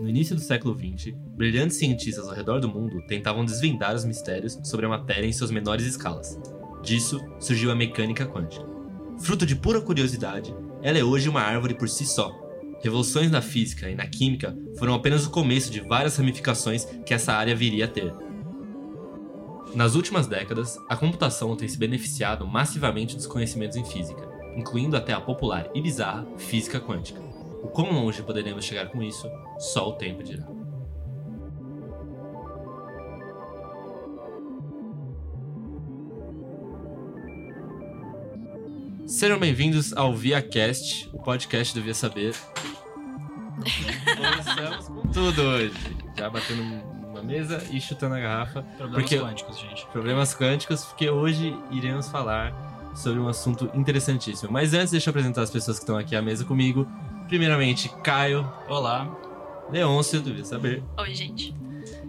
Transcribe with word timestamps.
No 0.00 0.08
início 0.08 0.34
do 0.34 0.40
século 0.40 0.74
XX, 0.74 1.12
brilhantes 1.36 1.76
cientistas 1.76 2.26
ao 2.26 2.34
redor 2.34 2.58
do 2.58 2.68
mundo 2.70 3.02
tentavam 3.06 3.44
desvendar 3.44 3.94
os 3.94 4.02
mistérios 4.02 4.58
sobre 4.64 4.86
a 4.86 4.88
matéria 4.88 5.26
em 5.26 5.32
suas 5.32 5.50
menores 5.50 5.84
escalas. 5.84 6.40
Disso 6.82 7.20
surgiu 7.38 7.70
a 7.70 7.74
mecânica 7.74 8.24
quântica. 8.24 8.66
Fruto 9.18 9.44
de 9.44 9.54
pura 9.54 9.78
curiosidade, 9.78 10.54
ela 10.80 10.96
é 10.96 11.04
hoje 11.04 11.28
uma 11.28 11.42
árvore 11.42 11.74
por 11.74 11.86
si 11.86 12.06
só. 12.06 12.32
Revoluções 12.82 13.30
na 13.30 13.42
física 13.42 13.90
e 13.90 13.94
na 13.94 14.06
química 14.06 14.56
foram 14.78 14.94
apenas 14.94 15.26
o 15.26 15.30
começo 15.30 15.70
de 15.70 15.80
várias 15.80 16.16
ramificações 16.16 16.86
que 17.04 17.12
essa 17.12 17.34
área 17.34 17.54
viria 17.54 17.84
a 17.84 17.88
ter. 17.88 18.10
Nas 19.74 19.94
últimas 19.94 20.26
décadas, 20.26 20.78
a 20.88 20.96
computação 20.96 21.54
tem 21.54 21.68
se 21.68 21.76
beneficiado 21.76 22.46
massivamente 22.46 23.14
dos 23.14 23.26
conhecimentos 23.26 23.76
em 23.76 23.84
física, 23.84 24.26
incluindo 24.56 24.96
até 24.96 25.12
a 25.12 25.20
popular 25.20 25.68
e 25.74 25.82
bizarra 25.82 26.26
física 26.38 26.80
quântica. 26.80 27.29
O 27.62 27.68
quão 27.68 27.92
longe 27.92 28.22
poderemos 28.22 28.64
chegar 28.64 28.88
com 28.90 29.02
isso, 29.02 29.28
só 29.58 29.88
o 29.88 29.92
tempo 29.92 30.22
dirá. 30.22 30.46
Sejam 39.06 39.38
bem-vindos 39.38 39.92
ao 39.92 40.14
ViaCast, 40.14 41.10
o 41.12 41.18
podcast 41.18 41.74
do 41.74 41.82
Via 41.82 41.94
Saber. 41.94 42.34
Começamos 44.16 44.88
com 44.88 45.02
tudo 45.08 45.42
hoje. 45.42 45.74
Já 46.16 46.30
batendo 46.30 46.62
na 47.12 47.22
mesa 47.22 47.62
e 47.70 47.80
chutando 47.80 48.14
a 48.14 48.20
garrafa. 48.20 48.62
Problemas 48.62 49.02
Porque- 49.02 49.18
quânticos, 49.18 49.58
gente. 49.58 49.86
Problemas 49.86 50.34
quânticos, 50.34 50.84
porque 50.84 51.10
hoje 51.10 51.56
iremos 51.70 52.08
falar 52.08 52.92
sobre 52.94 53.18
um 53.20 53.28
assunto 53.28 53.68
interessantíssimo. 53.74 54.50
Mas 54.52 54.72
antes, 54.74 54.92
deixa 54.92 55.08
eu 55.08 55.12
apresentar 55.12 55.42
as 55.42 55.50
pessoas 55.50 55.78
que 55.78 55.82
estão 55.82 55.96
aqui 55.98 56.14
à 56.14 56.22
mesa 56.22 56.44
comigo. 56.44 56.86
Primeiramente, 57.30 57.88
Caio, 58.02 58.44
Olá. 58.68 59.08
Leôncio, 59.70 60.20
do 60.20 60.34
Via 60.34 60.44
Saber. 60.44 60.82
Oi, 60.98 61.14
gente. 61.14 61.54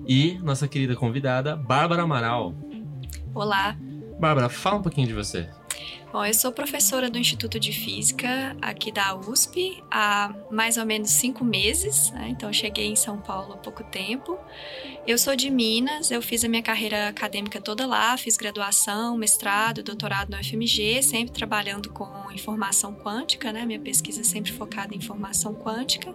E 0.08 0.40
nossa 0.40 0.68
querida 0.68 0.96
convidada, 0.96 1.56
Bárbara 1.56 2.02
Amaral. 2.02 2.56
Olá. 3.32 3.78
Bárbara, 4.20 4.50
fala 4.50 4.78
um 4.78 4.82
pouquinho 4.82 5.06
de 5.06 5.14
você. 5.14 5.48
Bom, 6.12 6.26
eu 6.26 6.34
sou 6.34 6.52
professora 6.52 7.10
do 7.10 7.18
Instituto 7.18 7.58
de 7.58 7.72
Física 7.72 8.54
aqui 8.62 8.92
da 8.92 9.16
USP 9.16 9.82
há 9.90 10.36
mais 10.52 10.76
ou 10.76 10.86
menos 10.86 11.10
cinco 11.10 11.46
meses, 11.46 12.12
né? 12.12 12.28
então 12.30 12.52
cheguei 12.52 12.88
em 12.88 12.98
São 12.98 13.18
Paulo 13.18 13.54
há 13.54 13.58
pouco 13.58 13.82
tempo. 13.86 14.38
Eu 15.08 15.18
sou 15.18 15.38
de 15.38 15.50
Minas, 15.50 16.12
eu 16.12 16.22
fiz 16.22 16.44
a 16.44 16.50
minha 16.50 16.62
carreira 16.62 17.08
acadêmica 17.08 17.62
toda 17.62 17.88
lá, 17.88 18.18
fiz 18.18 18.36
graduação, 18.36 19.16
mestrado, 19.18 19.82
doutorado 19.82 20.32
no 20.32 20.44
FMG, 20.44 21.02
sempre 21.02 21.32
trabalhando 21.32 21.90
com 21.90 22.30
informação 22.34 22.94
quântica, 22.94 23.54
né? 23.54 23.66
Minha 23.66 23.80
pesquisa 23.80 24.20
é 24.20 24.26
sempre 24.26 24.52
focada 24.52 24.94
em 24.94 24.98
informação 24.98 25.56
quântica. 25.56 26.14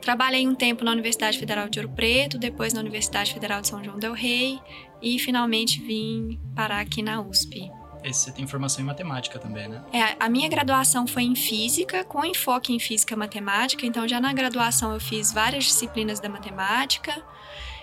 Trabalhei 0.00 0.48
um 0.48 0.54
tempo 0.54 0.84
na 0.84 0.92
Universidade 0.92 1.38
Federal 1.38 1.68
de 1.68 1.78
Ouro 1.78 1.92
Preto, 1.92 2.38
depois 2.38 2.72
na 2.72 2.80
Universidade 2.80 3.34
Federal 3.34 3.60
de 3.60 3.68
São 3.68 3.84
João 3.84 3.98
del 3.98 4.14
Rei 4.14 4.58
e 5.02 5.18
finalmente 5.18 5.82
vim 5.82 6.40
parar 6.56 6.80
aqui 6.80 7.02
na 7.02 7.20
USP. 7.20 7.70
Você 8.12 8.32
tem 8.32 8.46
formação 8.46 8.82
em 8.82 8.86
matemática 8.86 9.38
também, 9.38 9.68
né? 9.68 9.82
É, 9.92 10.16
a 10.18 10.28
minha 10.28 10.48
graduação 10.48 11.06
foi 11.06 11.24
em 11.24 11.34
física, 11.34 12.04
com 12.04 12.24
enfoque 12.24 12.72
em 12.72 12.78
física 12.78 13.16
matemática, 13.16 13.84
então 13.86 14.06
já 14.06 14.20
na 14.20 14.32
graduação 14.32 14.92
eu 14.92 15.00
fiz 15.00 15.32
várias 15.32 15.64
disciplinas 15.64 16.20
da 16.20 16.28
matemática. 16.28 17.22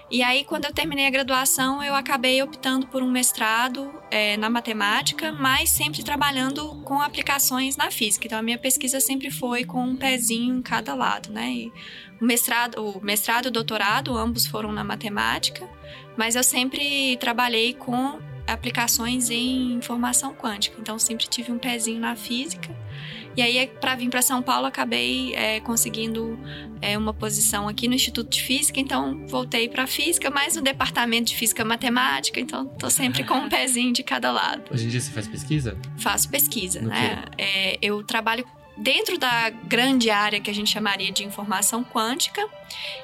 E 0.09 0.21
aí, 0.21 0.43
quando 0.45 0.65
eu 0.65 0.73
terminei 0.73 1.07
a 1.07 1.09
graduação, 1.09 1.81
eu 1.81 1.95
acabei 1.95 2.41
optando 2.43 2.85
por 2.85 3.01
um 3.01 3.09
mestrado 3.09 3.91
é, 4.11 4.37
na 4.37 4.51
matemática, 4.51 5.31
mas 5.31 5.71
sempre 5.71 6.03
trabalhando 6.03 6.75
com 6.83 7.01
aplicações 7.01 7.75
na 7.75 7.89
física. 7.89 8.27
Então, 8.27 8.37
a 8.37 8.41
minha 8.43 8.57
pesquisa 8.57 8.99
sempre 8.99 9.31
foi 9.31 9.65
com 9.65 9.83
um 9.83 9.95
pezinho 9.95 10.55
em 10.57 10.61
cada 10.61 10.93
lado, 10.93 11.31
né? 11.31 11.51
E 11.51 11.73
o 12.21 12.25
mestrado, 12.25 12.75
o 12.79 13.03
mestrado 13.03 13.45
e 13.45 13.47
o 13.47 13.51
doutorado, 13.51 14.15
ambos 14.15 14.45
foram 14.45 14.71
na 14.71 14.83
matemática, 14.83 15.67
mas 16.15 16.35
eu 16.35 16.43
sempre 16.43 17.17
trabalhei 17.17 17.73
com 17.73 18.19
aplicações 18.47 19.29
em 19.29 19.73
informação 19.73 20.33
quântica. 20.33 20.77
Então, 20.79 20.97
sempre 20.99 21.27
tive 21.27 21.51
um 21.51 21.57
pezinho 21.57 21.99
na 21.99 22.15
física. 22.15 22.75
E 23.35 23.41
aí, 23.41 23.67
para 23.67 23.95
vir 23.95 24.09
para 24.09 24.21
São 24.21 24.41
Paulo, 24.41 24.65
acabei 24.65 25.35
é, 25.35 25.59
conseguindo 25.59 26.39
é, 26.81 26.97
uma 26.97 27.13
posição 27.13 27.67
aqui 27.67 27.87
no 27.87 27.93
Instituto 27.93 28.29
de 28.29 28.41
Física. 28.41 28.79
Então, 28.79 29.27
voltei 29.27 29.67
para 29.67 29.85
física, 29.85 30.29
mas 30.29 30.55
no 30.55 30.61
departamento 30.61 31.31
de 31.31 31.35
física 31.35 31.65
matemática. 31.65 32.39
Então, 32.39 32.65
tô 32.65 32.89
sempre 32.89 33.25
com 33.25 33.35
um 33.35 33.49
pezinho 33.49 33.91
de 33.91 34.03
cada 34.03 34.31
lado. 34.31 34.63
Hoje 34.71 34.85
em 34.85 34.89
dia 34.89 35.01
você 35.01 35.11
faz 35.11 35.27
pesquisa? 35.27 35.77
Faço 35.97 36.29
pesquisa, 36.29 36.81
No 36.81 36.89
né? 36.89 37.25
É, 37.37 37.77
eu 37.81 38.01
trabalho 38.03 38.45
dentro 38.77 39.17
da 39.17 39.49
grande 39.49 40.09
área 40.09 40.39
que 40.39 40.49
a 40.49 40.53
gente 40.53 40.69
chamaria 40.71 41.11
de 41.11 41.23
informação 41.23 41.83
quântica. 41.83 42.47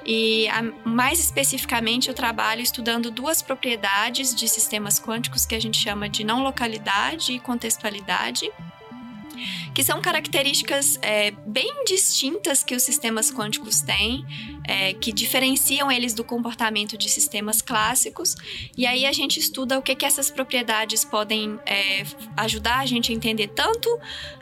E 0.05 0.47
a- 0.49 0.63
mais 0.83 1.19
especificamente 1.19 2.09
eu 2.09 2.13
trabalho 2.13 2.61
estudando 2.61 3.09
duas 3.11 3.41
propriedades 3.41 4.35
de 4.35 4.47
sistemas 4.47 4.99
quânticos 4.99 5.45
que 5.45 5.55
a 5.55 5.61
gente 5.61 5.77
chama 5.77 6.09
de 6.09 6.23
não 6.23 6.43
localidade 6.43 7.33
e 7.33 7.39
contextualidade 7.39 8.51
que 9.73 9.83
são 9.83 10.01
características 10.01 10.99
é, 11.01 11.31
bem 11.31 11.83
distintas 11.85 12.63
que 12.63 12.75
os 12.75 12.83
sistemas 12.83 13.31
quânticos 13.31 13.81
têm, 13.81 14.25
é, 14.63 14.93
que 14.93 15.11
diferenciam 15.11 15.91
eles 15.91 16.13
do 16.13 16.23
comportamento 16.23 16.97
de 16.97 17.09
sistemas 17.09 17.61
clássicos. 17.61 18.35
E 18.77 18.85
aí 18.85 19.05
a 19.05 19.11
gente 19.11 19.39
estuda 19.39 19.77
o 19.77 19.81
que, 19.81 19.95
que 19.95 20.05
essas 20.05 20.29
propriedades 20.29 21.03
podem 21.03 21.59
é, 21.65 22.03
ajudar 22.37 22.79
a 22.79 22.85
gente 22.85 23.11
a 23.11 23.15
entender 23.15 23.47
tanto 23.47 23.89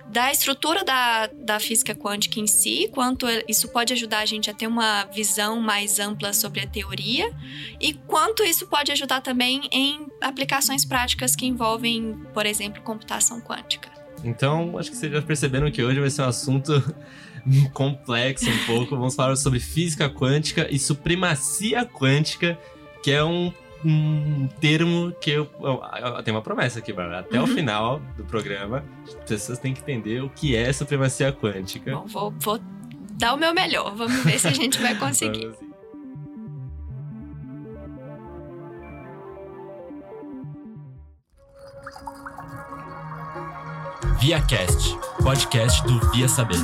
da 0.10 0.32
estrutura 0.32 0.84
da, 0.84 1.28
da 1.28 1.60
física 1.60 1.94
quântica 1.94 2.40
em 2.40 2.48
si, 2.48 2.90
quanto 2.92 3.28
isso 3.48 3.68
pode 3.70 3.94
ajudar 3.94 4.20
a 4.20 4.26
gente 4.26 4.50
a 4.50 4.54
ter 4.54 4.66
uma 4.66 5.06
visão 5.06 5.60
mais 5.60 6.00
ampla 6.00 6.34
sobre 6.34 6.62
a 6.62 6.68
teoria, 6.68 7.32
e 7.80 7.94
quanto 7.94 8.44
isso 8.44 8.66
pode 8.66 8.92
ajudar 8.92 9.22
também 9.22 9.62
em 9.72 10.08
aplicações 10.20 10.84
práticas 10.84 11.36
que 11.36 11.46
envolvem, 11.46 12.18
por 12.34 12.48
exemplo, 12.48 12.82
computação 12.82 13.40
quântica. 13.40 13.88
Então, 14.24 14.78
acho 14.78 14.90
que 14.90 14.98
vocês 14.98 15.12
já 15.12 15.22
perceberam 15.22 15.70
que 15.72 15.84
hoje 15.84 16.00
vai 16.00 16.10
ser 16.10 16.24
um 16.24 16.26
assunto 16.26 16.72
complexo 17.74 18.50
um 18.50 18.66
pouco. 18.66 18.96
Vamos 18.96 19.16
falar 19.16 19.36
sobre 19.36 19.60
física 19.60 20.10
quântica 20.10 20.68
e 20.70 20.78
supremacia 20.80 21.86
quântica, 21.86 22.58
que 23.04 23.12
é 23.12 23.24
um, 23.24 23.52
um 23.86 24.48
termo 24.60 25.12
que 25.22 25.32
eu, 25.32 25.50
eu, 25.62 25.82
eu 26.18 26.24
tenho 26.24 26.36
uma 26.38 26.44
promessa 26.44 26.80
aqui, 26.80 26.92
Bárbara. 26.94 27.20
Até 27.20 27.38
o 27.40 27.42
Uhum. 27.44 27.48
final 27.48 28.02
do 28.18 28.24
programa, 28.26 28.84
as 29.08 29.14
pessoas 29.28 29.60
têm 29.60 29.74
que 29.74 29.82
entender 29.82 30.22
o 30.24 30.30
que 30.30 30.56
é 30.56 30.72
supremacia 30.74 31.32
quântica. 31.32 31.92
Bom, 31.96 32.06
vou, 32.08 32.34
vou 32.40 32.60
dar 33.14 33.34
o 33.34 33.38
meu 33.38 33.54
melhor, 33.54 33.96
vamos 33.96 34.24
ver 34.24 34.40
se 34.40 34.48
a 34.48 34.54
gente 34.54 34.80
vai 34.82 34.96
conseguir. 35.00 35.50
ViaCast, 44.20 44.98
podcast 45.22 45.84
do 45.84 46.00
Via 46.12 46.28
Saber. 46.28 46.58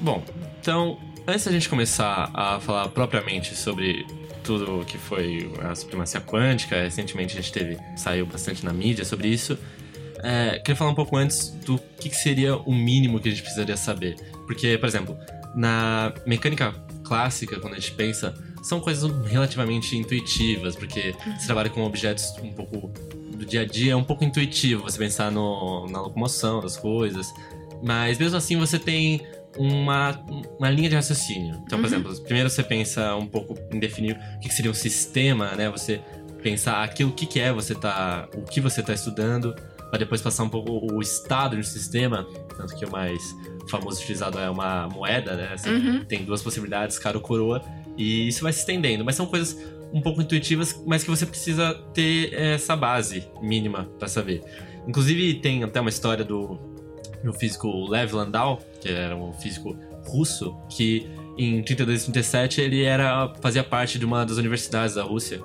Bom, 0.00 0.22
então, 0.60 0.98
antes 1.26 1.44
da 1.44 1.52
gente 1.52 1.68
começar 1.68 2.30
a 2.32 2.58
falar 2.60 2.88
propriamente 2.88 3.54
sobre 3.54 4.06
tudo 4.42 4.84
que 4.86 4.96
foi 4.96 5.52
a 5.60 5.74
supremacia 5.74 6.20
quântica, 6.20 6.80
recentemente 6.80 7.36
a 7.36 7.42
gente 7.42 7.52
teve, 7.52 7.78
saiu 7.96 8.24
bastante 8.24 8.64
na 8.64 8.72
mídia 8.72 9.04
sobre 9.04 9.28
isso. 9.28 9.58
É, 10.22 10.58
queria 10.58 10.76
falar 10.76 10.90
um 10.90 10.94
pouco 10.94 11.16
antes 11.16 11.48
do 11.64 11.78
que, 12.00 12.08
que 12.08 12.16
seria 12.16 12.56
o 12.56 12.74
mínimo 12.74 13.20
que 13.20 13.28
a 13.28 13.30
gente 13.30 13.42
precisaria 13.42 13.76
saber. 13.76 14.16
Porque, 14.46 14.76
por 14.78 14.86
exemplo, 14.88 15.16
na 15.54 16.12
mecânica 16.26 16.74
clássica, 17.04 17.58
quando 17.60 17.74
a 17.74 17.78
gente 17.78 17.92
pensa, 17.92 18.34
são 18.62 18.80
coisas 18.80 19.10
relativamente 19.26 19.96
intuitivas, 19.96 20.76
porque 20.76 21.14
você 21.38 21.46
trabalha 21.46 21.70
com 21.70 21.82
objetos 21.84 22.32
um 22.42 22.52
pouco 22.52 22.92
do 23.36 23.46
dia 23.46 23.62
a 23.62 23.64
dia, 23.64 23.92
é 23.92 23.96
um 23.96 24.04
pouco 24.04 24.24
intuitivo 24.24 24.82
você 24.82 24.98
pensar 24.98 25.30
no, 25.30 25.86
na 25.88 26.00
locomoção 26.00 26.60
das 26.60 26.76
coisas. 26.76 27.32
Mas 27.82 28.18
mesmo 28.18 28.36
assim 28.36 28.56
você 28.56 28.78
tem 28.78 29.22
uma, 29.56 30.20
uma 30.58 30.70
linha 30.70 30.88
de 30.88 30.94
raciocínio. 30.96 31.54
Então, 31.64 31.78
por 31.78 31.86
Uhum. 31.86 31.86
exemplo, 31.86 32.20
primeiro 32.22 32.50
você 32.50 32.62
pensa 32.62 33.14
um 33.16 33.26
pouco 33.26 33.56
em 33.72 33.78
definir 33.78 34.18
o 34.36 34.40
que 34.40 34.52
seria 34.52 34.70
um 34.70 34.74
sistema, 34.74 35.52
né? 35.54 35.70
Você 35.70 36.00
pensar 36.42 36.82
aquilo, 36.82 37.10
que, 37.12 37.26
que 37.26 37.40
é 37.40 37.52
você 37.52 37.74
tá. 37.74 38.28
o 38.36 38.42
que 38.42 38.60
você 38.60 38.82
tá 38.82 38.92
estudando, 38.92 39.54
para 39.90 39.98
depois 40.00 40.20
passar 40.20 40.44
um 40.44 40.48
pouco 40.48 40.94
o 40.94 41.00
estado 41.00 41.56
do 41.56 41.62
sistema, 41.64 42.26
tanto 42.56 42.76
que 42.76 42.84
o 42.84 42.90
mais 42.90 43.34
famoso 43.68 44.00
utilizado 44.00 44.38
é 44.38 44.48
uma 44.50 44.88
moeda, 44.88 45.34
né? 45.34 45.56
Você 45.56 45.68
Uhum. 45.70 46.04
tem 46.04 46.24
duas 46.24 46.42
possibilidades, 46.42 46.98
cara 46.98 47.16
ou 47.16 47.22
coroa, 47.22 47.62
e 47.96 48.28
isso 48.28 48.42
vai 48.42 48.52
se 48.52 48.60
estendendo. 48.60 49.04
Mas 49.04 49.14
são 49.16 49.26
coisas 49.26 49.56
um 49.92 50.00
pouco 50.02 50.20
intuitivas, 50.20 50.78
mas 50.86 51.02
que 51.04 51.10
você 51.10 51.24
precisa 51.24 51.74
ter 51.94 52.32
essa 52.34 52.76
base 52.76 53.24
mínima 53.40 53.84
para 53.98 54.08
saber. 54.08 54.42
Inclusive, 54.86 55.34
tem 55.34 55.64
até 55.64 55.80
uma 55.80 55.90
história 55.90 56.24
do, 56.24 56.58
do 57.24 57.32
físico 57.32 57.88
Lev 57.88 58.12
Landau, 58.12 58.60
que 58.80 58.88
era 58.88 59.16
um 59.16 59.32
físico 59.32 59.76
russo, 60.06 60.56
que 60.70 61.06
em 61.36 61.62
32 61.62 62.02
e 62.02 62.04
37, 62.12 62.60
ele 62.60 62.82
era, 62.82 63.32
fazia 63.40 63.62
parte 63.62 63.98
de 63.98 64.04
uma 64.04 64.24
das 64.24 64.36
universidades 64.38 64.94
da 64.94 65.02
Rússia. 65.02 65.40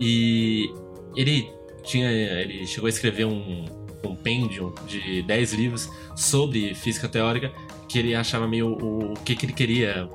E 0.00 0.68
ele 1.16 1.48
tinha. 1.82 2.10
Ele 2.10 2.66
chegou 2.66 2.86
a 2.86 2.90
escrever 2.90 3.24
um 3.24 3.64
compêndio 4.02 4.74
de 4.86 5.22
10 5.22 5.52
livros 5.54 5.88
sobre 6.16 6.74
física 6.74 7.08
teórica, 7.08 7.52
que 7.88 7.98
ele 7.98 8.14
achava 8.14 8.46
meio 8.46 8.68
o, 8.68 9.12
o 9.12 9.14
que, 9.24 9.34
que 9.34 9.46
ele 9.46 9.52
queria, 9.52 10.08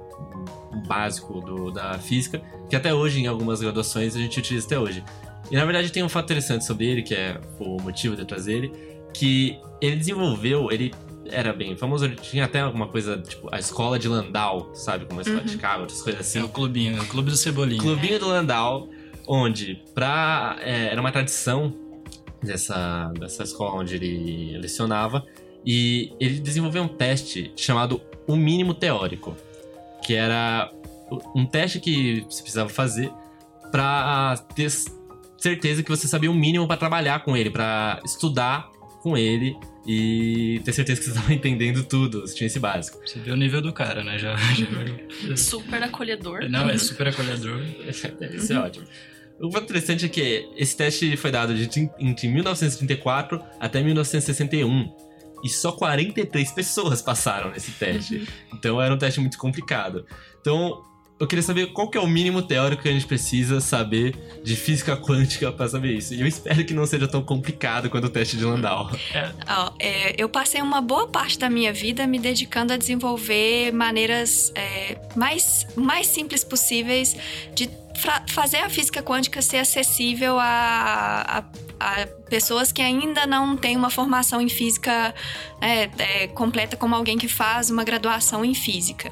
básico 0.88 1.42
do, 1.42 1.72
da 1.72 1.98
física, 2.00 2.42
que 2.70 2.76
até 2.76 2.94
hoje, 2.94 3.20
em 3.22 3.28
algumas 3.28 3.62
graduações, 3.62 4.16
a 4.16 4.20
gente 4.20 4.40
utiliza 4.40 4.66
até 4.66 4.80
hoje. 4.80 5.04
E 5.52 5.56
na 5.56 5.66
verdade 5.66 5.92
tem 5.92 6.04
um 6.04 6.10
fato 6.10 6.26
interessante 6.26 6.66
sobre 6.66 6.86
ele, 6.88 7.02
que 7.04 7.14
é 7.14 7.40
o 7.60 7.82
motivo 7.82 8.16
de 8.16 8.26
trazer 8.26 8.54
ele, 8.54 8.74
que 9.14 9.58
ele 9.82 9.96
desenvolveu, 9.98 10.72
ele 10.72 10.94
era 11.26 11.54
bem 11.54 11.76
famoso, 11.76 12.06
ele 12.06 12.16
tinha 12.16 12.46
até 12.46 12.60
alguma 12.62 12.88
coisa, 12.88 13.18
tipo, 13.18 13.48
a 13.54 13.60
escola 13.60 13.98
de 14.00 14.08
Landau, 14.08 14.72
sabe? 14.74 15.06
Como 15.06 15.20
a 15.20 15.22
escola 15.22 15.40
Uhum. 15.40 15.46
de 15.46 15.52
Chicago, 15.52 15.82
outras 15.82 16.02
coisas 16.02 16.22
assim. 16.22 16.40
É 16.40 16.44
o 16.44 16.50
clubinho, 16.50 16.98
é 16.98 17.02
o 17.02 17.06
clube 17.06 17.30
do 17.30 17.38
Cebolinha. 17.38 17.82
Clubinho 17.82 18.20
do 18.20 18.28
Landau, 18.28 18.90
onde 19.28 19.82
pra, 19.94 20.58
é, 20.62 20.88
era 20.92 21.00
uma 21.00 21.12
tradição 21.12 21.74
dessa, 22.44 23.12
dessa 23.20 23.44
escola 23.44 23.82
onde 23.82 23.96
ele 23.96 24.58
lecionava, 24.58 25.26
e 25.66 26.12
ele 26.20 26.40
desenvolveu 26.40 26.84
um 26.84 26.88
teste 26.88 27.52
chamado 27.56 28.02
o 28.28 28.36
mínimo 28.36 28.74
teórico, 28.74 29.36
que 30.06 30.14
era 30.14 30.72
um 31.36 31.46
teste 31.46 31.80
que 31.80 32.26
você 32.30 32.42
precisava 32.42 32.70
fazer 32.70 33.12
para 33.72 34.38
ter 34.56 34.70
certeza 35.38 35.82
que 35.84 35.90
você 35.90 36.08
sabia 36.08 36.30
o 36.30 36.34
mínimo 36.34 36.68
para 36.68 36.78
trabalhar 36.78 37.24
com 37.24 37.36
ele, 37.36 37.50
para 37.50 38.02
estudar 38.06 38.70
com 39.02 39.18
ele 39.18 39.56
e 39.86 40.62
ter 40.64 40.72
certeza 40.72 41.00
que 41.02 41.06
você 41.06 41.12
estava 41.12 41.34
entendendo 41.34 41.84
tudo, 41.84 42.22
você 42.22 42.36
tinha 42.36 42.48
esse 42.48 42.60
básico. 42.60 43.00
Você 43.06 43.20
vê 43.20 43.32
o 43.32 43.36
nível 43.36 43.62
do 43.62 43.74
cara, 43.74 44.04
né? 44.04 44.18
Já, 44.18 44.36
já- 44.38 45.36
Super 45.38 45.84
acolhedor. 45.84 46.50
Não, 46.50 46.70
é 46.70 46.78
super 46.78 47.08
acolhedor. 47.10 47.60
Isso 48.34 48.54
é 48.54 48.60
ótimo. 48.60 48.86
O 49.40 49.52
fato 49.52 49.64
interessante 49.64 50.06
é 50.06 50.10
que 50.10 50.50
esse 50.56 50.76
teste 50.76 51.18
foi 51.18 51.32
dado 51.32 51.54
de, 51.54 51.90
entre 52.00 52.28
1934 52.28 53.42
até 53.60 53.82
1961. 53.82 54.96
E 55.44 55.50
só 55.50 55.74
43 55.74 56.52
pessoas 56.52 57.02
passaram 57.02 57.52
nesse 57.52 57.72
teste. 57.72 58.28
Então 58.54 58.82
era 58.82 58.94
um 58.94 58.98
teste 58.98 59.20
muito 59.20 59.38
complicado. 59.38 60.06
Então, 60.40 60.82
eu 61.20 61.28
queria 61.28 61.44
saber 61.44 61.68
qual 61.68 61.90
que 61.90 61.98
é 61.98 62.02
o 62.02 62.08
mínimo 62.08 62.42
teórico 62.42 62.84
que 62.84 62.90
a 62.90 62.92
gente 62.92 63.06
precisa 63.06 63.62
saber 63.62 64.14
de 64.44 64.56
física 64.56 64.98
quântica 64.98 65.52
para 65.52 65.68
saber 65.68 65.94
isso. 65.94 66.14
E 66.14 66.22
eu 66.22 66.28
espero 66.28 66.66
que 66.66 66.74
não 66.74 66.86
seja 66.86 67.08
tão 67.08 67.22
complicado 67.22 67.90
quanto 67.90 68.06
o 68.06 68.10
teste 68.10 68.36
de 68.36 68.44
Landau. 68.44 68.90
Ó, 69.48 69.72
é, 69.80 70.22
eu 70.22 70.28
passei 70.28 70.62
uma 70.62 70.82
boa 70.82 71.08
parte 71.08 71.38
da 71.38 71.50
minha 71.50 71.72
vida 71.72 72.06
me 72.08 72.20
dedicando 72.20 72.74
a 72.74 72.78
desenvolver 72.78 73.72
maneiras 73.72 74.52
é, 74.56 74.98
mais, 75.16 75.68
mais 75.76 76.08
simples 76.08 76.44
possíveis 76.44 77.16
de 77.54 77.70
fazer 78.30 78.58
a 78.58 78.70
física 78.70 79.02
quântica 79.04 79.42
ser 79.42 79.58
acessível 79.58 80.40
a, 80.40 80.46
a- 81.40 81.44
a 81.80 82.08
pessoas 82.30 82.72
que 82.72 82.82
ainda 82.82 83.28
não 83.28 83.58
têm 83.58 83.76
uma 83.76 83.90
formação 83.90 84.40
em 84.42 84.48
física 84.48 85.14
é, 85.60 85.90
é, 85.98 86.28
completa 86.28 86.78
como 86.78 86.96
alguém 86.96 87.18
que 87.18 87.28
faz 87.28 87.70
uma 87.70 87.84
graduação 87.84 88.44
em 88.46 88.54
física. 88.56 89.12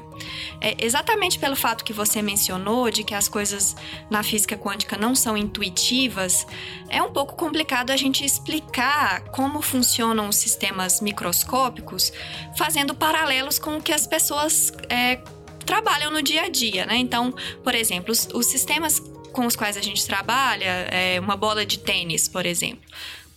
É, 0.60 0.74
exatamente 0.78 1.38
pelo 1.38 1.54
fato 1.54 1.84
que 1.84 1.92
você 1.92 2.22
mencionou 2.22 2.90
de 2.90 3.04
que 3.04 3.14
as 3.14 3.28
coisas 3.28 3.76
na 4.10 4.22
física 4.22 4.56
quântica 4.56 4.96
não 4.96 5.14
são 5.14 5.36
intuitivas, 5.36 6.46
é 6.88 7.02
um 7.02 7.12
pouco 7.12 7.34
complicado 7.36 7.90
a 7.90 7.96
gente 7.96 8.24
explicar 8.24 9.22
como 9.30 9.60
funcionam 9.60 10.28
os 10.28 10.36
sistemas 10.36 11.00
microscópicos, 11.00 12.12
fazendo 12.56 12.94
paralelos 12.94 13.58
com 13.58 13.76
o 13.76 13.82
que 13.82 13.92
as 13.92 14.06
pessoas 14.06 14.72
é, 14.88 15.20
trabalham 15.64 16.10
no 16.10 16.22
dia 16.22 16.42
a 16.42 16.48
dia, 16.48 16.86
né? 16.86 16.96
Então, 16.96 17.32
por 17.62 17.74
exemplo, 17.74 18.12
os, 18.12 18.28
os 18.32 18.46
sistemas 18.46 19.00
com 19.32 19.46
os 19.46 19.56
quais 19.56 19.76
a 19.76 19.80
gente 19.80 20.06
trabalha, 20.06 20.86
é, 20.90 21.18
uma 21.18 21.36
bola 21.36 21.64
de 21.64 21.78
tênis, 21.78 22.28
por 22.28 22.46
exemplo. 22.46 22.88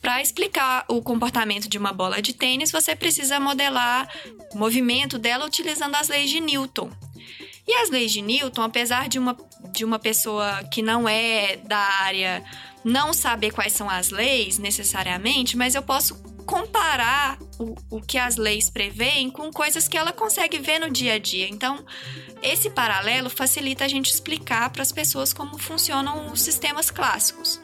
Para 0.01 0.22
explicar 0.22 0.86
o 0.88 1.01
comportamento 1.01 1.68
de 1.68 1.77
uma 1.77 1.92
bola 1.92 2.22
de 2.22 2.33
tênis, 2.33 2.72
você 2.72 2.95
precisa 2.95 3.39
modelar 3.39 4.07
o 4.54 4.57
movimento 4.57 5.18
dela 5.18 5.45
utilizando 5.45 5.95
as 5.95 6.10
leis 6.10 6.30
de 6.30 6.39
Newton. 6.39 6.92
E 7.68 7.74
as 7.81 7.89
leis 7.89 8.12
de 8.12 8.22
Newton, 8.22 8.62
apesar 8.62 9.10
de 9.10 9.18
uma, 9.18 9.36
de 9.72 9.83
uma 9.83 9.98
pessoa 9.98 10.63
que 10.72 10.83
não 10.83 11.10
é 11.10 11.56
da 11.56 11.80
área 11.80 12.44
não 12.83 13.13
saber 13.13 13.51
quais 13.51 13.74
são 13.74 13.89
as 13.89 14.12
leis 14.12 14.60
necessariamente, 14.60 15.57
mas 15.57 15.74
eu 15.74 15.81
posso 15.81 16.13
comparar 16.45 17.38
o, 17.59 17.75
o 17.89 18.01
que 18.01 18.18
as 18.18 18.36
leis 18.36 18.69
preveem 18.69 19.30
com 19.30 19.51
coisas 19.51 19.88
que 19.88 19.97
ela 19.97 20.12
consegue 20.12 20.59
ver 20.59 20.80
no 20.80 20.89
dia 20.89 21.13
a 21.13 21.19
dia. 21.19 21.47
Então, 21.47 21.86
esse 22.42 22.69
paralelo 22.69 23.30
facilita 23.30 23.86
a 23.86 23.88
gente 23.88 24.12
explicar 24.12 24.69
para 24.69 24.81
as 24.81 24.92
pessoas 24.92 25.33
como 25.33 25.57
funcionam 25.57 26.31
os 26.31 26.42
sistemas 26.42 26.92
clássicos. 26.92 27.59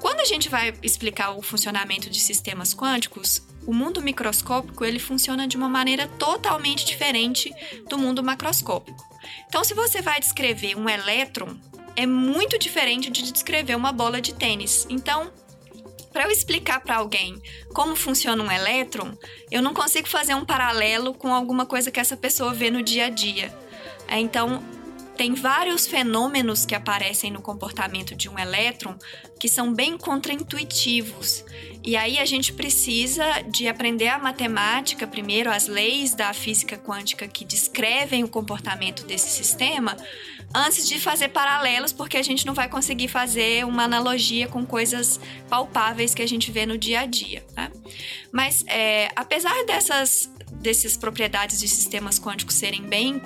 Quando 0.00 0.20
a 0.20 0.24
gente 0.24 0.48
vai 0.48 0.74
explicar 0.82 1.30
o 1.30 1.42
funcionamento 1.42 2.10
de 2.10 2.18
sistemas 2.18 2.74
quânticos, 2.74 3.40
o 3.64 3.72
mundo 3.72 4.02
microscópico 4.02 4.84
ele 4.84 4.98
funciona 4.98 5.46
de 5.46 5.56
uma 5.56 5.68
maneira 5.68 6.08
totalmente 6.08 6.84
diferente 6.84 7.54
do 7.88 7.96
mundo 7.96 8.22
macroscópico. 8.22 9.00
Então, 9.46 9.62
se 9.62 9.74
você 9.74 10.02
vai 10.02 10.18
descrever 10.18 10.76
um 10.76 10.88
elétron, 10.88 11.56
é 11.94 12.06
muito 12.06 12.58
diferente 12.58 13.10
de 13.10 13.30
descrever 13.30 13.76
uma 13.76 13.92
bola 13.92 14.20
de 14.20 14.34
tênis. 14.34 14.86
Então, 14.88 15.30
para 16.12 16.24
eu 16.24 16.30
explicar 16.30 16.80
para 16.80 16.96
alguém 16.96 17.40
como 17.72 17.96
funciona 17.96 18.42
um 18.42 18.50
elétron, 18.50 19.12
eu 19.50 19.62
não 19.62 19.72
consigo 19.72 20.08
fazer 20.08 20.34
um 20.34 20.44
paralelo 20.44 21.14
com 21.14 21.34
alguma 21.34 21.64
coisa 21.64 21.90
que 21.90 21.98
essa 21.98 22.16
pessoa 22.16 22.52
vê 22.52 22.70
no 22.70 22.82
dia 22.82 23.06
a 23.06 23.10
dia. 23.10 23.52
É, 24.06 24.18
então, 24.18 24.62
tem 25.16 25.34
vários 25.34 25.86
fenômenos 25.86 26.64
que 26.64 26.74
aparecem 26.74 27.30
no 27.30 27.42
comportamento 27.42 28.14
de 28.14 28.28
um 28.28 28.38
elétron 28.38 28.96
que 29.38 29.48
são 29.48 29.72
bem 29.72 29.98
contraintuitivos. 29.98 31.44
E 31.84 31.96
aí 31.96 32.18
a 32.18 32.24
gente 32.24 32.52
precisa 32.52 33.24
de 33.42 33.68
aprender 33.68 34.08
a 34.08 34.18
matemática, 34.18 35.06
primeiro 35.06 35.50
as 35.50 35.66
leis 35.66 36.14
da 36.14 36.32
física 36.32 36.78
quântica 36.78 37.26
que 37.26 37.44
descrevem 37.44 38.24
o 38.24 38.28
comportamento 38.28 39.04
desse 39.04 39.28
sistema, 39.28 39.96
antes 40.54 40.86
de 40.88 41.00
fazer 41.00 41.28
paralelos, 41.28 41.92
porque 41.92 42.16
a 42.16 42.22
gente 42.22 42.46
não 42.46 42.54
vai 42.54 42.68
conseguir 42.68 43.08
fazer 43.08 43.64
uma 43.66 43.84
analogia 43.84 44.46
com 44.46 44.64
coisas 44.64 45.18
palpáveis 45.48 46.14
que 46.14 46.22
a 46.22 46.28
gente 46.28 46.50
vê 46.50 46.64
no 46.64 46.78
dia 46.78 47.00
a 47.00 47.06
dia. 47.06 47.44
Tá? 47.54 47.70
Mas 48.30 48.64
é, 48.66 49.10
apesar 49.16 49.64
dessas 49.66 50.30
dessas 50.52 50.96
propriedades 50.96 51.58
de 51.58 51.66
sistemas 51.66 52.20
quânticos 52.20 52.54
serem 52.54 52.82
bem 52.82 53.18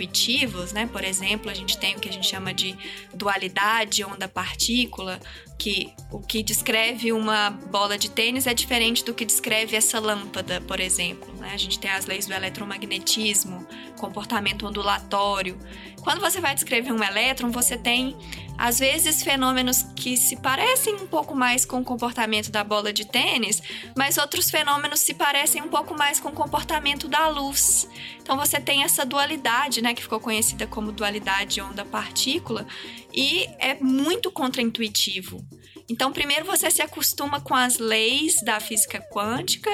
contraintuitivos, 0.00 0.72
né? 0.72 0.86
Por 0.86 1.04
exemplo, 1.04 1.50
a 1.50 1.54
gente 1.54 1.78
tem 1.78 1.96
o 1.96 2.00
que 2.00 2.08
a 2.08 2.12
gente 2.12 2.26
chama 2.26 2.54
de 2.54 2.76
dualidade 3.12 4.04
onda-partícula, 4.04 5.20
que 5.58 5.92
o 6.10 6.20
que 6.20 6.42
descreve 6.42 7.12
uma 7.12 7.50
bola 7.50 7.98
de 7.98 8.10
tênis 8.10 8.46
é 8.46 8.54
diferente 8.54 9.04
do 9.04 9.12
que 9.12 9.24
descreve 9.24 9.76
essa 9.76 10.00
lâmpada, 10.00 10.60
por 10.62 10.80
exemplo. 10.80 11.32
Né? 11.36 11.50
A 11.52 11.56
gente 11.56 11.78
tem 11.78 11.90
as 11.90 12.06
leis 12.06 12.26
do 12.26 12.32
eletromagnetismo, 12.32 13.66
comportamento 13.98 14.66
ondulatório. 14.66 15.58
Quando 16.02 16.20
você 16.20 16.40
vai 16.40 16.54
descrever 16.54 16.92
um 16.92 17.02
elétron, 17.02 17.50
você 17.50 17.76
tem 17.76 18.16
às 18.56 18.78
vezes 18.78 19.22
fenômenos 19.22 19.82
que 19.96 20.16
se 20.16 20.36
parecem 20.36 20.94
um 20.94 21.06
pouco 21.06 21.34
mais 21.34 21.64
com 21.64 21.80
o 21.80 21.84
comportamento 21.84 22.50
da 22.50 22.62
bola 22.62 22.92
de 22.92 23.06
tênis, 23.06 23.62
mas 23.96 24.18
outros 24.18 24.50
fenômenos 24.50 25.00
se 25.00 25.14
parecem 25.14 25.62
um 25.62 25.68
pouco 25.68 25.96
mais 25.96 26.20
com 26.20 26.28
o 26.28 26.32
comportamento 26.32 27.08
da 27.08 27.28
luz. 27.28 27.88
Então 28.30 28.38
você 28.38 28.60
tem 28.60 28.84
essa 28.84 29.04
dualidade, 29.04 29.82
né, 29.82 29.92
que 29.92 30.02
ficou 30.02 30.20
conhecida 30.20 30.64
como 30.64 30.92
dualidade 30.92 31.60
onda-partícula, 31.60 32.64
e 33.12 33.48
é 33.58 33.74
muito 33.74 34.30
contraintuitivo. 34.30 35.44
Então, 35.90 36.12
primeiro 36.12 36.44
você 36.44 36.70
se 36.70 36.80
acostuma 36.80 37.40
com 37.40 37.52
as 37.52 37.78
leis 37.78 38.40
da 38.44 38.60
física 38.60 39.00
quântica 39.12 39.70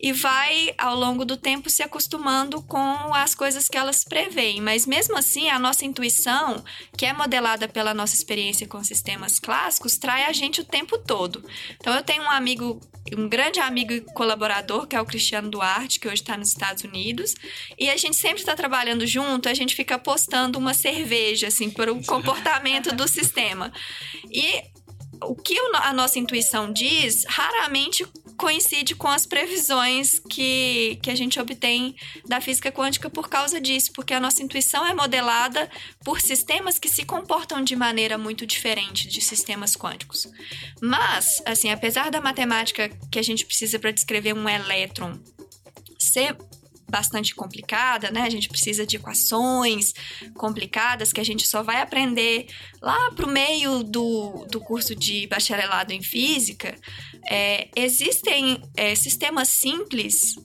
e 0.00 0.12
vai, 0.12 0.72
ao 0.78 0.94
longo 0.94 1.24
do 1.24 1.36
tempo, 1.36 1.68
se 1.68 1.82
acostumando 1.82 2.62
com 2.62 3.12
as 3.12 3.34
coisas 3.34 3.66
que 3.66 3.76
elas 3.76 4.04
preveem. 4.04 4.60
Mas, 4.60 4.86
mesmo 4.86 5.18
assim, 5.18 5.48
a 5.48 5.58
nossa 5.58 5.84
intuição, 5.84 6.64
que 6.96 7.04
é 7.04 7.12
modelada 7.12 7.66
pela 7.66 7.92
nossa 7.92 8.14
experiência 8.14 8.68
com 8.68 8.84
sistemas 8.84 9.40
clássicos, 9.40 9.98
trai 9.98 10.26
a 10.26 10.32
gente 10.32 10.60
o 10.60 10.64
tempo 10.64 10.96
todo. 10.96 11.44
Então, 11.74 11.92
eu 11.92 12.04
tenho 12.04 12.22
um 12.22 12.30
amigo, 12.30 12.80
um 13.16 13.28
grande 13.28 13.58
amigo 13.58 13.92
e 13.92 14.00
colaborador, 14.00 14.86
que 14.86 14.94
é 14.94 15.00
o 15.00 15.06
Cristiano 15.06 15.50
Duarte, 15.50 15.98
que 15.98 16.06
hoje 16.06 16.22
está 16.22 16.36
nos 16.36 16.50
Estados 16.50 16.84
Unidos, 16.84 17.34
e 17.76 17.90
a 17.90 17.96
gente 17.96 18.16
sempre 18.16 18.38
está 18.38 18.54
trabalhando 18.54 19.04
junto, 19.08 19.48
a 19.48 19.54
gente 19.54 19.74
fica 19.74 19.98
postando 19.98 20.56
uma 20.56 20.72
cerveja, 20.72 21.48
assim, 21.48 21.68
por 21.68 21.88
o 21.88 22.00
comportamento 22.06 22.94
do 22.94 23.08
sistema. 23.08 23.72
E 24.30 24.77
o 25.22 25.34
que 25.34 25.58
a 25.74 25.92
nossa 25.92 26.18
intuição 26.18 26.72
diz 26.72 27.24
raramente 27.26 28.06
coincide 28.36 28.94
com 28.94 29.08
as 29.08 29.26
previsões 29.26 30.20
que, 30.20 30.98
que 31.02 31.10
a 31.10 31.14
gente 31.14 31.40
obtém 31.40 31.96
da 32.26 32.40
física 32.40 32.70
quântica 32.70 33.10
por 33.10 33.28
causa 33.28 33.60
disso, 33.60 33.92
porque 33.92 34.14
a 34.14 34.20
nossa 34.20 34.42
intuição 34.42 34.86
é 34.86 34.94
modelada 34.94 35.68
por 36.04 36.20
sistemas 36.20 36.78
que 36.78 36.88
se 36.88 37.04
comportam 37.04 37.62
de 37.62 37.74
maneira 37.74 38.16
muito 38.16 38.46
diferente 38.46 39.08
de 39.08 39.20
sistemas 39.20 39.76
quânticos. 39.76 40.28
Mas, 40.80 41.42
assim, 41.44 41.70
apesar 41.70 42.10
da 42.10 42.20
matemática 42.20 42.88
que 43.10 43.18
a 43.18 43.22
gente 43.22 43.44
precisa 43.44 43.78
para 43.78 43.90
descrever 43.90 44.32
um 44.34 44.48
elétron 44.48 45.18
ser 45.98 46.36
bastante 46.90 47.34
complicada, 47.34 48.10
né? 48.10 48.22
A 48.22 48.30
gente 48.30 48.48
precisa 48.48 48.86
de 48.86 48.96
equações 48.96 49.92
complicadas 50.34 51.12
que 51.12 51.20
a 51.20 51.24
gente 51.24 51.46
só 51.46 51.62
vai 51.62 51.80
aprender 51.80 52.46
lá 52.80 53.10
pro 53.12 53.28
meio 53.28 53.82
do, 53.82 54.46
do 54.50 54.60
curso 54.60 54.94
de 54.94 55.26
bacharelado 55.26 55.92
em 55.92 56.02
física. 56.02 56.74
É, 57.28 57.68
existem 57.76 58.62
é, 58.76 58.94
sistemas 58.94 59.48
simples 59.48 60.36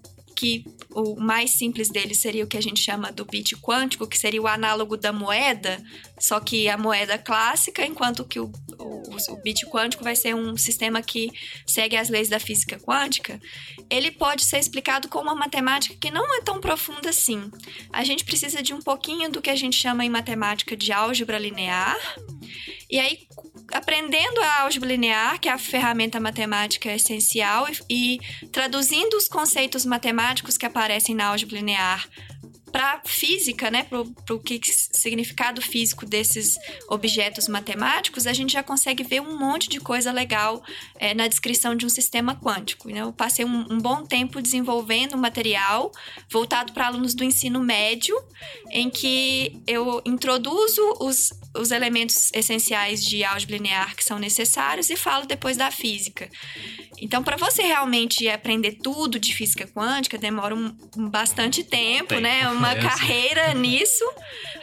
que 0.44 0.66
o 0.92 1.16
mais 1.16 1.52
simples 1.52 1.88
dele 1.88 2.14
seria 2.14 2.44
o 2.44 2.48
que 2.48 2.58
a 2.58 2.62
gente 2.62 2.82
chama 2.82 3.14
do 3.14 3.24
bit 3.24 3.56
quântico, 3.56 4.06
que 4.06 4.18
seria 4.18 4.42
o 4.42 4.48
análogo 4.48 4.98
da 4.98 5.14
moeda, 5.14 5.82
só 6.20 6.38
que 6.38 6.68
a 6.68 6.78
moeda 6.78 7.18
clássica, 7.18 7.86
enquanto 7.86 8.26
que 8.26 8.42
o, 8.42 8.52
o, 8.78 9.32
o 9.32 9.42
bit 9.42 9.66
quântico 9.68 10.04
vai 10.04 10.18
ser 10.18 10.36
um 10.36 10.58
sistema 10.58 11.02
que 11.02 11.32
segue 11.66 11.96
as 11.96 12.10
leis 12.10 12.28
da 12.28 12.42
física 12.42 12.78
quântica, 12.78 13.40
ele 13.90 14.12
pode 14.12 14.44
ser 14.44 14.60
explicado 14.60 15.08
com 15.08 15.20
uma 15.20 15.34
matemática 15.34 15.96
que 15.96 16.12
não 16.12 16.36
é 16.36 16.42
tão 16.42 16.60
profunda 16.60 17.10
assim. 17.10 17.50
A 17.94 18.04
gente 18.04 18.26
precisa 18.26 18.62
de 18.62 18.74
um 18.74 18.82
pouquinho 18.82 19.32
do 19.32 19.42
que 19.42 19.50
a 19.50 19.56
gente 19.56 19.78
chama 19.78 20.04
em 20.04 20.10
matemática 20.10 20.76
de 20.76 20.92
álgebra 20.92 21.40
linear, 21.40 21.98
e 22.92 23.00
aí 23.00 23.20
aprendendo 23.72 24.40
a 24.42 24.62
álgebra 24.62 24.90
linear, 24.90 25.40
que 25.40 25.50
é 25.50 25.52
a 25.52 25.58
ferramenta 25.58 26.20
matemática 26.20 26.94
essencial, 26.94 27.68
e, 27.90 28.20
traduzindo 28.52 29.16
os 29.16 29.28
conceitos 29.28 29.86
matemáticos 29.86 30.58
que 30.58 30.66
aparecem 30.66 31.16
na 31.16 31.28
álgebra 31.28 31.58
linear 31.58 32.08
para 32.74 33.00
física, 33.06 33.70
né, 33.70 33.84
para 33.84 34.02
o 34.02 34.40
que 34.40 34.60
significado 34.64 35.62
físico 35.62 36.08
desses 36.08 36.58
objetos 36.90 37.48
matemáticos, 37.48 38.26
a 38.26 38.34
gente 38.34 38.54
já 38.54 38.64
consegue 38.64 39.04
ver 39.04 39.22
um 39.22 39.38
monte 39.38 39.70
de 39.70 39.80
coisa 39.80 40.12
legal 40.12 40.64
é, 40.96 41.14
na 41.14 41.28
descrição 41.28 41.76
de 41.76 41.86
um 41.86 41.90
sistema 41.90 42.36
quântico. 42.36 42.90
Né? 42.90 43.02
Eu 43.02 43.14
passei 43.14 43.46
um, 43.46 43.68
um 43.72 43.78
bom 43.78 44.04
tempo 44.04 44.42
desenvolvendo 44.42 45.14
um 45.14 45.20
material 45.20 45.92
voltado 46.32 46.74
para 46.74 46.88
alunos 46.88 47.14
do 47.14 47.24
ensino 47.24 47.60
médio, 47.60 48.20
em 48.72 48.90
que 48.90 49.62
eu 49.68 50.02
introduzo 50.04 50.82
os, 51.00 51.32
os 51.56 51.72
elementos 51.72 52.32
essenciais 52.34 53.04
de 53.04 53.24
álgebra 53.24 53.58
linear 53.58 53.96
que 53.96 54.04
são 54.04 54.18
necessários 54.18 54.90
e 54.90 54.96
falo 54.96 55.26
depois 55.26 55.56
da 55.56 55.70
física. 55.70 56.30
Então, 57.00 57.24
para 57.24 57.38
você 57.38 57.64
realmente 57.64 58.28
aprender 58.30 58.78
tudo 58.82 59.20
de 59.20 59.36
física 59.36 59.68
quântica, 59.68 60.18
demora 60.18 60.56
um, 60.56 60.76
um 60.98 61.10
bastante 61.10 61.64
tempo, 61.64 62.10
Tem. 62.10 62.22
né? 62.22 62.48
Uma 62.54 62.72
é 62.72 62.82
carreira 62.82 63.54
nisso. 63.54 64.04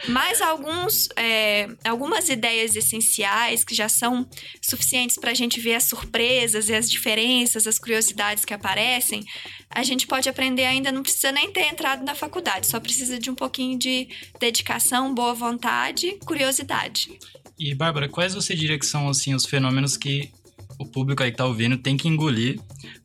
Mas 0.07 0.41
alguns, 0.41 1.07
é, 1.15 1.67
algumas 1.85 2.27
ideias 2.29 2.75
essenciais 2.75 3.63
que 3.63 3.75
já 3.75 3.87
são 3.87 4.27
suficientes 4.61 5.17
para 5.17 5.31
a 5.31 5.35
gente 5.35 5.59
ver 5.59 5.75
as 5.75 5.83
surpresas 5.83 6.69
e 6.69 6.73
as 6.73 6.89
diferenças, 6.89 7.67
as 7.67 7.77
curiosidades 7.77 8.43
que 8.43 8.53
aparecem, 8.53 9.23
a 9.73 9.83
gente 9.83 10.05
pode 10.05 10.27
aprender 10.27 10.65
ainda, 10.65 10.91
não 10.91 11.03
precisa 11.03 11.31
nem 11.31 11.51
ter 11.51 11.61
entrado 11.61 12.03
na 12.03 12.13
faculdade, 12.13 12.67
só 12.67 12.79
precisa 12.79 13.17
de 13.17 13.29
um 13.29 13.35
pouquinho 13.35 13.77
de 13.77 14.07
dedicação, 14.39 15.13
boa 15.13 15.33
vontade, 15.33 16.17
curiosidade. 16.25 17.17
E, 17.57 17.73
Bárbara, 17.73 18.09
quais 18.09 18.33
você 18.33 18.55
diria 18.55 18.77
que 18.77 18.85
são 18.85 19.07
assim, 19.07 19.33
os 19.33 19.45
fenômenos 19.45 19.95
que 19.95 20.31
o 20.79 20.85
público 20.85 21.21
aí 21.21 21.31
que 21.31 21.37
tá 21.37 21.45
ouvindo 21.45 21.77
tem 21.77 21.95
que 21.95 22.07
engolir 22.07 22.59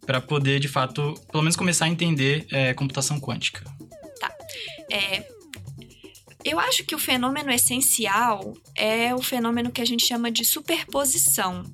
para 0.04 0.20
poder, 0.20 0.58
de 0.58 0.68
fato, 0.68 1.14
pelo 1.30 1.42
menos 1.42 1.56
começar 1.56 1.84
a 1.84 1.88
entender 1.88 2.46
é, 2.50 2.72
computação 2.72 3.20
quântica? 3.20 3.62
Tá. 4.18 4.34
É, 4.90 5.26
eu 6.44 6.58
acho 6.58 6.84
que 6.84 6.94
o 6.94 6.98
fenômeno 6.98 7.50
essencial 7.50 8.54
é 8.74 9.14
o 9.14 9.20
fenômeno 9.20 9.70
que 9.70 9.80
a 9.80 9.84
gente 9.84 10.06
chama 10.06 10.30
de 10.30 10.44
superposição 10.44 11.64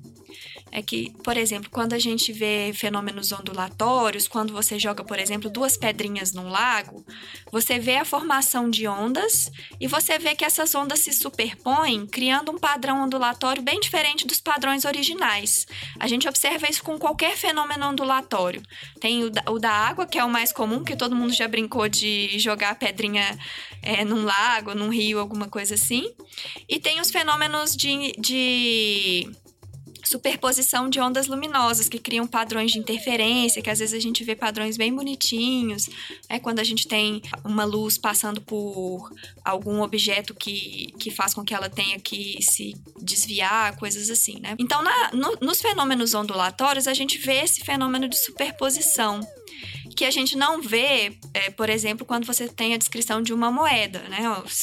é 0.75 0.81
que, 0.81 1.13
por 1.23 1.37
exemplo, 1.37 1.69
quando 1.69 1.93
a 1.93 1.99
gente 1.99 2.33
vê 2.33 2.71
fenômenos 2.73 3.31
ondulatórios, 3.31 4.27
quando 4.27 4.51
você 4.51 4.79
joga, 4.79 5.03
por 5.03 5.19
exemplo, 5.19 5.47
duas 5.47 5.77
pedrinhas 5.77 6.33
num 6.33 6.49
lago, 6.49 7.05
você 7.51 7.77
vê 7.77 7.97
a 7.97 8.03
formação 8.03 8.67
de 8.67 8.87
ondas 8.87 9.51
e 9.79 9.87
você 9.87 10.17
vê 10.17 10.33
que 10.33 10.43
essas 10.43 10.73
ondas 10.73 10.97
se 10.97 11.13
superpõem, 11.13 12.07
criando 12.07 12.51
um 12.51 12.57
padrão 12.57 13.03
ondulatório 13.03 13.61
bem 13.61 13.79
diferente 13.79 14.25
dos 14.25 14.41
padrões 14.41 14.83
originais. 14.83 15.67
A 15.99 16.07
gente 16.07 16.27
observa 16.27 16.67
isso 16.67 16.83
com 16.83 16.97
qualquer 16.97 17.37
fenômeno 17.37 17.89
ondulatório. 17.89 18.63
Tem 18.99 19.23
o 19.23 19.29
da, 19.29 19.43
o 19.51 19.59
da 19.59 19.69
água, 19.69 20.07
que 20.07 20.17
é 20.17 20.25
o 20.25 20.29
mais 20.29 20.51
comum, 20.51 20.83
que 20.83 20.95
todo 20.95 21.15
mundo 21.15 21.33
já 21.33 21.47
brincou 21.47 21.87
de 21.87 22.39
jogar 22.39 22.71
a 22.71 22.75
pedrinha 22.75 23.37
é, 23.83 24.03
num 24.03 24.23
lago, 24.23 24.73
num 24.73 24.89
rio, 24.89 25.19
alguma 25.19 25.47
coisa 25.47 25.75
assim. 25.75 26.11
E 26.67 26.79
tem 26.79 26.99
os 26.99 27.11
fenômenos 27.11 27.77
de, 27.77 28.13
de 28.17 29.29
superposição 30.13 30.89
de 30.89 30.99
ondas 30.99 31.25
luminosas 31.25 31.89
que 31.89 31.97
criam 31.97 32.27
padrões 32.27 32.71
de 32.71 32.77
interferência, 32.77 33.61
que 33.63 33.69
às 33.69 33.79
vezes 33.79 33.95
a 33.95 33.99
gente 33.99 34.23
vê 34.23 34.35
padrões 34.35 34.77
bem 34.77 34.93
bonitinhos, 34.93 35.89
é 36.29 36.37
quando 36.37 36.59
a 36.59 36.63
gente 36.63 36.87
tem 36.87 37.21
uma 37.43 37.65
luz 37.65 37.97
passando 37.97 38.39
por 38.39 39.11
algum 39.43 39.81
objeto 39.81 40.35
que, 40.35 40.93
que 40.99 41.09
faz 41.09 41.33
com 41.33 41.43
que 41.43 41.53
ela 41.53 41.67
tenha 41.67 41.99
que 41.99 42.37
se 42.41 42.75
desviar, 43.01 43.75
coisas 43.77 44.09
assim, 44.11 44.39
né? 44.39 44.55
Então, 44.59 44.83
na, 44.83 45.11
no, 45.13 45.35
nos 45.41 45.59
fenômenos 45.59 46.13
ondulatórios, 46.13 46.87
a 46.87 46.93
gente 46.93 47.17
vê 47.17 47.43
esse 47.43 47.61
fenômeno 47.61 48.07
de 48.07 48.17
superposição 48.17 49.19
que 49.93 50.05
a 50.05 50.11
gente 50.11 50.35
não 50.35 50.61
vê, 50.61 51.17
é, 51.33 51.49
por 51.49 51.69
exemplo, 51.69 52.05
quando 52.05 52.25
você 52.25 52.47
tem 52.47 52.73
a 52.73 52.77
descrição 52.77 53.21
de 53.21 53.33
uma 53.33 53.51
moeda, 53.51 53.99
né? 54.09 54.19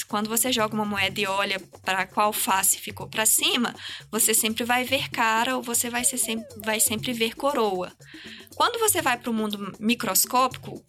Quando 0.08 0.28
você 0.28 0.52
joga 0.52 0.74
uma 0.74 0.84
moeda 0.84 1.20
e 1.20 1.26
olha 1.26 1.60
para 1.84 2.06
qual 2.06 2.32
face 2.32 2.78
ficou 2.78 3.08
para 3.08 3.26
cima, 3.26 3.74
você 4.10 4.34
sempre 4.34 4.64
vai 4.64 4.84
ver 4.84 5.08
cara 5.10 5.56
ou 5.56 5.62
você 5.62 5.88
vai, 5.90 6.04
sempre, 6.04 6.46
vai 6.64 6.80
sempre 6.80 7.12
ver 7.12 7.34
coroa. 7.34 7.92
Quando 8.56 8.78
você 8.78 9.00
vai 9.00 9.16
para 9.16 9.30
o 9.30 9.34
mundo 9.34 9.74
microscópico, 9.78 10.84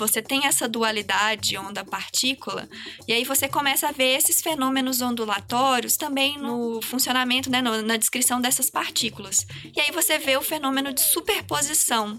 você 0.00 0.22
tem 0.22 0.46
essa 0.46 0.66
dualidade 0.66 1.58
onda-partícula, 1.58 2.66
e 3.06 3.12
aí 3.12 3.22
você 3.22 3.46
começa 3.46 3.86
a 3.86 3.92
ver 3.92 4.16
esses 4.16 4.40
fenômenos 4.40 5.02
ondulatórios 5.02 5.98
também 5.98 6.38
no 6.38 6.80
funcionamento, 6.80 7.50
né, 7.50 7.60
no, 7.60 7.82
na 7.82 7.98
descrição 7.98 8.40
dessas 8.40 8.70
partículas. 8.70 9.46
E 9.76 9.78
aí 9.78 9.90
você 9.92 10.18
vê 10.18 10.38
o 10.38 10.42
fenômeno 10.42 10.90
de 10.94 11.02
superposição. 11.02 12.18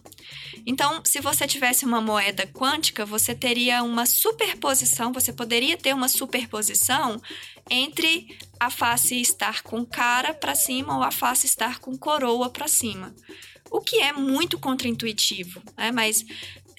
Então, 0.63 1.01
se 1.03 1.19
você 1.19 1.47
tivesse 1.47 1.83
uma 1.83 1.99
moeda 1.99 2.45
quântica, 2.45 3.03
você 3.03 3.33
teria 3.33 3.81
uma 3.81 4.05
superposição, 4.05 5.11
você 5.11 5.33
poderia 5.33 5.75
ter 5.75 5.95
uma 5.95 6.07
superposição 6.07 7.19
entre 7.67 8.37
a 8.59 8.69
face 8.69 9.19
estar 9.19 9.63
com 9.63 9.83
cara 9.83 10.35
para 10.35 10.53
cima 10.53 10.95
ou 10.95 11.01
a 11.01 11.09
face 11.09 11.47
estar 11.47 11.79
com 11.79 11.97
coroa 11.97 12.47
para 12.47 12.67
cima. 12.67 13.15
O 13.71 13.79
que 13.79 14.01
é 14.01 14.11
muito 14.11 14.59
contraintuitivo, 14.59 15.63
né? 15.77 15.91
mas 15.91 16.25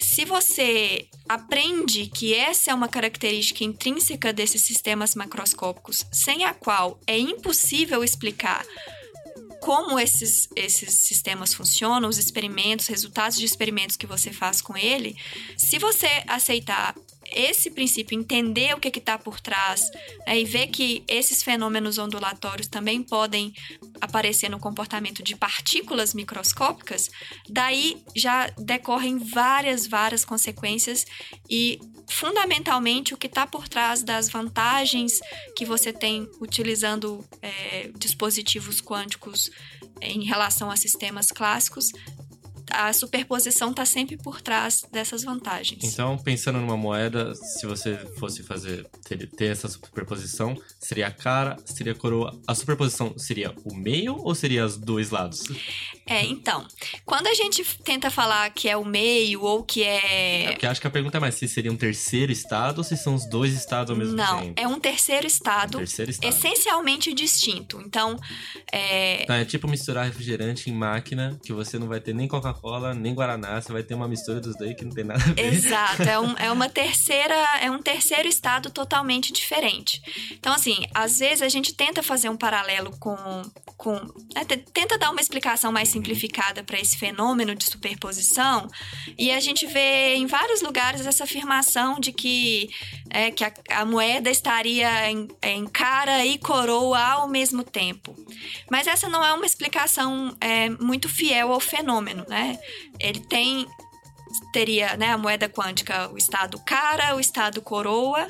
se 0.04 0.24
você 0.24 1.08
aprende 1.28 2.06
que 2.06 2.34
essa 2.34 2.70
é 2.70 2.74
uma 2.74 2.88
característica 2.88 3.64
intrínseca 3.64 4.32
desses 4.32 4.62
sistemas 4.62 5.14
macroscópicos, 5.14 6.04
sem 6.12 6.44
a 6.44 6.52
qual 6.52 7.00
é 7.06 7.18
impossível 7.18 8.02
explicar 8.02 8.64
como 9.60 9.98
esses, 9.98 10.48
esses 10.56 10.92
sistemas 10.92 11.54
funcionam, 11.54 12.08
os 12.08 12.18
experimentos, 12.18 12.88
resultados 12.88 13.38
de 13.38 13.44
experimentos 13.44 13.96
que 13.96 14.06
você 14.06 14.32
faz 14.32 14.60
com 14.60 14.76
ele, 14.76 15.16
se 15.56 15.78
você 15.78 16.08
aceitar 16.26 16.96
esse 17.34 17.70
princípio, 17.70 18.18
entender 18.18 18.74
o 18.74 18.80
que 18.80 18.98
está 18.98 19.18
por 19.18 19.40
trás 19.40 19.90
né, 20.26 20.38
e 20.38 20.44
ver 20.44 20.68
que 20.68 21.02
esses 21.08 21.42
fenômenos 21.42 21.98
ondulatórios 21.98 22.68
também 22.68 23.02
podem 23.02 23.52
aparecer 24.00 24.48
no 24.48 24.58
comportamento 24.58 25.22
de 25.22 25.36
partículas 25.36 26.14
microscópicas, 26.14 27.10
daí 27.48 28.02
já 28.14 28.48
decorrem 28.58 29.18
várias, 29.18 29.86
várias 29.86 30.24
consequências 30.24 31.06
e 31.48 31.78
fundamentalmente 32.08 33.14
o 33.14 33.16
que 33.16 33.26
está 33.26 33.46
por 33.46 33.68
trás 33.68 34.02
das 34.02 34.28
vantagens 34.28 35.20
que 35.56 35.64
você 35.64 35.92
tem 35.92 36.28
utilizando 36.40 37.24
é, 37.40 37.90
dispositivos 37.96 38.80
quânticos 38.80 39.50
em 40.00 40.24
relação 40.24 40.70
a 40.70 40.76
sistemas 40.76 41.30
clássicos 41.30 41.92
a 42.72 42.92
superposição 42.92 43.70
está 43.70 43.84
sempre 43.84 44.16
por 44.16 44.40
trás 44.40 44.84
dessas 44.90 45.22
vantagens. 45.22 45.84
Então, 45.84 46.16
pensando 46.18 46.58
numa 46.58 46.76
moeda, 46.76 47.34
se 47.34 47.66
você 47.66 47.96
fosse 48.18 48.42
fazer 48.42 48.88
ter, 49.06 49.28
ter, 49.28 49.52
essa 49.52 49.68
superposição, 49.68 50.56
seria 50.80 51.08
a 51.08 51.10
cara, 51.10 51.56
seria 51.64 51.92
a 51.92 51.94
coroa. 51.94 52.40
A 52.46 52.54
superposição 52.54 53.16
seria 53.18 53.54
o 53.64 53.74
meio 53.74 54.16
ou 54.16 54.34
seria 54.34 54.64
os 54.64 54.76
dois 54.76 55.10
lados? 55.10 55.42
É, 56.06 56.24
então, 56.24 56.66
quando 57.04 57.26
a 57.26 57.34
gente 57.34 57.62
tenta 57.84 58.10
falar 58.10 58.50
que 58.50 58.68
é 58.68 58.76
o 58.76 58.84
meio 58.84 59.42
ou 59.42 59.62
que 59.62 59.82
é. 59.82 60.44
É 60.44 60.52
porque 60.52 60.66
acho 60.66 60.80
que 60.80 60.86
a 60.86 60.90
pergunta 60.90 61.18
é 61.18 61.20
mais 61.20 61.34
se 61.34 61.46
seria 61.46 61.70
um 61.70 61.76
terceiro 61.76 62.32
estado 62.32 62.78
ou 62.78 62.84
se 62.84 62.96
são 62.96 63.14
os 63.14 63.26
dois 63.28 63.52
estados 63.54 63.90
ao 63.90 63.96
mesmo 63.96 64.16
Não, 64.16 64.40
tempo. 64.40 64.54
Não, 64.56 64.64
é 64.64 64.66
um 64.66 64.80
terceiro 64.80 65.26
estado, 65.26 65.76
um 65.76 65.80
terceiro 65.80 66.10
estado. 66.10 66.28
essencialmente 66.28 67.12
distinto. 67.12 67.80
Então, 67.84 68.18
é. 68.72 69.22
Então, 69.22 69.36
é 69.36 69.44
tipo 69.44 69.68
misturar 69.68 70.06
refrigerante 70.06 70.70
em 70.70 70.72
máquina, 70.72 71.38
que 71.44 71.52
você 71.52 71.78
não 71.78 71.86
vai 71.86 72.00
ter 72.00 72.14
nem 72.14 72.26
Coca-Cola 72.26 72.61
Coca-Cola, 72.62 72.94
nem 72.94 73.12
Guaraná. 73.12 73.60
Você 73.60 73.72
vai 73.72 73.82
ter 73.82 73.94
uma 73.94 74.06
mistura 74.06 74.40
dos 74.40 74.56
dois 74.56 74.74
que 74.76 74.84
não 74.84 74.92
tem 74.92 75.04
nada 75.04 75.22
a 75.22 75.32
ver. 75.32 75.52
Exato, 75.52 76.02
é, 76.02 76.18
um, 76.18 76.34
é 76.38 76.52
uma 76.52 76.68
terceira, 76.68 77.34
é 77.60 77.68
um 77.68 77.82
terceiro 77.82 78.28
estado 78.28 78.70
totalmente 78.70 79.32
diferente. 79.32 80.00
Então, 80.30 80.52
assim, 80.52 80.86
às 80.94 81.18
vezes 81.18 81.42
a 81.42 81.48
gente 81.48 81.74
tenta 81.74 82.02
fazer 82.02 82.28
um 82.28 82.36
paralelo 82.36 82.96
com. 82.98 83.16
com 83.76 83.94
né, 84.34 84.44
tenta 84.72 84.96
dar 84.96 85.10
uma 85.10 85.20
explicação 85.20 85.72
mais 85.72 85.88
simplificada 85.88 86.62
para 86.62 86.78
esse 86.78 86.96
fenômeno 86.96 87.54
de 87.54 87.64
superposição, 87.64 88.68
e 89.18 89.32
a 89.32 89.40
gente 89.40 89.66
vê 89.66 90.14
em 90.14 90.26
vários 90.26 90.62
lugares 90.62 91.04
essa 91.04 91.24
afirmação 91.24 91.98
de 91.98 92.12
que, 92.12 92.70
é, 93.10 93.30
que 93.32 93.44
a, 93.44 93.52
a 93.70 93.84
moeda 93.84 94.30
estaria 94.30 95.10
em, 95.10 95.28
em 95.42 95.66
cara 95.66 96.24
e 96.24 96.38
coroa 96.38 97.00
ao 97.00 97.28
mesmo 97.28 97.64
tempo. 97.64 98.14
Mas 98.70 98.86
essa 98.86 99.08
não 99.08 99.24
é 99.24 99.32
uma 99.32 99.46
explicação 99.46 100.36
é, 100.40 100.70
muito 100.70 101.08
fiel 101.08 101.52
ao 101.52 101.60
fenômeno, 101.60 102.24
né? 102.28 102.51
Ele 102.98 103.20
tem 103.20 103.66
teria 104.52 104.96
né, 104.96 105.10
a 105.10 105.18
moeda 105.18 105.48
quântica, 105.48 106.10
o 106.10 106.16
estado 106.16 106.58
cara, 106.60 107.14
o 107.14 107.20
estado 107.20 107.60
coroa 107.60 108.26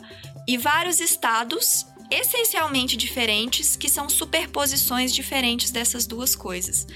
e 0.49 0.59
vários 0.59 1.00
estados 1.00 1.87
essencialmente 2.11 2.97
diferentes 2.97 3.75
que 3.76 3.88
são 3.88 4.09
superposições 4.09 5.14
diferentes 5.14 5.71
dessas 5.71 6.07
duas 6.07 6.35
coisas. 6.35 6.87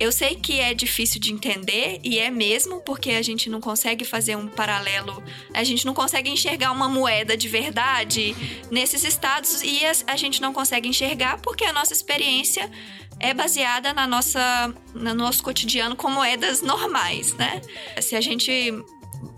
Eu 0.00 0.10
sei 0.10 0.34
que 0.34 0.58
é 0.58 0.72
difícil 0.72 1.20
de 1.20 1.30
entender, 1.30 2.00
e 2.02 2.18
é 2.18 2.30
mesmo, 2.30 2.80
porque 2.80 3.10
a 3.10 3.20
gente 3.20 3.50
não 3.50 3.60
consegue 3.60 4.02
fazer 4.02 4.34
um 4.34 4.48
paralelo, 4.48 5.22
a 5.52 5.62
gente 5.62 5.84
não 5.84 5.92
consegue 5.92 6.30
enxergar 6.30 6.72
uma 6.72 6.88
moeda 6.88 7.36
de 7.36 7.48
verdade 7.48 8.34
nesses 8.70 9.04
estados, 9.04 9.62
e 9.62 9.82
a, 10.06 10.16
gente 10.16 10.40
não 10.40 10.54
consegue 10.54 10.88
enxergar 10.88 11.38
porque 11.42 11.64
a 11.66 11.72
nossa 11.74 11.92
experiência 11.92 12.70
é 13.18 13.34
baseada 13.34 13.92
na 13.92 14.06
nossa, 14.06 14.74
no 14.94 15.12
nosso 15.12 15.42
cotidiano 15.42 15.94
com 15.94 16.08
moedas 16.08 16.62
normais, 16.62 17.34
né? 17.34 17.60
Se 18.00 18.16
a 18.16 18.22
gente 18.22 18.72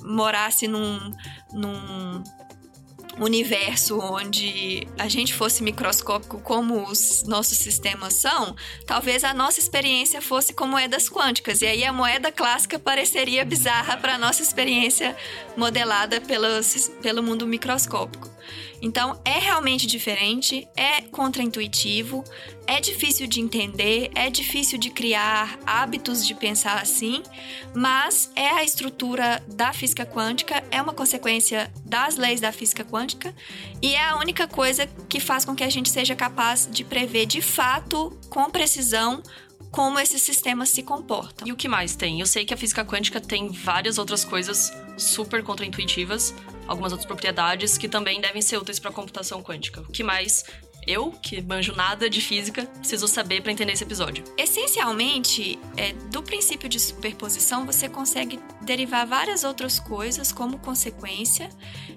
morasse 0.05 0.69
num, 0.69 1.11
num 1.53 2.23
universo 3.19 3.99
onde 4.01 4.87
a 4.99 5.09
gente 5.09 5.35
fosse 5.35 5.63
microscópico 5.63 6.41
como 6.41 6.89
os 6.89 7.23
nossos 7.25 7.59
sistemas 7.59 8.15
são, 8.15 8.57
talvez 8.87 9.23
a 9.25 9.35
nossa 9.35 9.61
experiência 9.61 10.23
fosse 10.23 10.53
com 10.53 10.67
moedas 10.67 11.09
quânticas. 11.09 11.61
E 11.63 11.67
aí 11.67 11.85
a 11.85 11.93
moeda 11.93 12.33
clássica 12.33 12.79
pareceria 12.79 13.45
bizarra 13.45 13.97
para 13.97 14.15
a 14.15 14.19
nossa 14.19 14.43
experiência 14.43 15.17
modelada 15.57 16.21
pelos, 16.21 16.91
pelo 17.03 17.23
mundo 17.23 17.47
microscópico. 17.47 18.32
Então 18.81 19.21
é 19.25 19.39
realmente 19.39 19.87
diferente, 19.87 20.67
é 20.77 21.03
contraintuitivo, 21.03 22.25
é 22.67 22.81
difícil 22.81 23.27
de 23.27 23.41
entender, 23.41 24.11
é 24.15 24.31
difícil 24.31 24.79
de 24.79 24.91
criar 24.91 25.59
hábitos 25.67 26.27
de 26.27 26.35
pensar 26.35 26.81
assim, 26.81 27.23
mas 27.75 28.31
é 28.35 28.49
a 28.49 28.65
estrutura 28.65 29.43
da 29.49 29.73
física 29.73 30.05
quântica, 30.05 30.63
é 30.71 30.81
uma 30.81 30.93
consequência 30.93 31.73
das 31.85 32.17
leis 32.17 32.41
da 32.41 32.53
física 32.53 32.85
quântica 32.85 33.35
e 33.81 33.95
é 33.95 34.09
a 34.09 34.17
única 34.17 34.47
coisa 34.49 34.87
que 35.09 35.21
faz 35.21 35.45
com 35.45 35.55
que 35.55 35.65
a 35.65 35.71
gente 35.71 35.91
seja 35.91 36.15
capaz 36.15 36.69
de 36.71 36.85
prever 36.85 37.27
de 37.27 37.41
fato, 37.41 38.19
com 38.29 38.51
precisão, 38.51 39.23
como 39.73 39.99
esses 39.99 40.21
sistemas 40.21 40.69
se 40.69 40.83
comportam. 40.83 41.49
E 41.49 41.53
o 41.53 41.57
que 41.57 41.67
mais 41.67 41.97
tem? 41.97 42.21
Eu 42.21 42.27
sei 42.27 42.45
que 42.45 42.53
a 42.53 42.57
física 42.57 42.85
quântica 42.85 43.21
tem 43.21 43.49
várias 43.49 43.97
outras 43.97 44.23
coisas 44.23 44.71
super 44.99 45.43
contraintuitivas, 45.43 46.35
algumas 46.67 46.93
outras 46.93 47.07
propriedades 47.07 47.77
que 47.77 47.89
também 47.89 48.21
devem 48.21 48.43
ser 48.43 48.57
úteis 48.57 48.79
para 48.79 48.91
a 48.91 48.93
computação 48.93 49.43
quântica. 49.43 49.81
O 49.81 49.93
que 49.93 50.03
mais 50.03 50.45
eu, 50.87 51.13
que 51.13 51.41
manjo 51.41 51.75
nada 51.75 52.11
de 52.11 52.21
física, 52.21 52.67
preciso 52.67 53.07
saber 53.07 53.41
para 53.41 53.53
entender 53.53 53.73
esse 53.73 53.85
episódio? 53.85 54.25
Essencialmente, 54.37 55.59
é, 55.77 55.93
do 56.11 56.23
princípio 56.23 56.69
de 56.69 56.81
superposição, 56.81 57.65
você 57.65 57.89
consegue 57.89 58.41
derivar 58.63 59.07
várias 59.07 59.45
outras 59.45 59.79
coisas 59.79 60.33
como 60.33 60.59
consequência, 60.59 61.49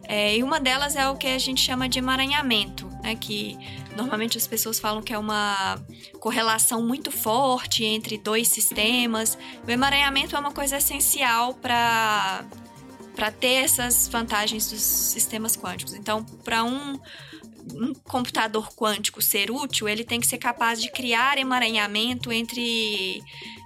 é, 0.03 0.38
e 0.38 0.43
uma 0.43 0.60
delas 0.60 0.95
é 0.95 1.07
o 1.10 1.15
que 1.15 1.27
a 1.27 1.39
gente 1.39 1.62
chama 1.62 1.89
de 1.89 1.98
emaranhamento, 1.98 2.88
né, 3.01 3.15
que 3.15 3.57
normalmente 3.95 4.38
as 4.38 4.45
pessoas 4.45 4.79
falam 4.79 5.01
que 5.01 5.13
é 5.13 5.17
uma 5.17 5.84
correlação 6.19 6.86
muito 6.86 7.10
forte 7.12 7.84
entre 7.84 8.17
dois 8.17 8.48
sistemas. 8.48 9.38
O 9.67 9.72
emaranhamento 9.72 10.36
é 10.36 10.39
uma 10.39 10.51
coisa 10.51 10.77
essencial 10.77 11.55
para 11.55 12.45
para 13.15 13.31
ter 13.31 13.63
essas 13.63 14.07
vantagens 14.07 14.69
dos 14.69 14.81
sistemas 14.81 15.55
quânticos. 15.55 15.93
Então, 15.93 16.24
para 16.43 16.63
um, 16.63 17.00
um, 17.74 17.93
computador 18.03 18.73
quântico 18.75 19.21
ser 19.21 19.49
útil, 19.49 19.88
ele 19.88 20.04
tem 20.04 20.19
que 20.19 20.28
ser 20.28 20.38
capaz 20.38 20.82
de 20.82 20.91
criar 20.91 21.38
emaranhamento 21.38 22.32
entre, 22.32 23.23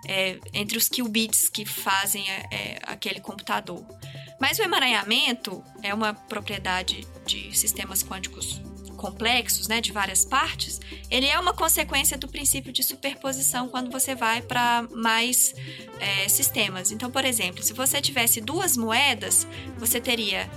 é, 0.07 0.39
entre 0.53 0.77
os 0.77 0.87
qubits 0.87 1.49
que 1.49 1.65
fazem 1.65 2.29
é, 2.29 2.47
é 2.51 2.79
aquele 2.83 3.19
computador. 3.19 3.83
Mas 4.39 4.57
o 4.59 4.63
emaranhamento 4.63 5.61
é 5.83 5.93
uma 5.93 6.13
propriedade 6.13 7.05
de 7.25 7.55
sistemas 7.57 8.01
quânticos 8.01 8.61
complexos, 8.99 9.69
né, 9.69 9.79
de 9.79 9.93
várias 9.93 10.25
partes, 10.25 10.79
ele 11.09 11.25
é 11.25 11.39
uma 11.39 11.53
consequência 11.53 12.17
do 12.17 12.27
princípio 12.27 12.71
de 12.71 12.83
superposição 12.83 13.69
quando 13.69 13.89
você 13.89 14.13
vai 14.13 14.41
para 14.41 14.85
mais 14.91 15.55
é, 15.99 16.27
sistemas. 16.27 16.91
Então, 16.91 17.09
por 17.09 17.23
exemplo, 17.23 17.63
se 17.63 17.71
você 17.71 18.01
tivesse 18.01 18.41
duas 18.41 18.75
moedas, 18.75 19.47
você 19.77 20.01
teria 20.01 20.49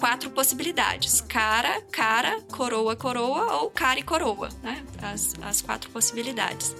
quatro 0.00 0.28
possibilidades: 0.30 1.20
cara, 1.20 1.80
cara, 1.92 2.42
coroa, 2.50 2.96
coroa 2.96 3.62
ou 3.62 3.70
cara 3.70 4.00
e 4.00 4.02
coroa, 4.02 4.48
né? 4.62 4.84
As, 5.00 5.34
as 5.40 5.62
quatro 5.62 5.88
possibilidades. 5.90 6.74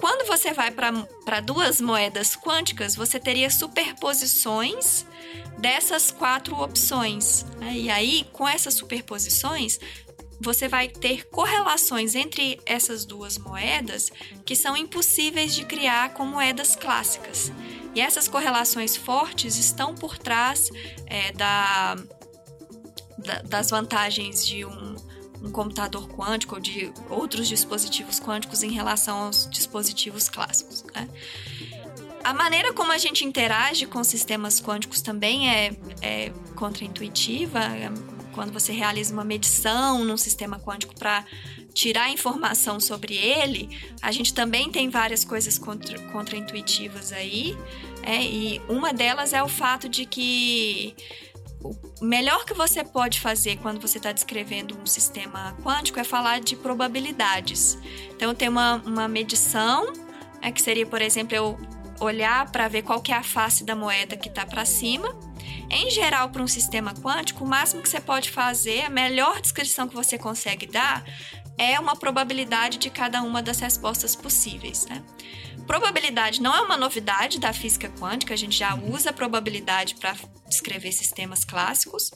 Quando 0.00 0.26
você 0.26 0.52
vai 0.52 0.72
para 0.72 1.40
duas 1.40 1.80
moedas 1.80 2.34
quânticas, 2.34 2.96
você 2.96 3.20
teria 3.20 3.48
superposições 3.50 5.06
dessas 5.58 6.10
quatro 6.10 6.56
opções. 6.60 7.44
Né? 7.58 7.76
E 7.76 7.90
aí, 7.90 8.26
com 8.32 8.48
essas 8.48 8.74
superposições, 8.74 9.78
você 10.40 10.68
vai 10.68 10.88
ter 10.88 11.26
correlações 11.28 12.14
entre 12.14 12.60
essas 12.66 13.04
duas 13.04 13.38
moedas 13.38 14.10
que 14.44 14.56
são 14.56 14.76
impossíveis 14.76 15.54
de 15.54 15.64
criar 15.64 16.14
com 16.14 16.26
moedas 16.26 16.74
clássicas. 16.74 17.52
E 17.94 18.00
essas 18.00 18.26
correlações 18.26 18.96
fortes 18.96 19.56
estão 19.56 19.94
por 19.94 20.18
trás 20.18 20.70
é, 21.06 21.30
da, 21.32 21.94
da, 23.18 23.42
das 23.42 23.70
vantagens 23.70 24.46
de 24.46 24.64
um, 24.64 24.96
um 25.42 25.50
computador 25.50 26.08
quântico 26.08 26.54
ou 26.56 26.60
de 26.60 26.92
outros 27.10 27.46
dispositivos 27.48 28.18
quânticos 28.18 28.62
em 28.62 28.70
relação 28.70 29.24
aos 29.24 29.48
dispositivos 29.50 30.28
clássicos. 30.28 30.84
Né? 30.94 31.08
A 32.24 32.32
maneira 32.32 32.72
como 32.72 32.92
a 32.92 32.98
gente 32.98 33.24
interage 33.24 33.86
com 33.86 34.02
sistemas 34.04 34.60
quânticos 34.60 35.02
também 35.02 35.50
é, 35.50 35.72
é 36.00 36.32
contraintuitiva. 36.54 37.60
Quando 38.32 38.52
você 38.52 38.72
realiza 38.72 39.12
uma 39.12 39.24
medição 39.24 40.04
num 40.04 40.16
sistema 40.16 40.58
quântico 40.58 40.94
para 40.94 41.24
tirar 41.74 42.10
informação 42.10 42.78
sobre 42.78 43.16
ele, 43.16 43.68
a 44.00 44.12
gente 44.12 44.32
também 44.32 44.70
tem 44.70 44.88
várias 44.88 45.24
coisas 45.24 45.58
contra, 45.58 45.98
contraintuitivas 46.10 47.12
aí. 47.12 47.56
É, 48.02 48.22
e 48.22 48.60
uma 48.68 48.92
delas 48.92 49.32
é 49.32 49.42
o 49.42 49.48
fato 49.48 49.88
de 49.88 50.06
que 50.06 50.94
o 51.62 52.04
melhor 52.04 52.44
que 52.44 52.54
você 52.54 52.84
pode 52.84 53.20
fazer 53.20 53.56
quando 53.58 53.80
você 53.80 53.98
está 53.98 54.12
descrevendo 54.12 54.76
um 54.80 54.86
sistema 54.86 55.56
quântico 55.62 55.98
é 55.98 56.04
falar 56.04 56.40
de 56.40 56.56
probabilidades. 56.56 57.78
Então, 58.14 58.34
tem 58.34 58.48
uma, 58.48 58.76
uma 58.84 59.08
medição, 59.08 59.92
é, 60.40 60.50
que 60.50 60.60
seria, 60.60 60.86
por 60.86 61.00
exemplo, 61.00 61.34
eu 61.34 61.58
olhar 62.00 62.50
para 62.50 62.68
ver 62.68 62.82
qual 62.82 63.00
que 63.00 63.12
é 63.12 63.16
a 63.16 63.22
face 63.22 63.64
da 63.64 63.74
moeda 63.74 64.16
que 64.16 64.28
está 64.28 64.44
para 64.46 64.64
cima. 64.64 65.14
Em 65.70 65.90
geral, 65.90 66.30
para 66.30 66.42
um 66.42 66.48
sistema 66.48 66.92
quântico, 66.94 67.44
o 67.44 67.48
máximo 67.48 67.82
que 67.82 67.88
você 67.88 68.00
pode 68.00 68.30
fazer, 68.30 68.84
a 68.84 68.90
melhor 68.90 69.40
descrição 69.40 69.88
que 69.88 69.94
você 69.94 70.18
consegue 70.18 70.66
dar, 70.66 71.02
é 71.56 71.78
uma 71.78 71.96
probabilidade 71.96 72.78
de 72.78 72.90
cada 72.90 73.22
uma 73.22 73.42
das 73.42 73.60
respostas 73.60 74.14
possíveis. 74.14 74.86
Né? 74.86 75.02
Probabilidade 75.66 76.42
não 76.42 76.54
é 76.54 76.60
uma 76.60 76.76
novidade 76.76 77.38
da 77.38 77.52
física 77.52 77.88
quântica, 77.88 78.34
a 78.34 78.36
gente 78.36 78.58
já 78.58 78.74
usa 78.74 79.10
a 79.10 79.12
probabilidade 79.12 79.94
para 79.94 80.14
descrever 80.52 80.92
sistemas 80.92 81.44
clássicos, 81.44 82.10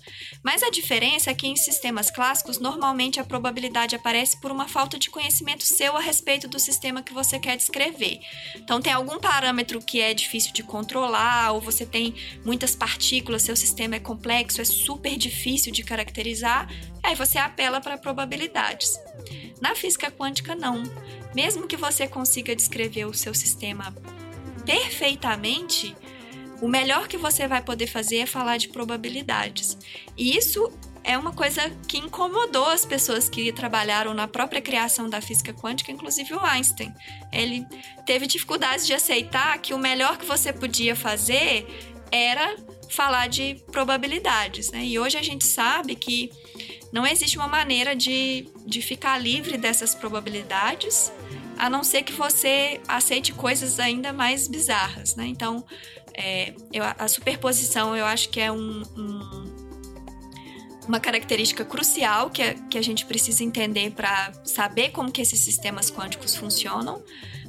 mas 0.44 0.62
a 0.62 0.70
diferença 0.70 1.30
é 1.30 1.34
que 1.34 1.46
em 1.46 1.56
sistemas 1.56 2.10
clássicos, 2.10 2.58
normalmente 2.58 3.18
a 3.18 3.24
probabilidade 3.24 3.96
aparece 3.96 4.38
por 4.40 4.50
uma 4.50 4.68
falta 4.68 4.98
de 4.98 5.08
conhecimento 5.08 5.64
seu 5.64 5.96
a 5.96 6.00
respeito 6.00 6.46
do 6.46 6.58
sistema 6.58 7.02
que 7.02 7.14
você 7.14 7.38
quer 7.38 7.56
descrever. 7.56 8.20
Então, 8.54 8.80
tem 8.80 8.92
algum 8.92 9.18
parâmetro 9.18 9.80
que 9.80 10.00
é 10.00 10.12
difícil 10.12 10.52
de 10.52 10.62
controlar, 10.62 11.52
ou 11.52 11.60
você 11.60 11.86
tem 11.86 12.14
muitas 12.44 12.76
partículas, 12.76 13.42
seu 13.42 13.56
sistema 13.56 13.96
é 13.96 14.00
complexo, 14.00 14.60
é 14.60 14.64
super 14.64 15.16
difícil 15.16 15.72
de 15.72 15.82
caracterizar, 15.82 16.68
aí 17.02 17.14
você 17.14 17.38
apela 17.38 17.80
para 17.80 17.96
probabilidades. 17.96 18.98
Na 19.60 19.74
física 19.74 20.10
quântica, 20.10 20.54
não. 20.54 20.82
Mesmo 21.34 21.66
que 21.66 21.76
você 21.76 22.06
consiga 22.06 22.56
descrever 22.56 23.04
o 23.06 23.14
seu 23.26 23.34
sistema 23.34 23.92
perfeitamente, 24.64 25.96
o 26.60 26.68
melhor 26.68 27.08
que 27.08 27.16
você 27.16 27.48
vai 27.48 27.60
poder 27.60 27.88
fazer 27.88 28.18
é 28.18 28.26
falar 28.26 28.56
de 28.56 28.68
probabilidades. 28.68 29.76
E 30.16 30.36
isso 30.36 30.72
é 31.02 31.18
uma 31.18 31.32
coisa 31.32 31.70
que 31.88 31.98
incomodou 31.98 32.66
as 32.66 32.84
pessoas 32.84 33.28
que 33.28 33.52
trabalharam 33.52 34.14
na 34.14 34.28
própria 34.28 34.60
criação 34.60 35.08
da 35.08 35.20
física 35.20 35.52
quântica, 35.52 35.90
inclusive 35.90 36.34
o 36.34 36.40
Einstein. 36.40 36.92
Ele 37.32 37.66
teve 38.04 38.26
dificuldades 38.26 38.86
de 38.86 38.94
aceitar 38.94 39.58
que 39.58 39.74
o 39.74 39.78
melhor 39.78 40.18
que 40.18 40.24
você 40.24 40.52
podia 40.52 40.94
fazer 40.94 41.66
era 42.10 42.56
falar 42.88 43.28
de 43.28 43.56
probabilidades, 43.72 44.70
né? 44.70 44.84
E 44.84 44.98
hoje 44.98 45.18
a 45.18 45.22
gente 45.22 45.44
sabe 45.44 45.96
que 45.96 46.30
não 46.92 47.04
existe 47.04 47.36
uma 47.36 47.48
maneira 47.48 47.94
de, 47.94 48.48
de 48.64 48.80
ficar 48.80 49.18
livre 49.18 49.58
dessas 49.58 49.94
probabilidades, 49.94 51.12
a 51.58 51.70
não 51.70 51.82
ser 51.82 52.02
que 52.02 52.12
você 52.12 52.80
aceite 52.86 53.32
coisas 53.32 53.80
ainda 53.80 54.12
mais 54.12 54.48
bizarras, 54.48 55.16
né? 55.16 55.26
Então, 55.26 55.64
é, 56.14 56.54
eu, 56.72 56.84
a 56.98 57.08
superposição 57.08 57.96
eu 57.96 58.06
acho 58.06 58.30
que 58.30 58.40
é 58.40 58.50
um, 58.50 58.82
um, 58.96 59.56
uma 60.88 61.00
característica 61.00 61.64
crucial 61.64 62.30
que 62.30 62.42
a, 62.42 62.54
que 62.54 62.78
a 62.78 62.82
gente 62.82 63.04
precisa 63.04 63.42
entender 63.44 63.90
para 63.90 64.32
saber 64.44 64.90
como 64.90 65.10
que 65.10 65.20
esses 65.20 65.40
sistemas 65.40 65.90
quânticos 65.90 66.34
funcionam. 66.34 67.02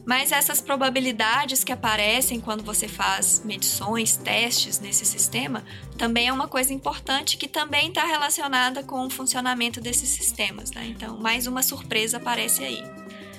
Mas 0.05 0.31
essas 0.31 0.61
probabilidades 0.61 1.65
que 1.65 1.71
aparecem 1.73 2.39
quando 2.39 2.63
você 2.63 2.87
faz 2.87 3.41
medições, 3.43 4.15
testes 4.15 4.79
nesse 4.79 5.03
sistema, 5.05 5.65
também 5.97 6.29
é 6.29 6.33
uma 6.33 6.47
coisa 6.47 6.73
importante 6.73 7.35
que 7.35 7.45
também 7.45 7.89
está 7.89 8.05
relacionada 8.05 8.83
com 8.83 9.05
o 9.05 9.09
funcionamento 9.09 9.81
desses 9.81 10.07
sistemas. 10.07 10.71
Né? 10.71 10.87
Então, 10.87 11.17
mais 11.17 11.45
uma 11.45 11.61
surpresa 11.61 12.15
aparece 12.15 12.63
aí. 12.63 12.81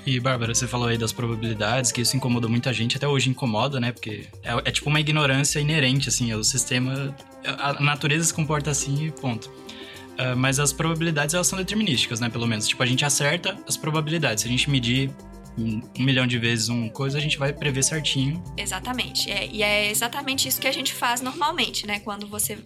E, 0.08 0.18
Bárbara, 0.18 0.54
você 0.54 0.66
falou 0.66 0.88
aí 0.88 0.96
das 0.96 1.12
probabilidades, 1.12 1.92
que 1.92 2.00
isso 2.00 2.16
incomoda 2.16 2.48
muita 2.48 2.72
gente, 2.72 2.96
até 2.96 3.06
hoje 3.06 3.28
incomoda, 3.28 3.78
né? 3.78 3.92
Porque 3.92 4.24
é, 4.42 4.52
é 4.64 4.70
tipo 4.70 4.88
uma 4.88 4.98
ignorância 4.98 5.60
inerente, 5.60 6.08
assim, 6.08 6.32
o 6.32 6.42
sistema. 6.42 7.14
A 7.44 7.74
natureza 7.74 8.24
se 8.24 8.32
comporta 8.32 8.70
assim 8.70 9.04
e 9.04 9.10
ponto. 9.10 9.50
Uh, 9.50 10.34
mas 10.34 10.58
as 10.58 10.72
probabilidades, 10.72 11.34
elas 11.34 11.46
são 11.46 11.58
determinísticas, 11.58 12.20
né? 12.20 12.30
Pelo 12.30 12.46
menos. 12.46 12.66
Tipo, 12.66 12.82
a 12.82 12.86
gente 12.86 13.04
acerta 13.04 13.58
as 13.68 13.76
probabilidades. 13.76 14.44
Se 14.44 14.48
a 14.48 14.50
gente 14.50 14.70
medir 14.70 15.10
um 15.58 15.82
milhão 15.98 16.26
de 16.26 16.38
vezes 16.38 16.70
uma 16.70 16.88
coisa, 16.88 17.18
a 17.18 17.20
gente 17.20 17.36
vai 17.36 17.52
prever 17.52 17.82
certinho. 17.82 18.42
Exatamente. 18.56 19.30
É, 19.30 19.46
e 19.46 19.62
é 19.62 19.90
exatamente 19.90 20.48
isso 20.48 20.58
que 20.58 20.68
a 20.68 20.72
gente 20.72 20.94
faz 20.94 21.20
normalmente, 21.20 21.86
né? 21.86 22.00
Quando 22.00 22.26
você 22.26 22.56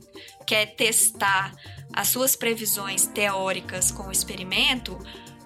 quer 0.47 0.77
testar 0.77 1.53
as 1.93 2.07
suas 2.07 2.37
previsões 2.37 3.05
teóricas 3.07 3.91
com 3.91 4.07
o 4.07 4.13
experimento, 4.13 4.97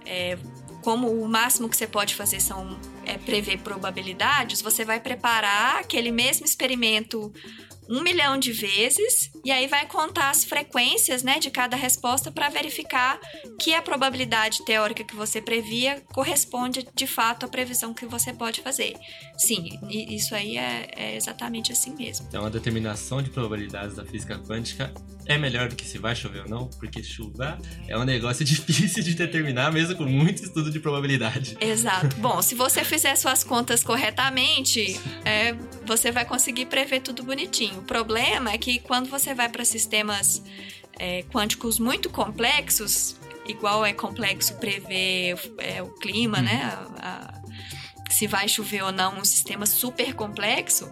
é, 0.05 0.37
como 0.87 1.11
o 1.11 1.29
máximo 1.29 1.69
que 1.69 1.77
você 1.77 1.85
pode 1.85 2.15
fazer 2.15 2.39
são 2.39 2.79
é, 3.05 3.19
prever 3.19 3.59
probabilidades, 3.59 4.63
você 4.63 4.85
vai 4.85 5.01
preparar 5.01 5.81
aquele 5.81 6.13
mesmo 6.13 6.47
experimento 6.47 7.33
um 7.89 8.03
milhão 8.03 8.39
de 8.39 8.53
vezes 8.53 9.31
e 9.45 9.51
aí 9.51 9.67
vai 9.67 9.87
contar 9.87 10.31
as 10.31 10.45
frequências 10.45 11.23
né, 11.23 11.39
de 11.39 11.51
cada 11.51 11.77
resposta 11.77 12.31
para 12.31 12.49
verificar 12.49 13.19
que 13.61 13.75
a 13.75 13.83
probabilidade 13.83 14.65
teórica 14.65 15.05
que 15.05 15.15
você 15.15 15.41
previa 15.41 16.03
corresponde 16.13 16.87
de 16.95 17.07
fato 17.07 17.47
à 17.47 17.49
previsão 17.49 17.95
que 17.95 18.07
você 18.07 18.33
pode 18.33 18.61
fazer. 18.61 18.95
Sim, 19.39 19.79
isso 19.89 20.35
aí 20.35 20.57
é, 20.57 20.91
é 20.97 21.17
exatamente 21.17 21.73
assim 21.73 21.95
mesmo. 21.95 22.27
Então 22.29 22.45
a 22.45 22.49
determinação 22.49 23.23
de 23.23 23.31
probabilidades 23.31 23.97
da 23.97 24.05
física 24.05 24.39
quântica 24.39 24.93
é 25.27 25.37
melhor 25.37 25.69
do 25.69 25.77
que 25.77 25.85
se 25.85 25.99
vai 25.99 26.15
chover 26.15 26.43
ou 26.43 26.49
não, 26.49 26.69
porque 26.79 27.03
chuva 27.03 27.59
é 27.89 27.99
um 27.99 28.05
negócio 28.05 28.45
difícil 28.47 29.03
de 29.03 29.15
determinar, 29.15 29.73
mesmo 29.73 29.97
com 29.97 30.05
muito 30.05 30.43
estudo 30.43 30.71
de 30.71 30.81
probabilidade. 30.81 31.57
Exato. 31.61 32.17
Bom, 32.19 32.41
se 32.41 32.55
você 32.55 32.85
fizer 32.85 33.17
suas 33.17 33.43
contas 33.43 33.83
corretamente, 33.83 34.99
é, 35.25 35.53
você 35.85 36.11
vai 36.11 36.25
conseguir 36.25 36.67
prever 36.67 37.01
tudo 37.01 37.23
bonitinho. 37.23 37.76
O 37.77 37.83
problema 37.83 38.51
é 38.51 38.59
que 38.59 38.79
quando 38.81 39.09
você 39.09 39.35
vai 39.35 39.49
para 39.49 39.65
sistemas 39.65 40.43
é, 40.99 41.23
quânticos 41.25 41.79
muito 41.79 42.11
complexos, 42.11 43.17
igual 43.47 43.85
é 43.85 43.93
complexo 43.93 44.55
prever 44.55 45.39
é, 45.59 45.83
o 45.83 45.89
clima, 45.95 46.41
né? 46.41 46.65
A, 46.99 47.09
a, 47.09 48.13
se 48.13 48.27
vai 48.27 48.49
chover 48.49 48.83
ou 48.83 48.93
não, 48.93 49.19
um 49.19 49.25
sistema 49.25 49.67
super 49.67 50.15
complexo, 50.15 50.91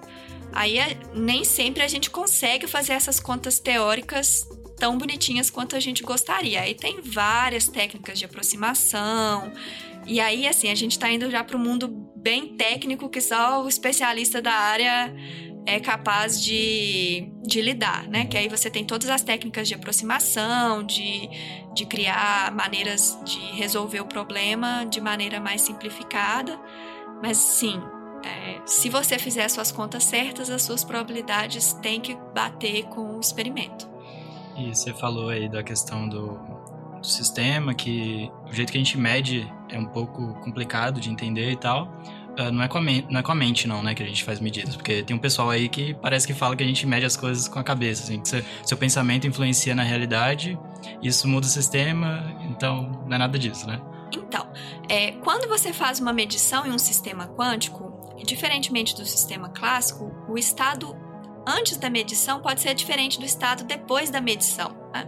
aí 0.52 0.78
é, 0.78 0.96
nem 1.14 1.44
sempre 1.44 1.82
a 1.82 1.88
gente 1.88 2.10
consegue 2.10 2.66
fazer 2.66 2.92
essas 2.92 3.18
contas 3.18 3.58
teóricas 3.58 4.46
tão 4.76 4.98
bonitinhas 4.98 5.50
quanto 5.50 5.76
a 5.76 5.80
gente 5.80 6.02
gostaria. 6.02 6.60
Aí 6.60 6.74
tem 6.74 7.00
várias 7.00 7.68
técnicas 7.68 8.18
de 8.18 8.24
aproximação. 8.24 9.52
E 10.06 10.20
aí, 10.20 10.46
assim, 10.46 10.70
a 10.70 10.74
gente 10.74 10.92
está 10.92 11.10
indo 11.10 11.30
já 11.30 11.42
para 11.42 11.56
o 11.56 11.60
mundo 11.60 11.88
bem 12.16 12.56
técnico 12.56 13.08
que 13.08 13.20
só 13.20 13.62
o 13.64 13.68
especialista 13.68 14.42
da 14.42 14.52
área 14.52 15.14
é 15.66 15.80
capaz 15.80 16.42
de, 16.42 17.32
de 17.42 17.60
lidar, 17.60 18.06
né? 18.08 18.26
Que 18.26 18.36
aí 18.36 18.48
você 18.48 18.70
tem 18.70 18.84
todas 18.84 19.08
as 19.08 19.22
técnicas 19.22 19.66
de 19.66 19.74
aproximação, 19.74 20.82
de, 20.82 21.28
de 21.74 21.86
criar 21.86 22.52
maneiras 22.54 23.18
de 23.24 23.38
resolver 23.56 24.00
o 24.00 24.06
problema 24.06 24.84
de 24.84 25.00
maneira 25.00 25.40
mais 25.40 25.62
simplificada. 25.62 26.58
Mas 27.22 27.38
sim, 27.38 27.80
é, 28.24 28.60
se 28.66 28.88
você 28.88 29.18
fizer 29.18 29.48
suas 29.48 29.72
contas 29.72 30.04
certas, 30.04 30.50
as 30.50 30.62
suas 30.62 30.84
probabilidades 30.84 31.72
têm 31.74 32.00
que 32.00 32.16
bater 32.34 32.84
com 32.84 33.16
o 33.16 33.20
experimento. 33.20 33.88
E 34.56 34.74
você 34.74 34.92
falou 34.92 35.30
aí 35.30 35.48
da 35.48 35.62
questão 35.62 36.08
do, 36.08 36.38
do 36.98 37.06
sistema, 37.06 37.74
que 37.74 38.30
o 38.48 38.52
jeito 38.52 38.70
que 38.70 38.78
a 38.78 38.80
gente 38.80 38.98
mede 38.98 39.50
é 39.70 39.78
um 39.78 39.86
pouco 39.86 40.34
complicado 40.40 41.00
de 41.00 41.10
entender 41.10 41.50
e 41.50 41.56
tal. 41.56 41.88
Uh, 42.38 42.50
não, 42.50 42.62
é 42.62 42.68
com 42.68 42.78
a 42.78 42.80
não 42.80 43.20
é 43.20 43.22
com 43.22 43.32
a 43.32 43.34
mente, 43.34 43.68
não, 43.68 43.82
né, 43.82 43.94
que 43.94 44.02
a 44.02 44.06
gente 44.06 44.24
faz 44.24 44.40
medidas. 44.40 44.74
Porque 44.76 45.02
tem 45.02 45.14
um 45.14 45.18
pessoal 45.18 45.50
aí 45.50 45.68
que 45.68 45.94
parece 45.94 46.26
que 46.26 46.34
fala 46.34 46.56
que 46.56 46.62
a 46.62 46.66
gente 46.66 46.86
mede 46.86 47.06
as 47.06 47.16
coisas 47.16 47.48
com 47.48 47.58
a 47.58 47.64
cabeça, 47.64 48.04
assim, 48.04 48.20
que 48.20 48.28
seu, 48.28 48.42
seu 48.64 48.76
pensamento 48.76 49.26
influencia 49.26 49.74
na 49.74 49.82
realidade, 49.82 50.58
isso 51.02 51.28
muda 51.28 51.46
o 51.46 51.48
sistema, 51.48 52.36
então 52.50 53.04
não 53.06 53.14
é 53.14 53.18
nada 53.18 53.38
disso, 53.38 53.66
né? 53.66 53.80
Então, 54.12 54.46
é, 54.88 55.12
quando 55.12 55.48
você 55.48 55.72
faz 55.72 56.00
uma 56.00 56.12
medição 56.12 56.66
em 56.66 56.70
um 56.70 56.78
sistema 56.78 57.26
quântico, 57.26 58.14
diferentemente 58.24 58.94
do 58.94 59.04
sistema 59.04 59.48
clássico, 59.48 60.12
o 60.28 60.38
estado 60.38 60.96
antes 61.46 61.76
da 61.76 61.90
medição 61.90 62.40
pode 62.40 62.60
ser 62.60 62.74
diferente 62.74 63.18
do 63.18 63.24
estado 63.24 63.64
depois 63.64 64.10
da 64.10 64.20
medição. 64.20 64.74
Né? 64.92 65.06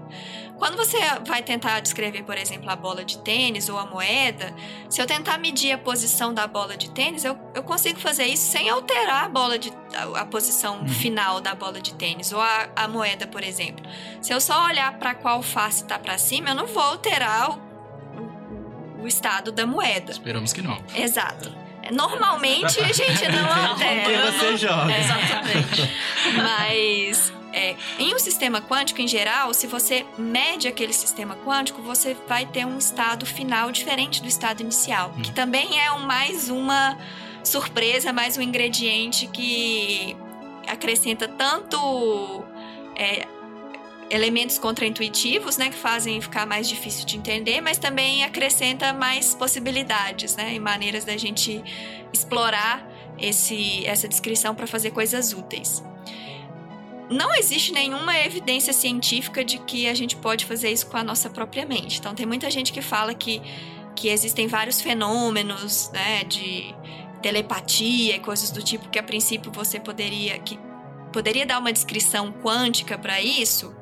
Quando 0.59 0.77
você 0.77 0.99
vai 1.27 1.42
tentar 1.42 1.81
descrever, 1.81 2.22
por 2.22 2.37
exemplo, 2.37 2.70
a 2.70 2.77
bola 2.77 3.05
de 3.05 3.18
tênis 3.18 3.68
ou 3.68 3.79
a 3.79 3.85
moeda, 3.85 4.55
se 4.88 5.01
eu 5.01 5.07
tentar 5.07 5.38
medir 5.38 5.72
a 5.72 5.79
posição 5.79 6.33
da 6.33 6.46
bola 6.46 6.77
de 6.77 6.90
tênis, 6.90 7.25
eu, 7.25 7.38
eu 7.55 7.62
consigo 7.62 8.01
fazer 8.01 8.25
isso 8.25 8.51
sem 8.51 8.68
alterar 8.70 9.25
a 9.25 9.29
bola 9.29 9.59
de 9.59 9.70
a, 9.94 10.20
a 10.20 10.25
posição 10.25 10.81
uhum. 10.81 10.88
final 10.88 11.40
da 11.40 11.55
bola 11.55 11.81
de 11.81 11.94
tênis 11.94 12.33
ou 12.33 12.40
a, 12.40 12.68
a 12.75 12.88
moeda, 12.88 13.27
por 13.27 13.44
exemplo. 13.44 13.85
Se 14.22 14.33
eu 14.33 14.40
só 14.40 14.64
olhar 14.64 14.99
para 14.99 15.14
qual 15.14 15.42
face 15.42 15.83
está 15.83 15.99
para 15.99 16.16
cima, 16.16 16.51
eu 16.51 16.55
não 16.55 16.66
vou 16.66 16.83
alterar 16.83 17.51
o, 17.51 19.01
o, 19.01 19.03
o 19.03 19.07
estado 19.07 19.53
da 19.53 19.66
moeda. 19.66 20.12
Esperamos 20.12 20.55
que 20.55 20.62
não. 20.62 20.83
Exato. 20.94 21.66
Normalmente 21.90 22.81
a 22.81 22.90
gente 22.92 23.29
não 23.29 23.70
altera. 23.70 24.33
você 24.33 24.57
joga. 24.57 24.92
É, 24.92 25.01
exatamente. 25.01 25.90
Mas 26.37 27.33
é, 27.53 27.75
em 27.99 28.14
um 28.14 28.18
sistema 28.18 28.61
quântico, 28.61 29.01
em 29.01 29.09
geral, 29.09 29.55
se 29.55 29.66
você 29.66 30.05
mede 30.18 30.68
aquele 30.68 30.92
sistema 30.92 31.37
quântico, 31.37 31.81
você 31.81 32.16
vai 32.29 32.44
ter 32.44 32.66
um 32.66 32.77
estado 32.77 33.25
final 33.25 33.72
diferente 33.72 34.20
do 34.20 34.29
estado 34.29 34.61
inicial, 34.61 35.14
hum. 35.16 35.22
que 35.22 35.33
também 35.33 35.81
é 35.81 35.90
um, 35.92 36.01
mais 36.01 36.51
uma 36.51 36.99
surpresa, 37.42 38.12
mais 38.12 38.37
um 38.37 38.42
ingrediente 38.42 39.27
que 39.29 40.16
acrescenta 40.66 41.29
tanto 41.29 42.44
é, 42.94 43.27
elementos 44.11 44.59
contraintuitivos, 44.59 45.57
né, 45.57 45.71
que 45.71 45.77
fazem 45.77 46.21
ficar 46.21 46.47
mais 46.47 46.69
difícil 46.69 47.05
de 47.05 47.16
entender, 47.16 47.61
mas 47.61 47.79
também 47.79 48.25
acrescenta 48.25 48.92
mais 48.92 49.35
possibilidades, 49.35 50.37
né, 50.37 50.55
e 50.55 50.61
maneiras 50.61 51.05
da 51.05 51.16
gente 51.16 51.62
explorar 52.12 52.87
esse, 53.19 53.85
essa 53.87 54.07
descrição 54.07 54.55
para 54.55 54.66
fazer 54.66 54.90
coisas 54.90 55.33
úteis. 55.33 55.83
Não 57.11 57.35
existe 57.35 57.73
nenhuma 57.73 58.19
evidência 58.19 58.73
científica 58.73 59.45
de 59.45 59.59
que 59.59 59.87
a 59.87 59.95
gente 59.95 60.16
pode 60.16 60.45
fazer 60.45 60.71
isso 60.71 60.87
com 60.87 60.97
a 60.97 61.05
nossa 61.05 61.31
própria 61.31 61.64
mente. 61.64 62.01
Então, 62.01 62.14
tem 62.14 62.27
muita 62.27 62.51
gente 62.51 62.73
que 62.73 62.83
fala 62.83 63.14
que, 63.14 63.40
que 63.95 64.09
existem 64.09 64.49
vários 64.49 64.81
fenômenos, 64.81 65.90
né, 65.92 66.25
de 66.25 66.75
telepatia 67.23 68.16
e 68.16 68.21
coisas 68.21 68.51
do 68.51 68.62
tipo 68.62 68.88
que 68.88 68.99
a 68.99 69.03
princípio 69.03 69.51
você 69.51 69.81
poderia 69.81 70.38
que 70.38 70.59
poderia 71.12 71.47
dar 71.47 71.59
uma 71.59 71.73
descrição 71.73 72.31
quântica 72.31 72.99
para 72.99 73.21
isso, 73.21 73.75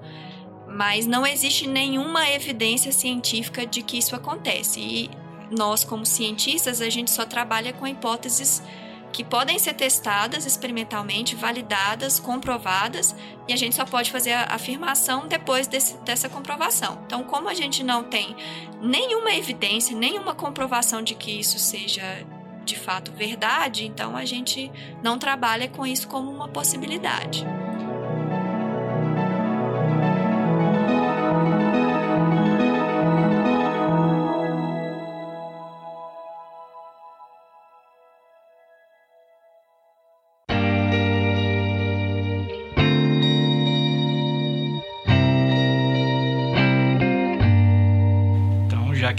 mas 0.74 1.06
não 1.06 1.24
existe 1.24 1.68
nenhuma 1.68 2.28
evidência 2.28 2.90
científica 2.90 3.64
de 3.64 3.80
que 3.80 3.96
isso 3.96 4.16
acontece. 4.16 4.80
E 4.80 5.10
nós, 5.48 5.84
como 5.84 6.04
cientistas, 6.04 6.80
a 6.80 6.90
gente 6.90 7.12
só 7.12 7.24
trabalha 7.24 7.72
com 7.72 7.86
hipóteses 7.86 8.60
que 9.12 9.22
podem 9.22 9.56
ser 9.60 9.74
testadas 9.74 10.44
experimentalmente, 10.44 11.36
validadas, 11.36 12.18
comprovadas, 12.18 13.14
e 13.46 13.52
a 13.52 13.56
gente 13.56 13.76
só 13.76 13.84
pode 13.84 14.10
fazer 14.10 14.32
a 14.32 14.46
afirmação 14.50 15.28
depois 15.28 15.68
desse, 15.68 15.96
dessa 15.98 16.28
comprovação. 16.28 17.00
Então, 17.06 17.22
como 17.22 17.48
a 17.48 17.54
gente 17.54 17.84
não 17.84 18.02
tem 18.02 18.34
nenhuma 18.82 19.32
evidência, 19.32 19.96
nenhuma 19.96 20.34
comprovação 20.34 21.00
de 21.00 21.14
que 21.14 21.30
isso 21.38 21.60
seja 21.60 22.26
de 22.64 22.76
fato 22.76 23.12
verdade, 23.12 23.86
então 23.86 24.16
a 24.16 24.24
gente 24.24 24.72
não 25.00 25.18
trabalha 25.18 25.68
com 25.68 25.86
isso 25.86 26.08
como 26.08 26.32
uma 26.32 26.48
possibilidade. 26.48 27.46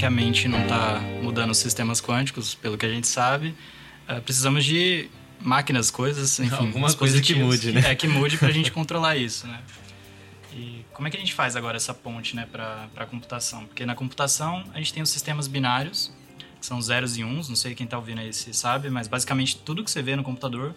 Que 0.05 0.07
a 0.07 0.11
mente 0.11 0.47
não 0.47 0.61
está 0.61 1.01
mudando 1.23 1.49
os 1.49 1.57
sistemas 1.57 1.99
quânticos, 1.99 2.53
pelo 2.53 2.77
que 2.77 2.85
a 2.85 2.89
gente 2.89 3.07
sabe, 3.07 3.55
uh, 4.07 4.21
precisamos 4.21 4.63
de 4.63 5.09
máquinas, 5.41 5.89
coisas, 5.89 6.39
enfim. 6.39 6.67
Alguma 6.67 6.93
coisa 6.93 7.19
que 7.19 7.33
mude, 7.33 7.71
né? 7.71 7.81
É, 7.89 7.95
que 7.95 8.07
mude 8.07 8.37
para 8.37 8.49
a 8.49 8.51
gente 8.51 8.71
controlar 8.71 9.15
isso, 9.15 9.47
né? 9.47 9.59
E 10.53 10.85
como 10.93 11.07
é 11.07 11.11
que 11.11 11.17
a 11.17 11.19
gente 11.19 11.33
faz 11.33 11.55
agora 11.55 11.75
essa 11.75 11.91
ponte, 11.91 12.35
né, 12.35 12.47
para 12.51 12.87
a 12.95 13.05
computação? 13.07 13.65
Porque 13.65 13.83
na 13.83 13.95
computação 13.95 14.63
a 14.75 14.77
gente 14.77 14.93
tem 14.93 15.01
os 15.01 15.09
sistemas 15.09 15.47
binários, 15.47 16.13
que 16.59 16.65
são 16.67 16.79
zeros 16.79 17.17
e 17.17 17.23
uns, 17.23 17.49
não 17.49 17.55
sei 17.55 17.73
quem 17.73 17.85
está 17.85 17.97
ouvindo 17.97 18.21
aí 18.21 18.31
se 18.31 18.53
sabe, 18.53 18.91
mas 18.91 19.07
basicamente 19.07 19.57
tudo 19.57 19.83
que 19.83 19.89
você 19.89 20.03
vê 20.03 20.15
no 20.15 20.21
computador, 20.21 20.75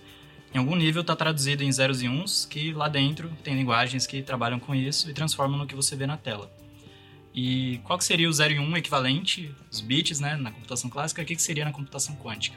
em 0.55 0.59
algum 0.59 0.75
nível 0.75 1.03
está 1.03 1.15
traduzido 1.15 1.63
em 1.63 1.71
zeros 1.71 2.01
e 2.03 2.09
uns, 2.09 2.47
que 2.47 2.73
lá 2.73 2.89
dentro 2.89 3.31
tem 3.45 3.55
linguagens 3.55 4.07
que 4.07 4.23
trabalham 4.23 4.59
com 4.59 4.75
isso 4.75 5.11
e 5.11 5.13
transformam 5.13 5.59
no 5.59 5.67
que 5.67 5.75
você 5.75 5.95
vê 5.95 6.07
na 6.07 6.17
tela. 6.17 6.51
E 7.41 7.79
qual 7.85 7.97
que 7.97 8.05
seria 8.05 8.29
o 8.29 8.33
0 8.33 8.55
e 8.55 8.59
1 8.59 8.63
um 8.65 8.77
equivalente, 8.77 9.55
os 9.71 9.81
bits, 9.81 10.19
né, 10.19 10.35
na 10.35 10.51
computação 10.51 10.91
clássica, 10.91 11.23
o 11.23 11.25
que, 11.25 11.37
que 11.37 11.43
seria 11.43 11.65
na 11.65 11.71
computação 11.71 12.17
quântica? 12.17 12.57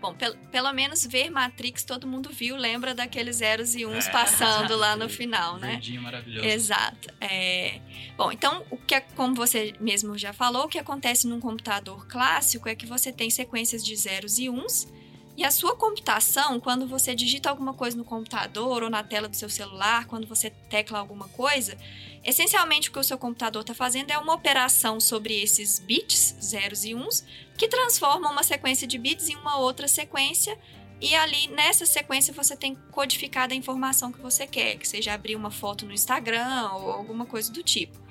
Bom, 0.00 0.14
pelo, 0.14 0.36
pelo 0.52 0.72
menos 0.72 1.04
ver 1.04 1.28
Matrix 1.28 1.82
todo 1.82 2.06
mundo 2.06 2.30
viu, 2.30 2.54
lembra 2.56 2.94
daqueles 2.94 3.36
zeros 3.36 3.74
e 3.74 3.84
uns 3.84 4.06
é, 4.06 4.12
passando 4.12 4.76
lá 4.76 4.94
no 4.94 5.08
final, 5.10 5.58
né? 5.58 5.72
Verdinho 5.72 6.02
maravilhoso. 6.02 6.46
Exato. 6.46 7.08
É... 7.20 7.80
Bom, 8.16 8.30
então, 8.30 8.64
o 8.70 8.76
que 8.76 8.94
é, 8.94 9.00
como 9.00 9.34
você 9.34 9.74
mesmo 9.80 10.16
já 10.16 10.32
falou, 10.32 10.66
o 10.66 10.68
que 10.68 10.78
acontece 10.78 11.26
num 11.26 11.40
computador 11.40 12.06
clássico 12.06 12.68
é 12.68 12.76
que 12.76 12.86
você 12.86 13.12
tem 13.12 13.28
sequências 13.28 13.84
de 13.84 13.96
zeros 13.96 14.38
e 14.38 14.48
uns, 14.48 14.86
e 15.36 15.44
a 15.44 15.50
sua 15.50 15.74
computação, 15.74 16.60
quando 16.60 16.86
você 16.86 17.14
digita 17.14 17.50
alguma 17.50 17.74
coisa 17.74 17.96
no 17.96 18.04
computador 18.04 18.82
ou 18.82 18.90
na 18.90 19.02
tela 19.02 19.28
do 19.28 19.36
seu 19.36 19.48
celular, 19.48 20.06
quando 20.06 20.26
você 20.26 20.50
tecla 20.68 20.98
alguma 20.98 21.28
coisa, 21.28 21.76
Essencialmente, 22.24 22.88
o 22.88 22.92
que 22.92 22.98
o 22.98 23.04
seu 23.04 23.18
computador 23.18 23.60
está 23.60 23.74
fazendo 23.74 24.10
é 24.10 24.16
uma 24.16 24.32
operação 24.32 24.98
sobre 24.98 25.42
esses 25.42 25.78
bits, 25.78 26.36
zeros 26.42 26.84
e 26.84 26.94
uns, 26.94 27.22
que 27.56 27.68
transforma 27.68 28.30
uma 28.30 28.42
sequência 28.42 28.86
de 28.86 28.96
bits 28.96 29.28
em 29.28 29.36
uma 29.36 29.58
outra 29.58 29.86
sequência. 29.86 30.58
E 31.00 31.14
ali, 31.14 31.48
nessa 31.48 31.84
sequência, 31.84 32.32
você 32.32 32.56
tem 32.56 32.76
codificada 32.90 33.52
a 33.52 33.56
informação 33.56 34.10
que 34.10 34.22
você 34.22 34.46
quer, 34.46 34.78
que 34.78 34.88
seja 34.88 35.12
abrir 35.12 35.36
uma 35.36 35.50
foto 35.50 35.84
no 35.84 35.92
Instagram 35.92 36.70
ou 36.72 36.92
alguma 36.92 37.26
coisa 37.26 37.52
do 37.52 37.62
tipo. 37.62 38.02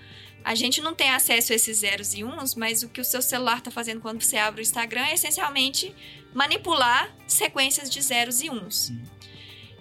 A 0.43 0.53
gente 0.53 0.79
não 0.79 0.93
tem 0.93 1.09
acesso 1.09 1.51
a 1.51 1.55
esses 1.55 1.77
zeros 1.77 2.13
e 2.13 2.23
uns, 2.23 2.53
mas 2.53 2.83
o 2.83 2.89
que 2.89 3.01
o 3.01 3.05
seu 3.05 3.21
celular 3.21 3.59
está 3.59 3.71
fazendo 3.71 4.01
quando 4.01 4.21
você 4.21 4.38
abre 4.38 4.62
o 4.62 4.62
Instagram 4.62 5.05
é 5.05 5.13
essencialmente 5.13 5.95
manipular 6.33 7.15
sequências 7.27 7.89
de 7.89 8.01
zeros 8.01 8.41
e 8.41 8.49
uns. 8.49 8.91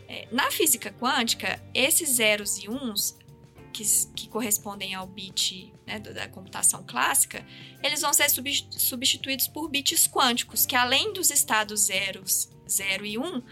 É, 0.08 0.28
na 0.30 0.50
física 0.50 0.92
quântica, 0.92 1.62
esses 1.72 2.10
zeros 2.10 2.58
e 2.58 2.68
uns 2.68 3.16
que, 3.72 3.84
que 4.14 4.28
correspondem 4.28 4.94
ao 4.94 5.06
bit 5.06 5.72
né, 5.86 5.98
da 5.98 6.28
computação 6.28 6.84
clássica, 6.86 7.44
eles 7.82 8.02
vão 8.02 8.12
ser 8.12 8.28
substituídos 8.28 9.48
por 9.48 9.68
bits 9.68 10.06
quânticos, 10.06 10.66
que 10.66 10.76
além 10.76 11.12
dos 11.12 11.30
estados 11.30 11.86
zeros, 11.86 12.50
0 12.68 13.06
e 13.06 13.18
1, 13.18 13.24
um, 13.24 13.42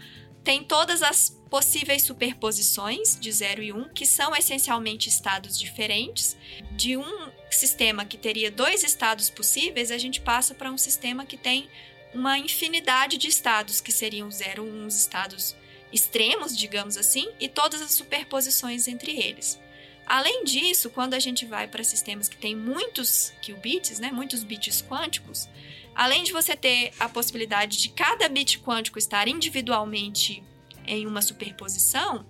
tem 0.43 0.63
todas 0.63 1.01
as 1.01 1.29
possíveis 1.49 2.03
superposições 2.03 3.19
de 3.19 3.31
0 3.31 3.63
e 3.63 3.73
1, 3.73 3.77
um, 3.77 3.89
que 3.89 4.05
são 4.05 4.35
essencialmente 4.35 5.09
estados 5.09 5.59
diferentes. 5.59 6.37
De 6.71 6.97
um 6.97 7.31
sistema 7.49 8.05
que 8.05 8.17
teria 8.17 8.49
dois 8.49 8.83
estados 8.83 9.29
possíveis, 9.29 9.91
a 9.91 9.97
gente 9.97 10.21
passa 10.21 10.55
para 10.55 10.71
um 10.71 10.77
sistema 10.77 11.25
que 11.25 11.37
tem 11.37 11.69
uma 12.13 12.37
infinidade 12.37 13.17
de 13.17 13.27
estados, 13.27 13.81
que 13.81 13.91
seriam 13.91 14.29
0, 14.29 14.63
1, 14.63 14.67
um, 14.67 14.87
estados 14.87 15.55
extremos, 15.91 16.57
digamos 16.57 16.97
assim, 16.97 17.29
e 17.39 17.47
todas 17.47 17.81
as 17.81 17.91
superposições 17.91 18.87
entre 18.87 19.19
eles. 19.19 19.59
Além 20.05 20.43
disso, 20.43 20.89
quando 20.89 21.13
a 21.13 21.19
gente 21.19 21.45
vai 21.45 21.67
para 21.67 21.83
sistemas 21.83 22.27
que 22.27 22.37
têm 22.37 22.55
muitos 22.55 23.33
qubits, 23.41 23.99
né, 23.99 24.11
muitos 24.11 24.43
bits 24.43 24.81
quânticos, 24.81 25.47
além 25.95 26.23
de 26.23 26.33
você 26.33 26.55
ter 26.55 26.91
a 26.99 27.07
possibilidade 27.07 27.77
de 27.77 27.89
cada 27.89 28.27
bit 28.27 28.59
quântico 28.59 28.97
estar 28.97 29.27
individualmente 29.27 30.43
em 30.85 31.05
uma 31.05 31.21
superposição, 31.21 32.25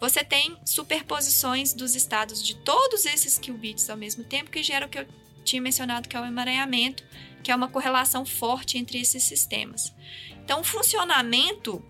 você 0.00 0.22
tem 0.22 0.56
superposições 0.64 1.72
dos 1.72 1.94
estados 1.94 2.42
de 2.42 2.54
todos 2.56 3.06
esses 3.06 3.38
qubits 3.38 3.88
ao 3.88 3.96
mesmo 3.96 4.22
tempo, 4.22 4.50
que 4.50 4.62
gera 4.62 4.86
o 4.86 4.88
que 4.88 4.98
eu 4.98 5.06
tinha 5.44 5.62
mencionado, 5.62 6.08
que 6.08 6.16
é 6.16 6.20
o 6.20 6.24
emaranhamento, 6.24 7.02
que 7.46 7.52
é 7.52 7.54
uma 7.54 7.68
correlação 7.68 8.26
forte 8.26 8.76
entre 8.76 9.00
esses 9.00 9.22
sistemas. 9.22 9.94
Então, 10.44 10.62
o 10.62 10.64
funcionamento, 10.64 11.80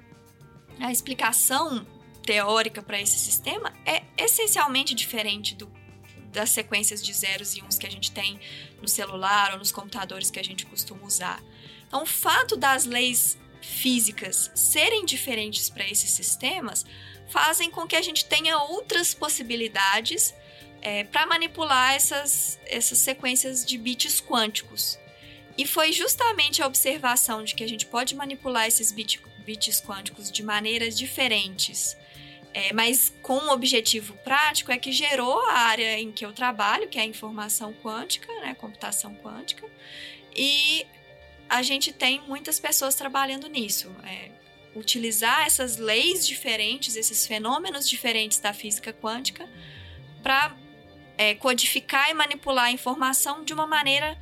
a 0.79 0.93
explicação 0.93 1.87
teórica 2.23 2.83
para 2.83 3.01
esse 3.01 3.19
sistema 3.19 3.73
é 3.87 4.03
essencialmente 4.19 4.95
diferente 4.95 5.55
do, 5.55 5.67
das 6.31 6.51
sequências 6.51 7.03
de 7.03 7.11
zeros 7.11 7.57
e 7.57 7.63
uns 7.63 7.79
que 7.79 7.87
a 7.87 7.91
gente 7.91 8.13
tem 8.13 8.39
no 8.83 8.87
celular 8.87 9.53
ou 9.55 9.59
nos 9.59 9.73
computadores 9.73 10.31
que 10.31 10.39
a 10.39 10.45
gente 10.45 10.67
costuma 10.67 11.07
usar. 11.07 11.43
Então, 11.87 12.03
o 12.03 12.07
fato 12.07 12.55
das 12.55 12.85
leis 12.85 13.39
físicas 13.63 14.51
serem 14.55 15.07
diferentes 15.07 15.71
para 15.71 15.89
esses 15.89 16.11
sistemas 16.11 16.85
fazem 17.31 17.71
com 17.71 17.87
que 17.87 17.97
a 17.97 18.03
gente 18.03 18.27
tenha 18.27 18.59
outras 18.59 19.15
possibilidades 19.15 20.35
é, 20.83 21.05
para 21.05 21.25
manipular 21.25 21.95
essas, 21.95 22.61
essas 22.67 22.99
sequências 22.99 23.65
de 23.65 23.79
bits 23.79 24.21
quânticos. 24.21 24.99
E 25.57 25.67
foi 25.67 25.93
justamente 25.93 26.63
a 26.63 26.67
observação 26.67 27.43
de 27.43 27.55
que 27.55 27.65
a 27.65 27.69
gente 27.69 27.87
pode 27.87 28.15
manipular 28.15 28.67
esses 28.67 28.93
bit, 28.93 29.21
bits 29.45 29.81
quânticos 29.81 30.31
de 30.31 30.43
maneiras 30.43 30.97
diferentes 30.97 31.97
é, 32.57 32.73
mas 32.73 33.13
com 33.21 33.37
um 33.37 33.51
objetivo 33.51 34.15
prático 34.25 34.73
é 34.73 34.79
que 34.79 34.91
gerou 34.91 35.47
a 35.47 35.53
área 35.53 35.99
em 35.99 36.11
que 36.11 36.25
eu 36.25 36.33
trabalho, 36.33 36.89
que 36.89 36.99
é 36.99 37.03
a 37.03 37.05
informação 37.05 37.75
quântica, 37.83 38.33
né, 38.41 38.55
computação 38.55 39.15
quântica, 39.17 39.69
e 40.35 40.87
a 41.51 41.61
gente 41.61 41.93
tem 41.93 42.23
muitas 42.27 42.59
pessoas 42.59 42.95
trabalhando 42.95 43.47
nisso. 43.47 43.95
É, 44.03 44.31
utilizar 44.75 45.45
essas 45.47 45.77
leis 45.77 46.27
diferentes, 46.27 46.97
esses 46.97 47.27
fenômenos 47.27 47.87
diferentes 47.87 48.39
da 48.39 48.55
física 48.55 48.91
quântica, 48.91 49.47
para 50.23 50.57
é, 51.19 51.35
codificar 51.35 52.09
e 52.09 52.15
manipular 52.15 52.65
a 52.65 52.71
informação 52.71 53.45
de 53.45 53.53
uma 53.53 53.67
maneira 53.67 54.19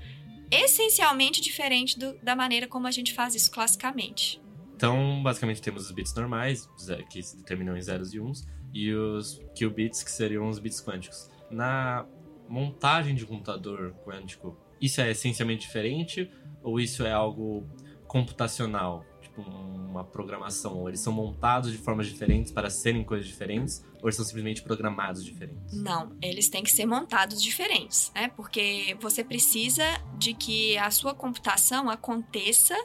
essencialmente 0.62 1.40
diferente 1.40 1.98
do, 1.98 2.18
da 2.22 2.36
maneira 2.36 2.66
como 2.66 2.86
a 2.86 2.90
gente 2.90 3.12
faz 3.12 3.34
isso 3.34 3.50
classicamente. 3.50 4.40
Então, 4.76 5.22
basicamente, 5.22 5.62
temos 5.62 5.86
os 5.86 5.92
bits 5.92 6.14
normais, 6.14 6.68
que 7.10 7.22
se 7.22 7.36
determinam 7.36 7.76
em 7.76 7.80
zeros 7.80 8.12
e 8.12 8.20
uns, 8.20 8.46
e 8.72 8.92
os 8.92 9.40
qubits, 9.56 10.02
que 10.02 10.10
seriam 10.10 10.48
os 10.48 10.58
bits 10.58 10.80
quânticos. 10.80 11.30
Na 11.50 12.04
montagem 12.48 13.14
de 13.14 13.24
computador 13.24 13.94
quântico, 14.04 14.58
isso 14.80 15.00
é 15.00 15.10
essencialmente 15.10 15.66
diferente 15.66 16.30
ou 16.62 16.80
isso 16.80 17.04
é 17.04 17.12
algo 17.12 17.66
computacional? 18.06 19.04
Tipo, 19.34 19.50
uma 19.50 20.04
programação? 20.04 20.78
Ou 20.78 20.88
eles 20.88 21.00
são 21.00 21.12
montados 21.12 21.72
de 21.72 21.78
formas 21.78 22.06
diferentes 22.06 22.52
para 22.52 22.70
serem 22.70 23.02
coisas 23.02 23.26
diferentes? 23.26 23.84
Ou 24.00 24.08
eles 24.08 24.16
são 24.16 24.24
simplesmente 24.24 24.62
programados 24.62 25.24
diferentes? 25.24 25.74
Não, 25.74 26.16
eles 26.22 26.48
têm 26.48 26.62
que 26.62 26.70
ser 26.70 26.86
montados 26.86 27.42
diferentes, 27.42 28.12
né? 28.14 28.28
Porque 28.28 28.96
você 29.00 29.24
precisa 29.24 29.84
de 30.16 30.34
que 30.34 30.78
a 30.78 30.90
sua 30.90 31.14
computação 31.14 31.90
aconteça 31.90 32.76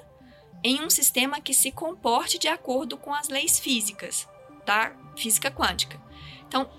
em 0.63 0.81
um 0.81 0.89
sistema 0.89 1.39
que 1.39 1.53
se 1.53 1.71
comporte 1.71 2.39
de 2.39 2.47
acordo 2.47 2.97
com 2.97 3.13
as 3.13 3.29
leis 3.29 3.59
físicas, 3.59 4.27
da 4.65 4.93
física 5.15 5.51
quântica. 5.51 6.01
Então, 6.47 6.69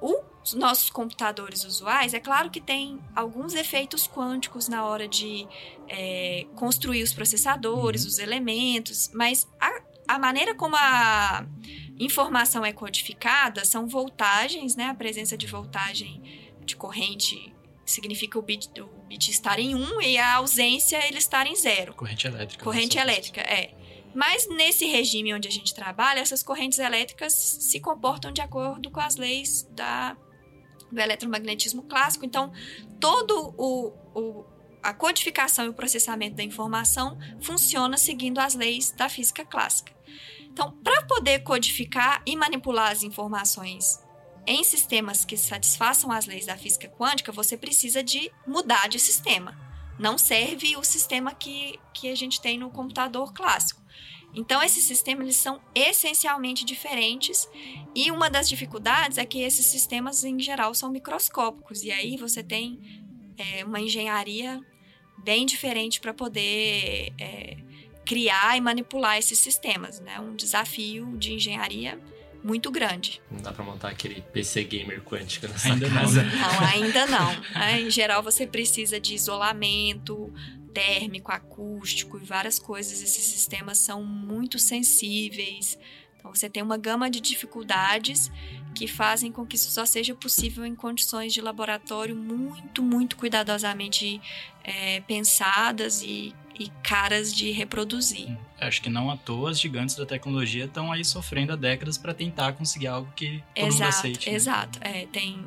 os 0.00 0.54
nossos 0.54 0.90
computadores 0.90 1.64
usuais, 1.64 2.14
é 2.14 2.20
claro 2.20 2.50
que 2.50 2.60
tem 2.60 2.98
alguns 3.14 3.54
efeitos 3.54 4.08
quânticos 4.08 4.68
na 4.68 4.84
hora 4.84 5.06
de 5.06 5.46
é, 5.88 6.46
construir 6.56 7.02
os 7.02 7.12
processadores, 7.12 8.06
os 8.06 8.18
elementos, 8.18 9.10
mas 9.12 9.46
a, 9.60 9.82
a 10.08 10.18
maneira 10.18 10.54
como 10.54 10.76
a 10.76 11.46
informação 11.98 12.64
é 12.64 12.72
codificada 12.72 13.64
são 13.64 13.86
voltagens, 13.86 14.74
né? 14.74 14.86
A 14.86 14.94
presença 14.94 15.36
de 15.36 15.46
voltagem 15.46 16.22
de 16.64 16.74
corrente 16.74 17.54
significa 17.84 18.38
o 18.38 18.42
bit, 18.42 18.70
o 18.80 18.86
bit 19.06 19.30
estar 19.30 19.58
em 19.58 19.74
1 19.74 19.78
um, 19.78 20.00
e 20.00 20.16
a 20.16 20.36
ausência 20.36 21.04
ele 21.06 21.18
estar 21.18 21.46
em 21.46 21.54
0. 21.54 21.94
Corrente 21.94 22.26
elétrica. 22.26 22.64
Corrente 22.64 22.98
elétrica, 22.98 23.40
é. 23.40 23.74
Mas 24.14 24.48
nesse 24.48 24.86
regime 24.86 25.34
onde 25.34 25.48
a 25.48 25.50
gente 25.50 25.74
trabalha, 25.74 26.20
essas 26.20 26.42
correntes 26.42 26.78
elétricas 26.78 27.32
se 27.32 27.80
comportam 27.80 28.32
de 28.32 28.40
acordo 28.40 28.90
com 28.90 29.00
as 29.00 29.16
leis 29.16 29.68
da, 29.72 30.16
do 30.90 31.00
eletromagnetismo 31.00 31.82
clássico. 31.82 32.24
Então, 32.24 32.52
todo 32.98 33.54
o, 33.56 33.92
o 34.14 34.44
a 34.82 34.94
codificação 34.94 35.66
e 35.66 35.68
o 35.68 35.74
processamento 35.74 36.36
da 36.36 36.42
informação 36.42 37.18
funciona 37.40 37.98
seguindo 37.98 38.38
as 38.38 38.54
leis 38.54 38.90
da 38.90 39.08
física 39.08 39.44
clássica. 39.44 39.92
Então, 40.40 40.72
para 40.82 41.02
poder 41.06 41.40
codificar 41.40 42.22
e 42.26 42.34
manipular 42.34 42.90
as 42.90 43.02
informações 43.02 44.00
em 44.46 44.64
sistemas 44.64 45.24
que 45.24 45.36
satisfaçam 45.36 46.10
as 46.10 46.26
leis 46.26 46.46
da 46.46 46.56
física 46.56 46.88
quântica, 46.88 47.30
você 47.30 47.56
precisa 47.56 48.02
de 48.02 48.32
mudar 48.46 48.88
de 48.88 48.98
sistema. 48.98 49.56
Não 49.98 50.16
serve 50.16 50.76
o 50.76 50.82
sistema 50.82 51.34
que, 51.34 51.78
que 51.92 52.08
a 52.10 52.16
gente 52.16 52.40
tem 52.40 52.58
no 52.58 52.70
computador 52.70 53.32
clássico. 53.32 53.79
Então, 54.34 54.62
esses 54.62 54.84
sistemas 54.84 55.24
eles 55.24 55.36
são 55.36 55.60
essencialmente 55.74 56.64
diferentes 56.64 57.48
e 57.94 58.10
uma 58.10 58.30
das 58.30 58.48
dificuldades 58.48 59.18
é 59.18 59.24
que 59.24 59.40
esses 59.40 59.66
sistemas, 59.66 60.22
em 60.24 60.38
geral, 60.38 60.74
são 60.74 60.90
microscópicos. 60.90 61.82
E 61.82 61.90
aí 61.90 62.16
você 62.16 62.42
tem 62.42 62.78
é, 63.36 63.64
uma 63.64 63.80
engenharia 63.80 64.60
bem 65.18 65.44
diferente 65.44 66.00
para 66.00 66.14
poder 66.14 67.12
é, 67.18 67.56
criar 68.06 68.56
e 68.56 68.60
manipular 68.60 69.18
esses 69.18 69.38
sistemas, 69.38 70.00
né? 70.00 70.18
Um 70.20 70.34
desafio 70.34 71.16
de 71.16 71.32
engenharia 71.32 71.98
muito 72.42 72.70
grande. 72.70 73.20
Não 73.30 73.40
dá 73.42 73.52
para 73.52 73.64
montar 73.64 73.88
aquele 73.90 74.22
PC 74.22 74.64
gamer 74.64 75.02
quântico 75.02 75.46
nessa 75.46 75.72
Ainda 75.72 75.90
casa. 75.90 76.22
não. 76.22 76.30
Não, 76.30 76.60
ainda 76.68 77.06
não. 77.06 77.40
né? 77.54 77.82
Em 77.82 77.90
geral, 77.90 78.22
você 78.22 78.46
precisa 78.46 78.98
de 78.98 79.14
isolamento 79.14 80.32
térmico, 80.72 81.32
acústico 81.32 82.18
e 82.18 82.24
várias 82.24 82.58
coisas. 82.58 83.02
Esses 83.02 83.24
sistemas 83.24 83.78
são 83.78 84.04
muito 84.04 84.58
sensíveis. 84.58 85.78
Então, 86.20 86.34
você 86.34 86.50
tem 86.50 86.62
uma 86.62 86.76
gama 86.76 87.10
de 87.10 87.18
dificuldades 87.18 88.30
que 88.74 88.86
fazem 88.86 89.32
com 89.32 89.46
que 89.46 89.56
isso 89.56 89.70
só 89.70 89.86
seja 89.86 90.14
possível 90.14 90.66
em 90.66 90.74
condições 90.74 91.32
de 91.32 91.40
laboratório 91.40 92.14
muito, 92.14 92.82
muito 92.82 93.16
cuidadosamente 93.16 94.20
é, 94.62 95.00
pensadas 95.00 96.02
e, 96.02 96.34
e 96.58 96.68
caras 96.82 97.34
de 97.34 97.50
reproduzir. 97.50 98.36
Acho 98.60 98.82
que 98.82 98.90
não 98.90 99.10
à 99.10 99.16
toa 99.16 99.50
as 99.50 99.58
gigantes 99.58 99.96
da 99.96 100.04
tecnologia 100.04 100.66
estão 100.66 100.92
aí 100.92 101.04
sofrendo 101.04 101.54
há 101.54 101.56
décadas 101.56 101.96
para 101.96 102.12
tentar 102.12 102.52
conseguir 102.52 102.88
algo 102.88 103.10
que 103.16 103.42
todo 103.54 103.64
mundo 103.64 103.74
Exato, 103.74 103.88
aceite. 103.88 104.30
né? 104.30 104.36
exato. 104.36 104.78
É, 104.82 105.06
tem 105.06 105.42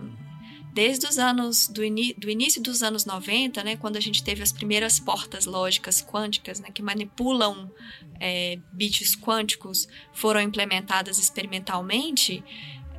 desde 0.74 1.06
os 1.06 1.20
anos 1.20 1.68
do, 1.68 1.82
do 2.18 2.30
início 2.30 2.62
dos 2.62 2.82
anos 2.82 3.06
90, 3.06 3.64
né, 3.64 3.78
quando 3.78 3.96
a 3.96 4.02
gente 4.02 4.24
teve 4.24 4.42
as 4.42 4.52
primeiras 4.52 5.00
portas 5.00 5.46
lógicas 5.46 6.02
quânticas, 6.02 6.60
né, 6.60 6.70
que 6.74 6.82
manipulam 6.82 7.72
é, 8.20 8.58
bits 8.72 9.16
quânticos, 9.16 9.88
foram 10.12 10.42
implementadas 10.42 11.20
experimentalmente. 11.20 12.44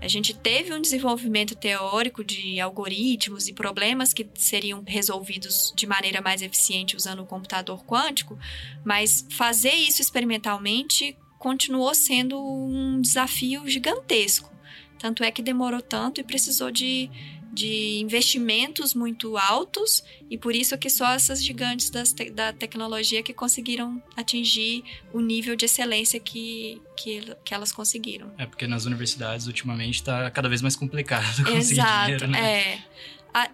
A 0.01 0.07
gente 0.07 0.35
teve 0.35 0.73
um 0.73 0.81
desenvolvimento 0.81 1.57
teórico 1.57 2.23
de 2.23 2.61
algoritmos 2.61 3.49
e 3.49 3.53
problemas 3.53 4.13
que 4.13 4.29
seriam 4.35 4.85
resolvidos 4.87 5.73
de 5.75 5.87
maneira 5.87 6.21
mais 6.21 6.43
eficiente 6.43 6.97
usando 6.97 7.23
o 7.23 7.27
computador 7.27 7.85
quântico, 7.85 8.39
mas 8.85 9.27
fazer 9.31 9.73
isso 9.73 10.01
experimentalmente 10.01 11.17
continuou 11.41 11.93
sendo 11.93 12.39
um 12.41 13.01
desafio 13.01 13.69
gigantesco. 13.69 14.55
Tanto 14.99 15.23
é 15.23 15.31
que 15.31 15.43
demorou 15.43 15.83
tanto 15.83 16.21
e 16.21 16.25
precisou 16.25 16.71
de, 16.71 17.11
de 17.55 17.99
investimentos 18.01 18.95
muito 18.95 19.37
altos, 19.37 20.03
e 20.29 20.37
por 20.37 20.55
isso 20.55 20.77
que 20.77 20.91
só 20.91 21.13
essas 21.13 21.43
gigantes 21.43 21.91
te- 21.91 22.31
da 22.31 22.53
tecnologia 22.53 23.23
que 23.23 23.33
conseguiram 23.33 24.03
atingir 24.17 24.83
o 25.13 25.21
nível 25.21 25.55
de 25.55 25.65
excelência 25.67 26.19
que, 26.19 26.83
que, 26.97 27.23
que 27.45 27.55
elas 27.55 27.71
conseguiram. 27.73 28.33
É 28.37 28.47
porque 28.47 28.67
nas 28.67 28.85
universidades 28.85 29.47
ultimamente 29.47 29.97
está 29.97 30.31
cada 30.31 30.49
vez 30.49 30.61
mais 30.61 30.75
complicado 30.77 31.45
conseguir 31.45 31.81
Exato, 31.81 32.03
dinheiro, 32.05 32.27
né? 32.29 32.51
é. 32.61 32.79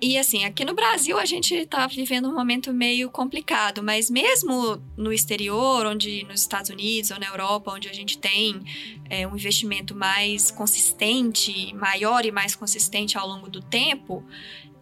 E 0.00 0.18
assim, 0.18 0.44
aqui 0.44 0.62
no 0.62 0.74
Brasil 0.74 1.18
a 1.18 1.24
gente 1.24 1.54
está 1.54 1.86
vivendo 1.86 2.28
um 2.28 2.34
momento 2.34 2.70
meio 2.72 3.10
complicado, 3.10 3.82
mas 3.82 4.10
mesmo 4.10 4.76
no 4.94 5.10
exterior, 5.10 5.86
onde 5.86 6.22
nos 6.24 6.42
Estados 6.42 6.68
Unidos 6.68 7.10
ou 7.10 7.18
na 7.18 7.26
Europa, 7.26 7.72
onde 7.72 7.88
a 7.88 7.92
gente 7.92 8.18
tem 8.18 8.60
é, 9.08 9.26
um 9.26 9.34
investimento 9.34 9.94
mais 9.94 10.50
consistente, 10.50 11.72
maior 11.74 12.26
e 12.26 12.30
mais 12.30 12.54
consistente 12.54 13.16
ao 13.16 13.26
longo 13.26 13.48
do 13.48 13.62
tempo, 13.62 14.22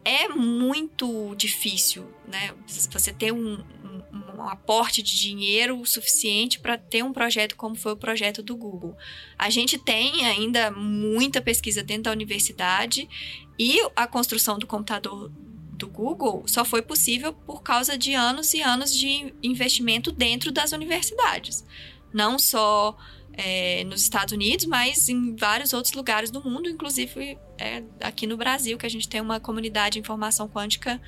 é 0.05 0.29
muito 0.29 1.33
difícil, 1.37 2.13
né? 2.27 2.53
Você 2.67 3.13
ter 3.13 3.33
um- 3.33 3.63
um 4.37 4.43
aporte 4.49 5.03
de 5.03 5.19
dinheiro 5.19 5.85
suficiente 5.85 6.59
para 6.61 6.79
ter 6.79 7.03
um 7.03 7.13
projeto 7.13 7.57
como 7.57 7.75
foi 7.75 7.93
o 7.93 7.97
projeto 7.97 8.43
do 8.43 8.57
Google. 8.57 8.97
A 9.37 9.51
gente 9.51 9.77
tem 9.77 10.25
ainda 10.25 10.71
muita 10.71 11.41
pesquisa 11.41 11.83
dentro 11.83 12.05
da 12.05 12.13
universidade 12.13 13.09
e 13.59 13.81
a 13.97 14.07
construção 14.07 14.59
do 14.59 14.67
computador 14.67 15.31
do 15.79 15.89
Google 15.89 16.45
só 16.47 16.65
foi 16.65 16.83
possível 16.83 17.33
por 17.33 17.63
causa 17.63 17.97
de 17.97 18.15
anos 18.15 18.53
e 18.53 18.61
anos 18.61 18.95
de 18.95 19.33
investimento 19.43 20.11
dentro 20.11 20.51
das 20.51 20.73
universidades. 20.73 21.65
Não 22.13 22.39
só 22.39 22.97
é, 23.33 23.85
nos 23.85 24.03
Estados 24.03 24.33
Unidos, 24.33 24.67
mas 24.67 25.09
em 25.09 25.37
vários 25.37 25.73
outros 25.73 25.95
lugares 25.95 26.31
do 26.31 26.43
mundo, 26.43 26.69
inclusive 26.69 27.39
é, 27.57 27.85
aqui 28.01 28.27
no 28.27 28.37
Brasil, 28.37 28.77
que 28.77 28.87
a 28.87 28.91
gente 28.91 29.09
tem 29.09 29.21
uma 29.21 29.39
comunidade 29.39 29.95
de 29.95 30.01
informação 30.01 30.49
quântica 30.49 31.01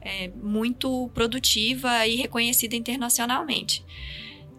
é, 0.00 0.28
muito 0.28 1.08
produtiva 1.14 2.06
e 2.06 2.16
reconhecida 2.16 2.74
internacionalmente. 2.74 3.84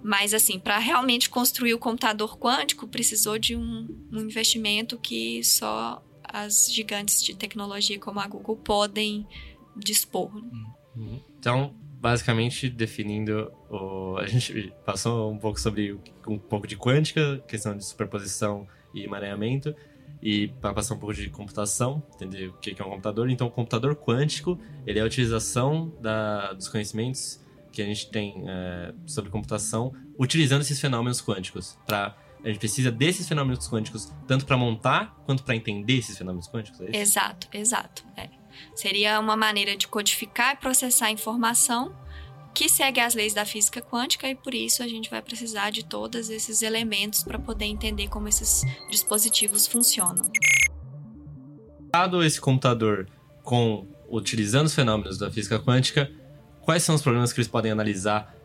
Mas, 0.02 0.34
assim, 0.34 0.58
para 0.58 0.78
realmente 0.78 1.30
construir 1.30 1.74
o 1.74 1.80
computador 1.80 2.38
quântico, 2.38 2.88
precisou 2.88 3.38
de 3.38 3.58
um, 3.58 3.88
um 4.12 4.22
investimento 4.22 4.98
que 4.98 5.44
só 5.44 6.02
as 6.32 6.72
gigantes 6.72 7.24
de 7.24 7.36
tecnologia 7.36 8.00
como 8.00 8.20
a 8.20 8.28
Google 8.28 8.56
podem 8.58 9.28
dispor. 9.76 10.32
Uhum. 10.96 11.22
Então, 11.40 11.74
basicamente, 12.00 12.70
definindo, 12.70 13.52
o... 13.70 14.18
a 14.18 14.28
gente 14.28 14.74
passou 14.86 15.32
um 15.32 15.38
pouco 15.38 15.60
sobre 15.60 16.00
um 16.28 16.38
pouco 16.38 16.68
de 16.68 16.76
quântica, 16.76 17.44
questão 17.48 17.76
de 17.76 17.86
superposição 17.86 18.68
e 18.94 19.04
emaranhamento, 19.04 19.76
e 20.22 20.48
para 20.48 20.74
passar 20.74 20.96
um 20.96 21.00
pouco 21.00 21.14
de 21.14 21.30
computação, 21.30 22.02
entender 22.16 22.48
o 22.48 22.54
que 22.54 22.76
é 22.82 22.86
um 22.86 22.90
computador. 22.90 23.30
Então, 23.30 23.48
o 23.48 23.52
computador 23.52 23.96
quântico, 23.96 24.60
ele 24.86 25.00
é 25.00 25.02
a 25.02 25.06
utilização 25.06 25.94
da- 26.02 26.54
dos 26.54 26.68
conhecimentos 26.68 27.40
que 27.72 27.82
a 27.82 27.86
gente 27.86 28.10
tem 28.10 28.44
é, 28.48 28.94
sobre 29.06 29.30
computação, 29.30 29.94
utilizando 30.18 30.62
esses 30.62 30.80
fenômenos 30.82 31.22
quânticos. 31.22 31.78
Pra, 31.86 32.18
a 32.44 32.48
gente 32.48 32.60
precisa 32.60 32.92
desses 32.92 33.28
fenômenos 33.28 33.70
quânticos 33.70 34.12
tanto 34.28 34.46
para 34.46 34.58
montar 34.58 35.16
quanto 35.26 35.44
para 35.44 35.56
entender 35.56 35.98
esses 35.98 36.18
fenômenos 36.18 36.48
quânticos, 36.48 36.80
é? 36.82 36.96
Exato, 36.96 37.48
exato. 37.52 38.06
é. 38.16 38.30
Seria 38.76 39.20
uma 39.20 39.36
maneira 39.36 39.76
de 39.76 39.88
codificar 39.88 40.54
e 40.54 40.58
processar 40.58 41.08
a 41.08 41.12
informação 41.12 41.96
que 42.54 42.68
segue 42.68 43.00
as 43.00 43.14
leis 43.14 43.36
da 43.36 43.46
física 43.46 43.82
quântica 43.82 44.28
e 44.28 44.34
por 44.34 44.54
isso 44.54 44.82
a 44.82 44.88
gente 44.88 45.12
vai 45.12 45.22
precisar 45.22 45.70
de 45.70 45.86
todos 45.86 46.30
esses 46.30 46.64
elementos 46.64 47.24
para 47.24 47.38
poder 47.38 47.66
entender 47.66 48.08
como 48.08 48.28
esses 48.28 48.64
dispositivos 48.90 49.68
funcionam. 49.68 50.24
Dado 51.92 52.24
esse 52.24 52.42
computador 52.42 53.08
com 53.44 53.88
utilizando 54.10 54.66
os 54.66 54.74
fenômenos 54.74 55.18
da 55.18 55.30
física 55.30 55.60
quântica, 55.60 56.12
quais 56.62 56.82
são 56.82 56.96
os 56.96 57.02
problemas 57.02 57.32
que 57.32 57.40
eles 57.40 57.48
podem 57.48 57.72
analisar 57.72 58.36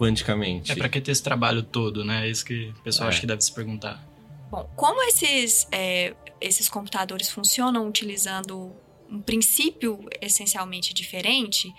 quanticamente? 0.00 0.72
É 0.72 0.74
pra 0.74 0.88
que 0.88 0.98
ter 0.98 1.10
esse 1.12 1.22
trabalho 1.22 1.62
todo, 1.62 2.02
né? 2.06 2.26
É 2.26 2.30
isso 2.30 2.42
que 2.42 2.68
o 2.78 2.82
pessoal 2.82 3.08
É. 3.08 3.12
acha 3.12 3.20
que 3.20 3.26
deve 3.26 3.42
se 3.42 3.52
perguntar. 3.52 4.02
Bom, 4.50 4.66
como 4.74 5.02
esses, 5.02 5.68
é, 5.70 6.14
esses 6.40 6.70
computadores 6.70 7.28
funcionam 7.28 7.86
utilizando 7.86 8.72
um 9.10 9.20
princípio 9.20 10.00
essencialmente 10.22 10.94
diferente, 10.94 11.70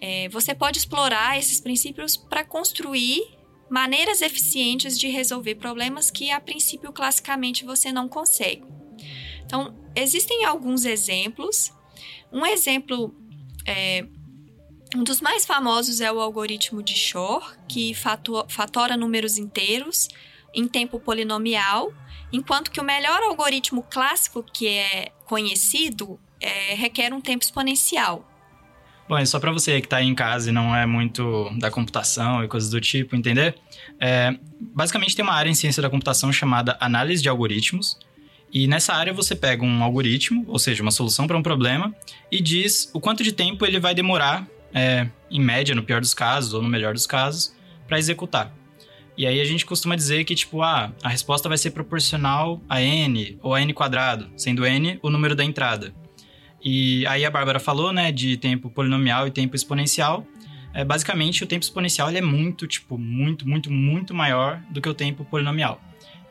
é, 0.00 0.28
você 0.28 0.54
pode 0.54 0.78
explorar 0.78 1.36
esses 1.36 1.60
princípios 1.60 2.16
para 2.16 2.44
construir 2.44 3.22
maneiras 3.68 4.22
eficientes 4.22 4.96
de 4.96 5.08
resolver 5.08 5.56
problemas 5.56 6.12
que, 6.12 6.30
a 6.30 6.40
princípio, 6.40 6.92
classicamente 6.92 7.64
você 7.64 7.90
não 7.90 8.08
consegue. 8.08 8.62
Então, 9.44 9.74
existem 9.96 10.44
alguns 10.44 10.84
exemplos. 10.84 11.72
Um 12.32 12.46
exemplo, 12.46 13.12
é, 13.66 14.06
um 14.96 15.04
dos 15.04 15.20
mais 15.20 15.44
famosos 15.44 16.00
é 16.00 16.10
o 16.10 16.20
algoritmo 16.20 16.82
de 16.82 16.96
Shor, 16.96 17.56
que 17.68 17.94
fatora 17.94 18.96
números 18.96 19.36
inteiros 19.36 20.08
em 20.54 20.66
tempo 20.66 20.98
polinomial, 20.98 21.92
enquanto 22.32 22.70
que 22.70 22.80
o 22.80 22.84
melhor 22.84 23.22
algoritmo 23.22 23.82
clássico 23.82 24.42
que 24.42 24.66
é 24.66 25.12
conhecido 25.26 26.18
é, 26.40 26.74
requer 26.74 27.12
um 27.12 27.20
tempo 27.20 27.44
exponencial. 27.44 28.26
Bom, 29.08 29.16
é 29.16 29.24
só 29.24 29.40
pra 29.40 29.50
você 29.50 29.80
que 29.80 29.88
tá 29.88 29.98
aí 29.98 30.06
em 30.06 30.14
casa 30.14 30.50
e 30.50 30.52
não 30.52 30.74
é 30.76 30.84
muito 30.84 31.50
da 31.58 31.70
computação 31.70 32.44
e 32.44 32.48
coisas 32.48 32.68
do 32.68 32.80
tipo, 32.80 33.16
entender? 33.16 33.54
É, 33.98 34.38
basicamente 34.60 35.16
tem 35.16 35.24
uma 35.24 35.32
área 35.32 35.48
em 35.48 35.54
ciência 35.54 35.82
da 35.82 35.88
computação 35.88 36.30
chamada 36.30 36.76
análise 36.78 37.22
de 37.22 37.28
algoritmos. 37.28 37.98
E 38.52 38.66
nessa 38.66 38.94
área 38.94 39.12
você 39.12 39.34
pega 39.34 39.64
um 39.64 39.82
algoritmo, 39.82 40.44
ou 40.48 40.58
seja, 40.58 40.82
uma 40.82 40.90
solução 40.90 41.26
para 41.26 41.36
um 41.36 41.42
problema, 41.42 41.94
e 42.30 42.40
diz 42.40 42.90
o 42.94 43.00
quanto 43.00 43.22
de 43.22 43.32
tempo 43.32 43.64
ele 43.64 43.78
vai 43.78 43.94
demorar, 43.94 44.46
é, 44.78 45.08
em 45.30 45.40
média, 45.40 45.74
no 45.74 45.82
pior 45.82 46.00
dos 46.00 46.14
casos, 46.14 46.54
ou 46.54 46.62
no 46.62 46.68
melhor 46.68 46.92
dos 46.94 47.06
casos, 47.06 47.54
para 47.86 47.98
executar. 47.98 48.46
E 49.16 49.26
aí 49.26 49.40
a 49.40 49.44
gente 49.44 49.66
costuma 49.66 49.96
dizer 49.96 50.22
que, 50.24 50.34
tipo, 50.34 50.62
ah, 50.62 50.92
a 51.02 51.08
resposta 51.08 51.48
vai 51.48 51.58
ser 51.58 51.72
proporcional 51.72 52.62
a 52.68 52.80
n 52.80 53.36
ou 53.42 53.52
a 53.54 53.60
n 53.60 53.72
quadrado, 53.74 54.30
sendo 54.36 54.64
n 54.64 54.98
o 55.02 55.10
número 55.10 55.34
da 55.34 55.44
entrada. 55.44 55.92
E 56.62 57.04
aí 57.06 57.24
a 57.24 57.30
Bárbara 57.30 57.58
falou, 57.58 57.92
né, 57.92 58.12
de 58.12 58.36
tempo 58.36 58.70
polinomial 58.70 59.26
e 59.26 59.30
tempo 59.30 59.56
exponencial. 59.56 60.24
É, 60.74 60.84
basicamente, 60.84 61.42
o 61.42 61.46
tempo 61.46 61.64
exponencial 61.64 62.08
ele 62.08 62.18
é 62.18 62.22
muito, 62.22 62.66
tipo, 62.66 62.96
muito, 62.98 63.48
muito, 63.48 63.70
muito 63.72 64.14
maior 64.14 64.60
do 64.70 64.80
que 64.80 64.88
o 64.88 64.94
tempo 64.94 65.24
polinomial. 65.24 65.80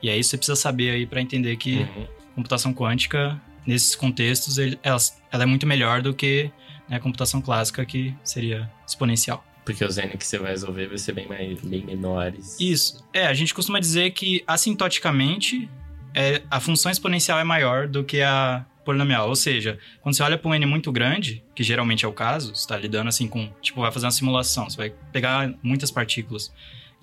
E 0.02 0.10
aí 0.10 0.24
você 0.24 0.38
precisa 0.38 0.56
saber 0.56 0.92
aí 0.92 1.06
para 1.06 1.22
entender 1.22 1.58
que 1.58 1.80
Uhum. 1.80 2.08
computação 2.36 2.74
quântica, 2.74 3.42
nesses 3.66 3.96
contextos, 3.96 4.58
ele- 4.58 4.80
ela, 4.84 4.98
ela 5.32 5.44
é 5.44 5.46
muito 5.46 5.66
melhor 5.68 6.02
do 6.02 6.14
que 6.14 6.50
né, 6.90 6.98
a 6.98 7.00
computação 7.00 7.42
clássica, 7.42 7.86
que 7.86 8.16
seria 8.24 8.70
exponencial. 8.88 9.44
Porque 9.66 9.84
os 9.84 9.98
N 9.98 10.16
que 10.18 10.26
você 10.26 10.38
vai 10.38 10.52
resolver 10.52 10.88
vai 10.88 10.98
ser 10.98 11.12
bem, 11.12 11.28
mais, 11.28 11.60
bem 11.62 11.86
menores. 11.86 12.58
Isso. 12.60 13.04
É, 13.14 13.28
a 13.28 13.34
gente 13.34 13.54
costuma 13.54 13.80
dizer 13.80 14.12
que 14.12 14.42
assintoticamente 14.48 15.70
é, 16.14 16.42
a 16.50 16.60
função 16.60 16.90
exponencial 16.90 17.38
é 17.38 17.44
maior 17.44 17.88
do 17.88 18.04
que 18.04 18.22
a 18.22 18.66
polinomial. 18.86 19.28
Ou 19.28 19.36
seja, 19.36 19.78
quando 20.02 20.16
você 20.16 20.24
olha 20.24 20.38
para 20.38 20.50
um 20.50 20.56
N 20.56 20.66
muito 20.66 20.90
grande, 20.90 21.44
que 21.54 21.62
geralmente 21.62 22.06
é 22.06 22.08
o 22.08 22.14
caso, 22.14 22.56
você 22.56 22.62
está 22.62 22.78
lidando 22.78 23.10
assim 23.10 23.28
com, 23.28 23.52
tipo, 23.62 23.82
vai 23.82 23.92
fazer 23.92 24.06
uma 24.06 24.12
simulação, 24.12 24.70
você 24.70 24.78
vai 24.78 24.90
pegar 25.12 25.54
muitas 25.62 25.92
partículas. 25.92 26.54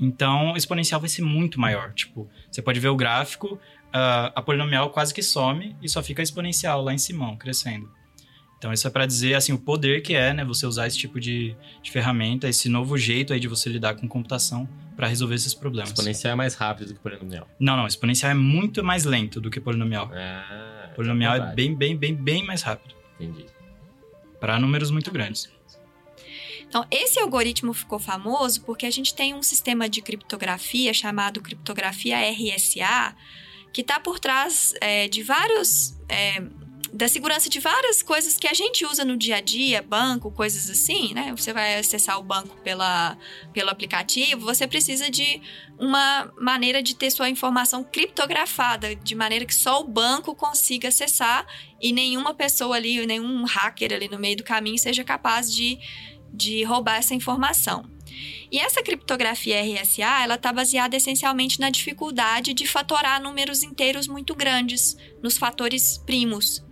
Então, 0.00 0.52
o 0.52 0.56
exponencial 0.56 0.98
vai 0.98 1.10
ser 1.10 1.20
muito 1.20 1.60
maior. 1.60 1.92
Tipo, 1.92 2.26
você 2.50 2.62
pode 2.62 2.80
ver 2.80 2.88
o 2.88 2.96
gráfico, 2.96 3.54
uh, 3.94 4.32
a 4.34 4.42
polinomial 4.42 4.88
quase 4.90 5.12
que 5.12 5.22
some 5.22 5.76
e 5.82 5.88
só 5.88 6.02
fica 6.02 6.22
exponencial 6.22 6.82
lá 6.82 6.94
em 6.94 6.98
cima, 6.98 7.36
crescendo. 7.36 7.90
Então, 8.64 8.72
isso 8.72 8.88
é 8.88 8.90
para 8.90 9.04
dizer, 9.04 9.34
assim, 9.34 9.52
o 9.52 9.58
poder 9.58 10.00
que 10.00 10.14
é, 10.14 10.32
né, 10.32 10.42
você 10.42 10.66
usar 10.66 10.86
esse 10.86 10.96
tipo 10.96 11.20
de, 11.20 11.54
de 11.82 11.90
ferramenta, 11.90 12.48
esse 12.48 12.66
novo 12.66 12.96
jeito 12.96 13.34
aí 13.34 13.38
de 13.38 13.46
você 13.46 13.68
lidar 13.68 13.94
com 13.94 14.08
computação 14.08 14.66
para 14.96 15.06
resolver 15.06 15.34
esses 15.34 15.52
problemas. 15.52 15.90
Exponencial 15.90 16.32
é 16.32 16.34
mais 16.34 16.54
rápido 16.54 16.88
do 16.88 16.94
que 16.94 17.00
polinomial. 17.00 17.46
Não, 17.60 17.76
não, 17.76 17.86
exponencial 17.86 18.32
é 18.32 18.34
muito 18.34 18.82
mais 18.82 19.04
lento 19.04 19.38
do 19.38 19.50
que 19.50 19.60
polinomial. 19.60 20.10
Ah, 20.14 20.88
polinomial 20.96 21.34
é 21.34 21.38
verdade. 21.40 21.56
bem, 21.56 21.74
bem, 21.74 21.94
bem, 21.94 22.14
bem 22.14 22.46
mais 22.46 22.62
rápido. 22.62 22.94
Entendi. 23.20 23.44
Para 24.40 24.58
números 24.58 24.90
muito 24.90 25.10
grandes. 25.10 25.52
Então, 26.66 26.86
esse 26.90 27.20
algoritmo 27.20 27.74
ficou 27.74 27.98
famoso 27.98 28.62
porque 28.62 28.86
a 28.86 28.90
gente 28.90 29.14
tem 29.14 29.34
um 29.34 29.42
sistema 29.42 29.90
de 29.90 30.00
criptografia 30.00 30.94
chamado 30.94 31.42
criptografia 31.42 32.16
RSA, 32.30 33.14
que 33.74 33.82
está 33.82 34.00
por 34.00 34.18
trás 34.18 34.72
é, 34.80 35.06
de 35.06 35.22
vários. 35.22 35.94
É, 36.08 36.42
da 36.94 37.08
segurança 37.08 37.50
de 37.50 37.58
várias 37.58 38.04
coisas 38.04 38.38
que 38.38 38.46
a 38.46 38.54
gente 38.54 38.86
usa 38.86 39.04
no 39.04 39.16
dia 39.16 39.36
a 39.36 39.40
dia, 39.40 39.82
banco, 39.82 40.30
coisas 40.30 40.70
assim, 40.70 41.12
né? 41.12 41.34
Você 41.36 41.52
vai 41.52 41.76
acessar 41.76 42.16
o 42.20 42.22
banco 42.22 42.56
pela, 42.58 43.18
pelo 43.52 43.68
aplicativo, 43.68 44.42
você 44.42 44.64
precisa 44.68 45.10
de 45.10 45.42
uma 45.76 46.32
maneira 46.40 46.80
de 46.80 46.94
ter 46.94 47.10
sua 47.10 47.28
informação 47.28 47.82
criptografada, 47.82 48.94
de 48.94 49.16
maneira 49.16 49.44
que 49.44 49.54
só 49.54 49.80
o 49.80 49.88
banco 49.88 50.36
consiga 50.36 50.86
acessar 50.86 51.44
e 51.82 51.92
nenhuma 51.92 52.32
pessoa 52.32 52.76
ali, 52.76 53.04
nenhum 53.04 53.44
hacker 53.44 53.92
ali 53.92 54.08
no 54.08 54.18
meio 54.18 54.36
do 54.36 54.44
caminho 54.44 54.78
seja 54.78 55.02
capaz 55.02 55.52
de, 55.52 55.80
de 56.32 56.62
roubar 56.62 56.98
essa 56.98 57.12
informação. 57.12 57.90
E 58.52 58.58
essa 58.60 58.84
criptografia 58.84 59.60
RSA, 59.60 60.22
ela 60.22 60.36
está 60.36 60.52
baseada 60.52 60.96
essencialmente 60.96 61.58
na 61.58 61.70
dificuldade 61.70 62.54
de 62.54 62.68
fatorar 62.68 63.20
números 63.20 63.64
inteiros 63.64 64.06
muito 64.06 64.32
grandes, 64.32 64.96
nos 65.20 65.36
fatores 65.36 65.98
primos. 65.98 66.63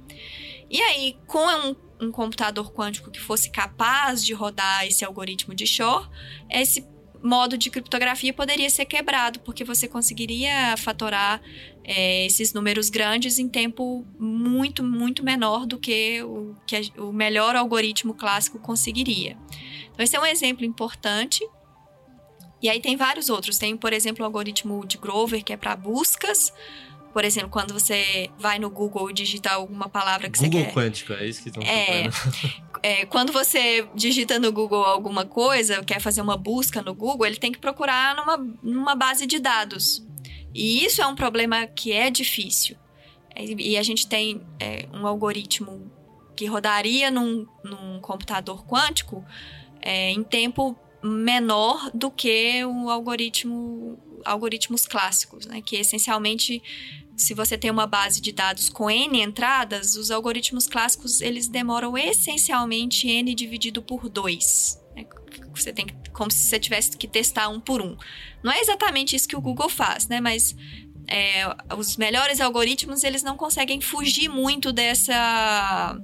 E 0.73 0.81
aí, 0.81 1.19
com 1.27 1.47
um, 1.47 1.77
um, 2.07 2.11
computador 2.11 2.73
quântico 2.73 3.11
que 3.11 3.21
fosse 3.21 3.51
capaz 3.51 4.25
de 4.25 4.33
rodar 4.33 4.87
esse 4.87 5.05
algoritmo 5.05 5.55
de 5.55 5.67
Shor, 5.67 6.09
esse 6.49 6.89
modo 7.23 7.59
de 7.59 7.69
criptografia 7.69 8.33
poderia 8.33 8.71
ser 8.71 8.87
quebrado, 8.87 9.41
porque 9.41 9.65
você 9.65 9.87
conseguiria 9.87 10.75
fatorar 10.79 11.43
é, 11.85 12.25
esses 12.25 12.55
números 12.55 12.89
grandes 12.89 13.39
em 13.39 13.51
tempo 13.51 14.07
muito, 14.19 14.83
muito 14.83 15.23
menor 15.23 15.67
do 15.67 15.79
que 15.79 16.23
o, 16.23 16.57
que 16.67 16.75
a, 16.75 17.03
o 17.03 17.13
melhor 17.13 17.55
algoritmo 17.55 18.15
clássico 18.15 18.59
conseguiria. 18.59 19.37
Então, 19.93 20.03
esse 20.03 20.17
é 20.17 20.21
um 20.21 20.25
exemplo 20.25 20.65
importante. 20.65 21.47
E 22.63 22.71
aí 22.71 22.81
tem 22.81 22.97
vários 22.97 23.29
outros. 23.29 23.59
Tem, 23.59 23.77
por 23.77 23.93
exemplo, 23.93 24.23
o 24.23 24.25
algoritmo 24.25 24.87
de 24.87 24.97
Grover, 24.97 25.45
que 25.45 25.53
é 25.53 25.57
para 25.57 25.77
buscas. 25.77 26.51
Por 27.13 27.25
exemplo, 27.25 27.51
quando 27.51 27.75
você 27.75 28.31
vai 28.39 28.59
no 28.59 28.71
Google 28.71 29.11
e 29.11 29.13
digita 29.13 29.51
alguma 29.51 29.89
palavra 29.89 30.31
que 30.31 30.39
Google 30.39 30.61
você 30.61 30.67
quer. 30.67 30.75
quântico, 30.75 31.13
é 31.13 31.27
isso 31.27 31.43
que 31.43 31.49
estão 31.49 31.63
É, 31.63 32.09
é, 32.83 33.07
quando 33.07 33.33
você 33.33 33.87
digita 33.95 34.39
no 34.39 34.51
Google 34.51 34.83
alguma 34.85 35.27
coisa, 35.27 35.85
quer 35.85 36.01
fazer 36.01 36.23
uma 36.23 36.37
busca 36.37 36.81
no 36.81 36.95
Google, 36.95 37.27
ele 37.27 37.37
tem 37.37 37.53
que 37.53 37.59
procurar 37.59 38.17
numa, 38.17 38.37
numa 38.63 38.95
base 38.95 39.27
de 39.27 39.39
dados. 39.39 40.05
E 40.55 40.85
isso 40.85 41.03
é 41.03 41.07
um 41.07 41.15
problema 41.15 41.67
que 41.67 41.93
é 41.93 42.11
difícil. 42.11 42.77
E 43.37 43.77
a 43.79 43.83
gente 43.83 44.07
tem 44.07 44.43
é, 44.61 44.87
um 44.93 45.07
algoritmo 45.07 45.91
que 46.37 46.47
rodaria 46.47 47.11
num, 47.11 47.47
num 47.65 48.01
computador 48.01 48.67
quântico 48.67 49.25
é, 49.81 50.11
em 50.11 50.23
tempo 50.23 50.77
menor 51.03 51.91
do 51.93 52.11
que 52.11 52.65
o 52.65 52.89
algoritmo 52.89 53.99
algoritmos 54.25 54.87
clássicos, 54.87 55.47
né? 55.47 55.61
Que 55.63 55.77
essencialmente 55.77 56.63
se 57.17 57.35
você 57.35 57.57
tem 57.57 57.71
uma 57.71 57.87
base 57.87 58.21
de 58.21 58.33
dados 58.33 58.69
com 58.69 58.91
n 58.91 59.21
entradas, 59.21 59.97
os 59.97 60.11
algoritmos 60.11 60.67
clássicos 60.67 61.21
eles 61.21 61.47
demoram 61.47 61.97
essencialmente 61.97 63.09
n 63.09 63.35
dividido 63.35 63.83
por 63.83 64.09
2. 64.09 64.81
Né? 64.97 65.07
Você 65.55 65.73
tem 65.73 65.87
que, 65.87 66.11
como 66.11 66.31
se 66.31 66.45
você 66.45 66.59
tivesse 66.59 66.97
que 66.97 67.07
testar 67.07 67.49
um 67.49 67.61
por 67.61 67.81
um. 67.81 67.97
Não 68.43 68.51
é 68.51 68.61
exatamente 68.61 69.15
isso 69.15 69.29
que 69.29 69.37
o 69.37 69.41
Google 69.41 69.69
faz, 69.69 70.09
né? 70.09 70.21
Mas 70.21 70.57
é, 71.07 71.45
os 71.77 71.97
melhores 71.97 72.41
algoritmos 72.41 73.05
eles 73.05 73.23
não 73.23 73.37
conseguem 73.37 73.81
fugir 73.81 74.29
muito 74.29 74.73
dessa 74.73 75.99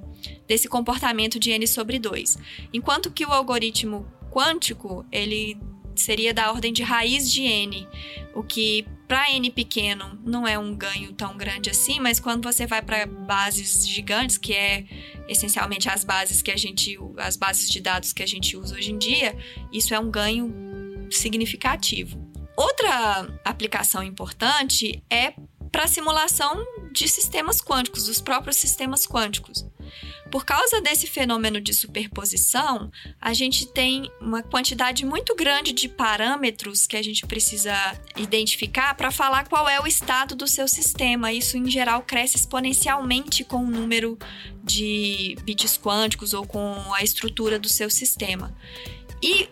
desse 0.47 0.69
comportamento 0.69 1.39
de 1.39 1.51
n 1.51 1.67
sobre 1.67 1.99
2. 1.99 2.39
Enquanto 2.73 3.11
que 3.11 3.25
o 3.25 3.33
algoritmo 3.33 4.07
quântico 4.31 5.05
ele 5.13 5.59
seria 6.01 6.33
da 6.33 6.51
ordem 6.51 6.73
de 6.73 6.83
raiz 6.83 7.31
de 7.31 7.43
n, 7.43 7.87
o 8.35 8.43
que 8.43 8.87
para 9.07 9.31
n 9.31 9.51
pequeno 9.51 10.19
não 10.25 10.47
é 10.47 10.59
um 10.59 10.75
ganho 10.75 11.13
tão 11.15 11.37
grande 11.37 11.71
assim, 11.71 11.99
mas 11.99 12.21
quando 12.21 12.43
você 12.43 12.67
vai 12.67 12.83
para 12.83 13.07
bases 13.07 13.89
gigantes, 13.89 14.37
que 14.37 14.53
é 14.53 14.85
essencialmente 15.27 15.89
as 15.89 16.05
bases 16.05 16.43
que 16.43 16.51
a 16.51 16.57
gente 16.57 16.99
as 17.17 17.37
bases 17.37 17.71
de 17.71 17.81
dados 17.81 18.13
que 18.13 18.23
a 18.23 18.27
gente 18.27 18.57
usa 18.57 18.77
hoje 18.77 18.93
em 18.93 18.99
dia, 18.99 19.37
isso 19.73 19.95
é 19.95 19.99
um 19.99 20.11
ganho 20.11 20.53
significativo. 21.11 22.19
Outra 22.57 23.29
aplicação 23.45 24.03
importante 24.03 25.03
é 25.09 25.33
para 25.71 25.87
simulação 25.87 26.67
de 26.93 27.09
sistemas 27.09 27.61
quânticos, 27.61 28.07
dos 28.07 28.21
próprios 28.21 28.57
sistemas 28.57 29.07
quânticos. 29.07 29.65
Por 30.31 30.45
causa 30.45 30.81
desse 30.81 31.07
fenômeno 31.07 31.61
de 31.61 31.73
superposição, 31.73 32.91
a 33.21 33.33
gente 33.33 33.67
tem 33.67 34.11
uma 34.21 34.43
quantidade 34.43 35.05
muito 35.07 35.35
grande 35.35 35.73
de 35.73 35.89
parâmetros 35.89 36.87
que 36.87 36.97
a 36.97 37.03
gente 37.03 37.27
precisa 37.27 37.75
identificar 38.17 38.95
para 38.95 39.11
falar 39.11 39.49
qual 39.49 39.67
é 39.69 39.81
o 39.81 39.87
estado 39.87 40.35
do 40.35 40.47
seu 40.47 40.69
sistema. 40.69 41.33
Isso, 41.33 41.57
em 41.57 41.71
geral, 41.71 42.03
cresce 42.03 42.37
exponencialmente 42.37 43.43
com 43.43 43.65
o 43.65 43.71
número 43.71 44.19
de 44.63 45.37
bits 45.45 45.79
quânticos 45.79 46.35
ou 46.35 46.47
com 46.47 46.93
a 46.93 47.03
estrutura 47.03 47.59
do 47.59 47.69
seu 47.69 47.89
sistema. 47.89 48.55
E 49.23 49.49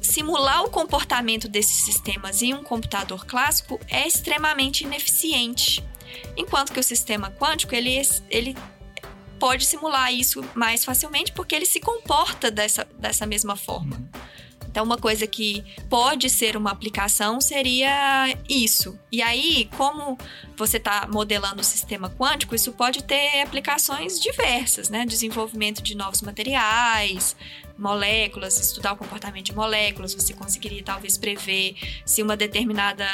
simular 0.00 0.64
o 0.64 0.70
comportamento 0.70 1.48
desses 1.48 1.84
sistemas 1.84 2.42
em 2.42 2.54
um 2.54 2.62
computador 2.62 3.26
clássico 3.26 3.80
é 3.88 4.06
extremamente 4.06 4.84
ineficiente. 4.84 5.82
Enquanto 6.36 6.72
que 6.72 6.80
o 6.80 6.82
sistema 6.82 7.30
quântico, 7.30 7.74
ele, 7.74 8.00
ele 8.30 8.56
pode 9.42 9.66
simular 9.66 10.14
isso 10.14 10.40
mais 10.54 10.84
facilmente 10.84 11.32
porque 11.32 11.52
ele 11.52 11.66
se 11.66 11.80
comporta 11.80 12.48
dessa, 12.48 12.86
dessa 12.96 13.26
mesma 13.26 13.56
forma. 13.56 14.00
Então, 14.68 14.84
uma 14.84 14.96
coisa 14.96 15.26
que 15.26 15.64
pode 15.90 16.30
ser 16.30 16.56
uma 16.56 16.70
aplicação 16.70 17.40
seria 17.40 18.38
isso. 18.48 18.96
E 19.10 19.20
aí, 19.20 19.68
como 19.76 20.16
você 20.56 20.76
está 20.76 21.08
modelando 21.12 21.60
o 21.60 21.64
sistema 21.64 22.08
quântico, 22.08 22.54
isso 22.54 22.72
pode 22.72 23.02
ter 23.02 23.42
aplicações 23.42 24.20
diversas, 24.20 24.88
né? 24.88 25.04
Desenvolvimento 25.04 25.82
de 25.82 25.96
novos 25.96 26.22
materiais, 26.22 27.36
moléculas, 27.76 28.58
estudar 28.60 28.92
o 28.92 28.96
comportamento 28.96 29.46
de 29.46 29.54
moléculas. 29.54 30.14
Você 30.14 30.32
conseguiria 30.32 30.84
talvez 30.84 31.18
prever 31.18 31.74
se 32.06 32.22
uma 32.22 32.36
determinada 32.36 33.04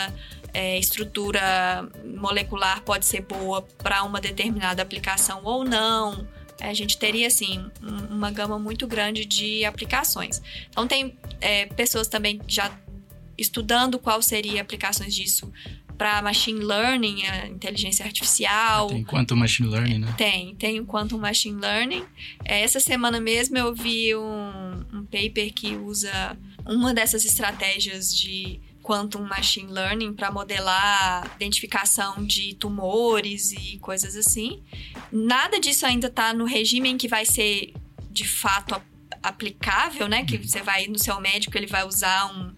é, 0.58 0.76
estrutura 0.76 1.88
molecular 2.16 2.82
pode 2.82 3.06
ser 3.06 3.20
boa 3.20 3.62
para 3.62 4.02
uma 4.02 4.20
determinada 4.20 4.82
aplicação 4.82 5.40
ou 5.44 5.62
não. 5.62 6.26
A 6.60 6.74
gente 6.74 6.98
teria, 6.98 7.28
assim, 7.28 7.64
uma 8.10 8.32
gama 8.32 8.58
muito 8.58 8.84
grande 8.84 9.24
de 9.24 9.64
aplicações. 9.64 10.42
Então, 10.68 10.88
tem 10.88 11.16
é, 11.40 11.66
pessoas 11.66 12.08
também 12.08 12.40
já 12.48 12.76
estudando 13.38 14.00
qual 14.00 14.20
seria 14.20 14.60
aplicações 14.60 15.14
disso 15.14 15.52
para 15.96 16.20
machine 16.22 16.58
learning, 16.58 17.24
a 17.26 17.46
inteligência 17.46 18.04
artificial. 18.04 18.88
Tem 18.88 19.04
quanto 19.04 19.36
machine 19.36 19.68
learning, 19.68 19.98
né? 19.98 20.14
Tem, 20.18 20.56
tem 20.56 20.80
o 20.80 20.84
quantum 20.84 21.18
machine 21.18 21.60
learning. 21.60 22.04
É, 22.44 22.62
essa 22.62 22.80
semana 22.80 23.20
mesmo 23.20 23.56
eu 23.56 23.72
vi 23.72 24.16
um, 24.16 24.84
um 24.92 25.04
paper 25.04 25.54
que 25.54 25.76
usa 25.76 26.36
uma 26.66 26.92
dessas 26.92 27.24
estratégias 27.24 28.12
de 28.12 28.60
quantum 28.88 29.20
machine 29.20 29.70
learning 29.70 30.14
para 30.14 30.30
modelar 30.30 31.30
identificação 31.36 32.24
de 32.24 32.54
tumores 32.54 33.52
e 33.52 33.78
coisas 33.80 34.16
assim. 34.16 34.62
Nada 35.12 35.60
disso 35.60 35.84
ainda 35.84 36.06
está 36.06 36.32
no 36.32 36.46
regime 36.46 36.88
em 36.88 36.96
que 36.96 37.06
vai 37.06 37.26
ser 37.26 37.74
de 38.10 38.26
fato 38.26 38.80
aplicável, 39.22 40.08
né? 40.08 40.24
Que 40.24 40.38
você 40.38 40.62
vai 40.62 40.86
no 40.86 40.98
seu 40.98 41.20
médico, 41.20 41.58
ele 41.58 41.66
vai 41.66 41.84
usar 41.84 42.32
um, 42.32 42.54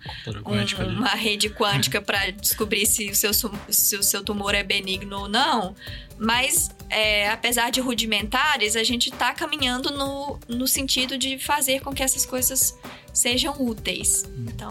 um, 0.47 0.99
uma 0.99 1.17
rede 1.17 1.51
quântica 1.51 2.01
para 2.01 2.31
descobrir 2.31 2.87
se 2.87 3.11
o, 3.11 3.15
seu, 3.15 3.33
se 3.69 3.97
o 3.97 4.03
seu 4.03 4.23
tumor 4.23 4.55
é 4.55 4.63
benigno 4.63 5.23
ou 5.23 5.29
não. 5.29 5.75
Mas, 6.17 6.71
é, 6.89 7.29
apesar 7.31 7.71
de 7.71 7.81
rudimentares, 7.81 8.77
a 8.77 8.85
gente 8.85 9.09
está 9.09 9.35
caminhando 9.35 9.91
no, 9.91 10.39
no 10.49 10.69
sentido 10.69 11.19
de 11.19 11.39
fazer 11.41 11.81
com 11.81 11.93
que 11.93 12.05
essas 12.05 12.25
coisas 12.25 12.79
sejam 13.13 13.61
úteis. 13.61 14.25
Então, 14.47 14.71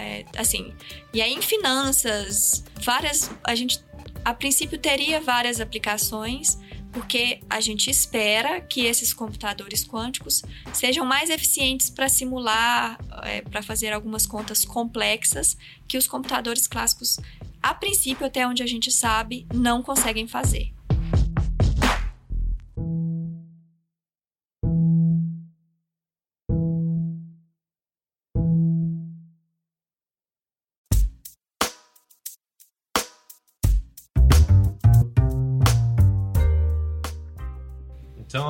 é, 0.00 0.24
assim, 0.36 0.72
e 1.12 1.20
aí 1.20 1.32
em 1.32 1.42
finanças, 1.42 2.64
várias, 2.82 3.30
a 3.44 3.54
gente 3.54 3.84
a 4.24 4.34
princípio 4.34 4.78
teria 4.78 5.20
várias 5.20 5.60
aplicações, 5.60 6.58
porque 6.92 7.40
a 7.48 7.60
gente 7.60 7.88
espera 7.88 8.60
que 8.60 8.84
esses 8.84 9.14
computadores 9.14 9.86
quânticos 9.86 10.42
sejam 10.72 11.06
mais 11.06 11.30
eficientes 11.30 11.88
para 11.88 12.08
simular, 12.08 12.98
é, 13.22 13.42
para 13.42 13.62
fazer 13.62 13.92
algumas 13.92 14.26
contas 14.26 14.64
complexas 14.64 15.56
que 15.86 15.96
os 15.96 16.06
computadores 16.06 16.66
clássicos, 16.66 17.18
a 17.62 17.74
princípio, 17.74 18.26
até 18.26 18.46
onde 18.46 18.62
a 18.62 18.66
gente 18.66 18.90
sabe, 18.90 19.46
não 19.52 19.82
conseguem 19.82 20.26
fazer. 20.26 20.72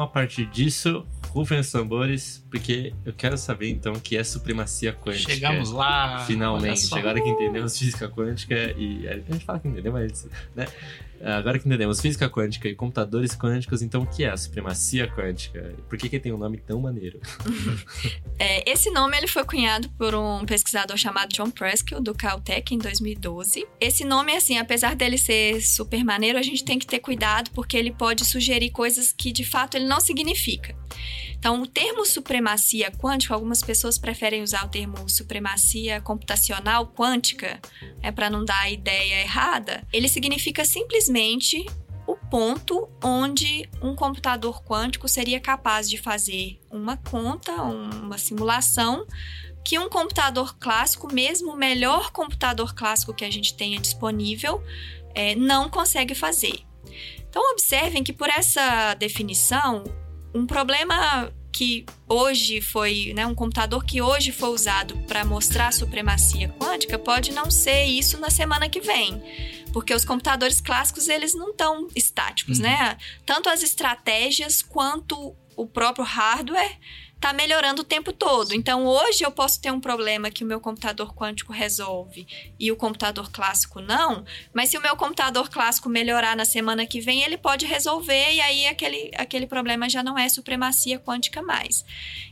A 0.00 0.06
partir 0.06 0.46
disso, 0.46 1.06
rufem 1.28 1.58
os 1.60 1.70
tambores, 1.70 2.44
porque 2.50 2.92
eu 3.04 3.12
quero 3.12 3.36
saber 3.36 3.70
então 3.70 3.92
o 3.92 4.00
que 4.00 4.16
é 4.16 4.24
supremacia 4.24 4.92
quântica. 4.92 5.32
Chegamos 5.32 5.70
lá. 5.70 6.24
Finalmente, 6.26 6.92
agora 6.96 7.20
que 7.20 7.28
entendemos 7.28 7.78
física 7.78 8.08
quântica 8.08 8.54
e. 8.76 9.08
A 9.08 9.14
gente 9.14 9.44
fala 9.44 9.58
que 9.58 9.68
entendeu, 9.68 9.92
mas. 9.92 10.28
Né? 10.54 10.66
Agora 11.22 11.58
que 11.58 11.66
entendemos 11.66 12.00
física 12.00 12.28
quântica 12.28 12.68
e 12.68 12.74
computadores 12.74 13.36
quânticos, 13.36 13.82
então 13.82 14.02
o 14.02 14.06
que 14.06 14.24
é 14.24 14.30
a 14.30 14.36
supremacia 14.36 15.06
quântica? 15.06 15.74
Por 15.88 15.98
que, 15.98 16.08
que 16.08 16.18
tem 16.18 16.32
um 16.32 16.38
nome 16.38 16.58
tão 16.58 16.80
maneiro? 16.80 17.20
É, 18.42 18.70
esse 18.70 18.90
nome 18.90 19.18
ele 19.18 19.26
foi 19.26 19.44
cunhado 19.44 19.90
por 19.98 20.14
um 20.14 20.46
pesquisador 20.46 20.96
chamado 20.96 21.30
John 21.30 21.50
Preskill, 21.50 22.00
do 22.00 22.14
Caltech, 22.14 22.74
em 22.74 22.78
2012. 22.78 23.66
Esse 23.78 24.02
nome, 24.02 24.34
assim, 24.34 24.56
apesar 24.56 24.96
dele 24.96 25.18
ser 25.18 25.60
super 25.60 26.02
maneiro, 26.02 26.38
a 26.38 26.42
gente 26.42 26.64
tem 26.64 26.78
que 26.78 26.86
ter 26.86 27.00
cuidado 27.00 27.50
porque 27.50 27.76
ele 27.76 27.92
pode 27.92 28.24
sugerir 28.24 28.70
coisas 28.70 29.12
que 29.12 29.30
de 29.30 29.44
fato 29.44 29.76
ele 29.76 29.84
não 29.84 30.00
significa. 30.00 30.74
Então, 31.40 31.62
o 31.62 31.66
termo 31.66 32.04
supremacia 32.04 32.90
quântica, 32.90 33.32
algumas 33.32 33.62
pessoas 33.62 33.96
preferem 33.96 34.42
usar 34.42 34.66
o 34.66 34.68
termo 34.68 35.08
supremacia 35.08 35.98
computacional 36.02 36.86
quântica, 36.86 37.58
é 38.02 38.12
para 38.12 38.28
não 38.28 38.44
dar 38.44 38.60
a 38.60 38.70
ideia 38.70 39.22
errada. 39.22 39.82
Ele 39.90 40.06
significa 40.06 40.66
simplesmente 40.66 41.64
o 42.06 42.14
ponto 42.14 42.90
onde 43.02 43.66
um 43.80 43.94
computador 43.94 44.62
quântico 44.62 45.08
seria 45.08 45.40
capaz 45.40 45.88
de 45.88 45.96
fazer 45.96 46.60
uma 46.70 46.98
conta, 46.98 47.52
uma 47.62 48.18
simulação 48.18 49.06
que 49.64 49.78
um 49.78 49.88
computador 49.88 50.58
clássico, 50.58 51.10
mesmo 51.10 51.52
o 51.52 51.56
melhor 51.56 52.10
computador 52.10 52.74
clássico 52.74 53.14
que 53.14 53.24
a 53.24 53.30
gente 53.30 53.54
tenha 53.54 53.80
disponível, 53.80 54.62
é, 55.14 55.34
não 55.34 55.70
consegue 55.70 56.14
fazer. 56.14 56.60
Então, 57.30 57.42
observem 57.52 58.04
que 58.04 58.12
por 58.12 58.28
essa 58.28 58.92
definição, 58.94 59.84
um 60.34 60.46
problema 60.46 61.32
que 61.52 61.84
hoje 62.08 62.60
foi, 62.60 63.12
né, 63.14 63.26
um 63.26 63.34
computador 63.34 63.84
que 63.84 64.00
hoje 64.00 64.30
foi 64.32 64.50
usado 64.50 64.96
para 65.08 65.24
mostrar 65.24 65.68
a 65.68 65.72
supremacia 65.72 66.48
quântica 66.48 66.98
pode 66.98 67.32
não 67.32 67.50
ser 67.50 67.84
isso 67.84 68.18
na 68.18 68.30
semana 68.30 68.68
que 68.68 68.80
vem, 68.80 69.20
porque 69.72 69.92
os 69.92 70.04
computadores 70.04 70.60
clássicos 70.60 71.08
eles 71.08 71.34
não 71.34 71.50
estão 71.50 71.88
estáticos, 71.94 72.58
Uhum. 72.58 72.64
né? 72.64 72.96
Tanto 73.26 73.48
as 73.48 73.62
estratégias 73.62 74.62
quanto 74.62 75.34
o 75.56 75.66
próprio 75.66 76.04
hardware 76.04 76.78
está 77.20 77.34
melhorando 77.34 77.82
o 77.82 77.84
tempo 77.84 78.14
todo. 78.14 78.54
Então, 78.54 78.86
hoje 78.86 79.22
eu 79.22 79.30
posso 79.30 79.60
ter 79.60 79.70
um 79.70 79.78
problema 79.78 80.30
que 80.30 80.42
o 80.42 80.46
meu 80.46 80.58
computador 80.58 81.14
quântico 81.14 81.52
resolve 81.52 82.26
e 82.58 82.72
o 82.72 82.76
computador 82.76 83.30
clássico 83.30 83.78
não, 83.78 84.24
mas 84.54 84.70
se 84.70 84.78
o 84.78 84.80
meu 84.80 84.96
computador 84.96 85.50
clássico 85.50 85.90
melhorar 85.90 86.34
na 86.34 86.46
semana 86.46 86.86
que 86.86 86.98
vem, 86.98 87.22
ele 87.22 87.36
pode 87.36 87.66
resolver 87.66 88.32
e 88.32 88.40
aí 88.40 88.66
aquele, 88.66 89.10
aquele 89.14 89.46
problema 89.46 89.86
já 89.86 90.02
não 90.02 90.18
é 90.18 90.30
supremacia 90.30 90.98
quântica 90.98 91.42
mais. 91.42 91.84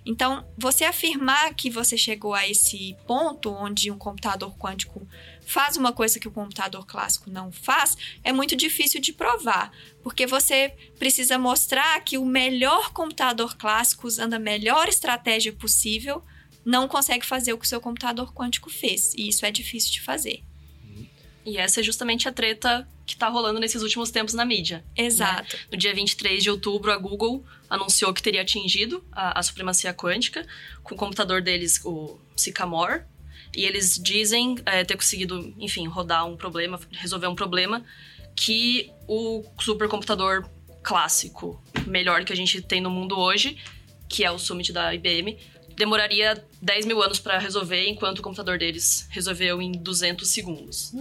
Então, 0.06 0.42
você 0.56 0.86
afirmar 0.86 1.54
que 1.54 1.68
você 1.68 1.98
chegou 1.98 2.32
a 2.32 2.48
esse 2.48 2.96
ponto 3.06 3.50
onde 3.50 3.90
um 3.90 3.98
computador 3.98 4.56
quântico 4.56 5.06
faz 5.48 5.78
uma 5.78 5.94
coisa 5.94 6.20
que 6.20 6.28
o 6.28 6.30
computador 6.30 6.86
clássico 6.86 7.30
não 7.30 7.50
faz, 7.50 7.96
é 8.22 8.30
muito 8.34 8.54
difícil 8.54 9.00
de 9.00 9.14
provar, 9.14 9.72
porque 10.02 10.26
você 10.26 10.74
precisa 10.98 11.38
mostrar 11.38 11.98
que 12.04 12.18
o 12.18 12.26
melhor 12.26 12.92
computador 12.92 13.56
clássico, 13.56 14.06
usando 14.06 14.34
a 14.34 14.38
melhor 14.38 14.90
estratégia 14.90 15.50
possível, 15.50 16.22
não 16.66 16.86
consegue 16.86 17.24
fazer 17.24 17.54
o 17.54 17.58
que 17.58 17.64
o 17.64 17.68
seu 17.68 17.80
computador 17.80 18.34
quântico 18.34 18.68
fez. 18.68 19.14
E 19.14 19.26
isso 19.26 19.46
é 19.46 19.50
difícil 19.50 19.90
de 19.90 20.02
fazer. 20.02 20.42
E 21.46 21.56
essa 21.56 21.80
é 21.80 21.82
justamente 21.82 22.28
a 22.28 22.32
treta 22.32 22.86
que 23.06 23.16
tá 23.16 23.26
rolando 23.26 23.58
nesses 23.58 23.80
últimos 23.80 24.10
tempos 24.10 24.34
na 24.34 24.44
mídia. 24.44 24.84
Exato. 24.94 25.56
No 25.72 25.78
dia 25.78 25.94
23 25.94 26.42
de 26.42 26.50
outubro, 26.50 26.92
a 26.92 26.98
Google 26.98 27.42
anunciou 27.70 28.12
que 28.12 28.22
teria 28.22 28.42
atingido 28.42 29.02
a, 29.10 29.38
a 29.38 29.42
supremacia 29.42 29.94
quântica 29.94 30.46
com 30.82 30.94
o 30.94 30.98
computador 30.98 31.40
deles, 31.40 31.80
o 31.86 32.20
Sycamore. 32.36 33.04
E 33.56 33.64
eles 33.64 33.98
dizem 33.98 34.56
é, 34.66 34.84
ter 34.84 34.96
conseguido, 34.96 35.54
enfim, 35.58 35.86
rodar 35.86 36.26
um 36.26 36.36
problema, 36.36 36.78
resolver 36.92 37.26
um 37.26 37.34
problema 37.34 37.84
que 38.34 38.90
o 39.06 39.44
supercomputador 39.60 40.48
clássico, 40.82 41.62
melhor 41.86 42.24
que 42.24 42.32
a 42.32 42.36
gente 42.36 42.62
tem 42.62 42.80
no 42.80 42.90
mundo 42.90 43.18
hoje, 43.18 43.56
que 44.08 44.24
é 44.24 44.30
o 44.30 44.38
Summit 44.38 44.72
da 44.72 44.94
IBM, 44.94 45.36
demoraria 45.76 46.42
10 46.60 46.86
mil 46.86 47.02
anos 47.02 47.18
para 47.18 47.38
resolver, 47.38 47.88
enquanto 47.88 48.18
o 48.18 48.22
computador 48.22 48.58
deles 48.58 49.06
resolveu 49.10 49.60
em 49.62 49.72
200 49.72 50.28
segundos. 50.28 50.92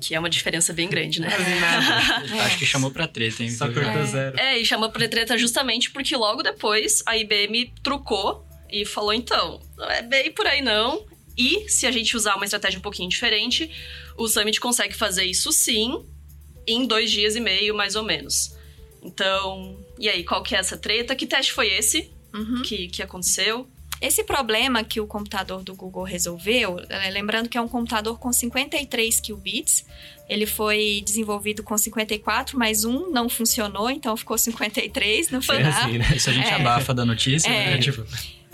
Que 0.00 0.14
é 0.14 0.18
uma 0.18 0.28
diferença 0.28 0.72
bem 0.72 0.88
grande, 0.88 1.20
né? 1.20 1.28
Acho 2.44 2.58
que 2.58 2.66
chamou 2.66 2.90
pra 2.90 3.08
treta, 3.08 3.42
hein? 3.42 3.50
Só 3.50 3.66
cortou 3.66 4.04
zero. 4.04 4.38
É, 4.38 4.58
e 4.58 4.64
chamou 4.64 4.90
pra 4.90 5.08
treta 5.08 5.38
justamente 5.38 5.90
porque 5.90 6.14
logo 6.14 6.42
depois 6.42 7.02
a 7.06 7.16
IBM 7.16 7.72
trucou 7.82 8.46
e 8.70 8.84
falou: 8.84 9.14
então, 9.14 9.60
não 9.76 9.90
é 9.90 10.02
bem 10.02 10.32
por 10.32 10.46
aí 10.46 10.60
não. 10.60 11.06
E 11.36 11.68
se 11.68 11.86
a 11.86 11.90
gente 11.92 12.16
usar 12.16 12.34
uma 12.36 12.44
estratégia 12.44 12.78
um 12.78 12.82
pouquinho 12.82 13.08
diferente, 13.08 13.70
o 14.16 14.28
Summit 14.28 14.60
consegue 14.60 14.94
fazer 14.94 15.24
isso 15.24 15.50
sim 15.52 16.04
em 16.66 16.86
dois 16.86 17.10
dias 17.10 17.34
e 17.36 17.40
meio, 17.40 17.74
mais 17.74 17.96
ou 17.96 18.02
menos. 18.04 18.54
Então, 19.02 19.78
e 19.98 20.08
aí, 20.08 20.22
qual 20.24 20.42
que 20.42 20.54
é 20.54 20.58
essa 20.58 20.76
treta? 20.76 21.14
Que 21.16 21.26
teste 21.26 21.52
foi 21.52 21.68
esse 21.68 22.10
Uhum. 22.34 22.62
que, 22.62 22.88
que 22.88 23.02
aconteceu? 23.02 23.66
Esse 24.00 24.22
problema 24.24 24.82
que 24.84 25.00
o 25.00 25.06
computador 25.06 25.62
do 25.62 25.74
Google 25.74 26.04
resolveu, 26.04 26.78
eh, 26.88 27.10
lembrando 27.10 27.48
que 27.50 27.58
é 27.58 27.60
um 27.60 27.68
computador 27.68 28.18
com 28.18 28.32
53 28.32 29.20
qubits, 29.20 29.84
ele 30.28 30.46
foi 30.46 31.02
desenvolvido 31.04 31.62
com 31.62 31.76
54, 31.76 32.58
mas 32.58 32.84
um 32.84 33.10
não 33.10 33.28
funcionou, 33.28 33.90
então 33.90 34.16
ficou 34.16 34.38
53 34.38 35.30
no 35.30 35.38
É 35.38 35.42
final. 35.42 35.70
assim, 35.72 35.98
né? 35.98 36.12
Isso 36.16 36.30
a 36.30 36.32
gente 36.32 36.48
É. 36.48 36.54
abafa 36.54 36.94
da 36.94 37.04
notícia, 37.04 37.48
É. 37.50 37.70
né? 37.72 37.78
Tipo, 37.78 38.06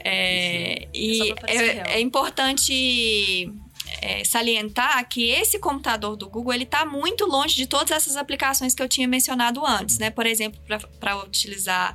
É, 0.08 0.88
e 0.94 1.24
real. 1.24 1.36
é, 1.46 1.94
é 1.94 2.00
importante 2.00 3.52
é, 4.00 4.24
salientar 4.24 5.08
que 5.08 5.28
esse 5.30 5.58
computador 5.58 6.16
do 6.16 6.28
Google 6.28 6.54
ele 6.54 6.64
está 6.64 6.84
muito 6.84 7.26
longe 7.26 7.56
de 7.56 7.66
todas 7.66 7.90
essas 7.90 8.16
aplicações 8.16 8.74
que 8.74 8.82
eu 8.82 8.88
tinha 8.88 9.08
mencionado 9.08 9.64
antes, 9.66 9.98
né? 9.98 10.10
Por 10.10 10.26
exemplo, 10.26 10.60
para 11.00 11.16
utilizar 11.24 11.94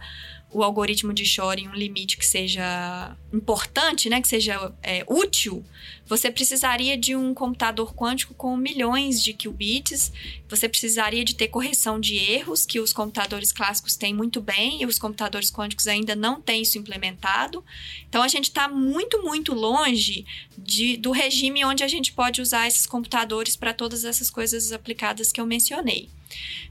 o 0.51 0.63
algoritmo 0.63 1.13
de 1.13 1.25
Shor 1.25 1.57
em 1.57 1.67
um 1.69 1.73
limite 1.73 2.17
que 2.17 2.25
seja 2.25 3.15
importante, 3.33 4.09
né? 4.09 4.21
Que 4.21 4.27
seja 4.27 4.73
é, 4.83 5.05
útil, 5.07 5.63
você 6.05 6.29
precisaria 6.29 6.97
de 6.97 7.15
um 7.15 7.33
computador 7.33 7.93
quântico 7.95 8.33
com 8.33 8.57
milhões 8.57 9.23
de 9.23 9.33
qubits. 9.33 10.11
Você 10.49 10.67
precisaria 10.67 11.23
de 11.23 11.35
ter 11.35 11.47
correção 11.47 11.99
de 11.99 12.17
erros, 12.17 12.65
que 12.65 12.79
os 12.79 12.91
computadores 12.91 13.51
clássicos 13.51 13.95
têm 13.95 14.13
muito 14.13 14.41
bem, 14.41 14.81
e 14.81 14.85
os 14.85 14.99
computadores 14.99 15.49
quânticos 15.49 15.87
ainda 15.87 16.15
não 16.15 16.41
têm 16.41 16.61
isso 16.61 16.77
implementado. 16.77 17.63
Então 18.09 18.21
a 18.21 18.27
gente 18.27 18.45
está 18.49 18.67
muito, 18.67 19.23
muito 19.23 19.53
longe 19.53 20.25
de- 20.57 20.97
do 20.97 21.11
regime 21.11 21.63
onde 21.63 21.83
a 21.83 21.87
gente 21.87 22.11
pode 22.11 22.41
usar 22.41 22.67
esses 22.67 22.85
computadores 22.85 23.55
para 23.55 23.73
todas 23.73 24.03
essas 24.03 24.29
coisas 24.29 24.71
aplicadas 24.71 25.31
que 25.31 25.39
eu 25.39 25.45
mencionei. 25.45 26.09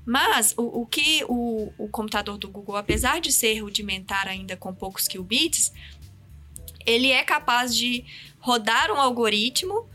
Mas 0.07 0.55
o, 0.57 0.83
o 0.83 0.87
que 0.87 1.25
o, 1.29 1.73
o 1.79 1.89
computador 1.89 2.39
do 2.39 2.49
Google, 2.49 2.77
apesar 2.77 3.21
de 3.21 3.31
ser 3.31 3.61
rudimentar 3.61 4.27
ainda 4.27 4.57
com 4.57 4.75
poucos 4.75 5.07
qubits, 5.07 5.73
ele 6.87 7.11
é 7.11 7.23
capaz 7.25 7.77
de 7.77 8.05
rodar 8.39 8.91
um 8.91 9.01
algoritmo 9.01 9.89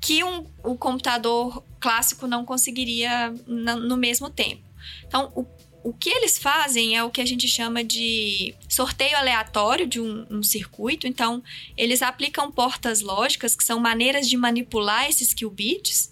que 0.00 0.22
um, 0.22 0.46
o 0.62 0.76
computador 0.76 1.62
clássico 1.80 2.26
não 2.26 2.44
conseguiria 2.44 3.34
na- 3.46 3.76
no 3.76 3.96
mesmo 3.96 4.30
tempo. 4.30 4.62
Então, 5.06 5.32
o, 5.34 5.46
o 5.82 5.92
que 5.92 6.10
eles 6.10 6.38
fazem 6.38 6.96
é 6.96 7.02
o 7.02 7.10
que 7.10 7.20
a 7.20 7.24
gente 7.26 7.46
chama 7.48 7.82
de 7.82 8.54
sorteio 8.68 9.16
aleatório 9.16 9.86
de 9.86 10.00
um, 10.00 10.26
um 10.30 10.42
circuito. 10.42 11.06
Então, 11.06 11.42
eles 11.76 12.02
aplicam 12.02 12.50
portas 12.52 13.00
lógicas, 13.00 13.56
que 13.56 13.64
são 13.64 13.78
maneiras 13.80 14.28
de 14.28 14.36
manipular 14.36 15.08
esses 15.08 15.32
qubits, 15.32 16.10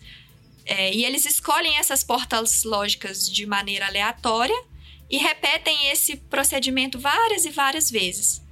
é, 0.66 0.94
e 0.94 1.04
eles 1.04 1.26
escolhem 1.26 1.76
essas 1.76 2.02
portas 2.02 2.64
lógicas 2.64 3.28
de 3.30 3.44
maneira 3.46 3.86
aleatória 3.86 4.58
e 5.10 5.18
repetem 5.18 5.88
esse 5.90 6.16
procedimento 6.16 6.98
várias 6.98 7.44
e 7.44 7.50
várias 7.50 7.90
vezes. 7.90 8.43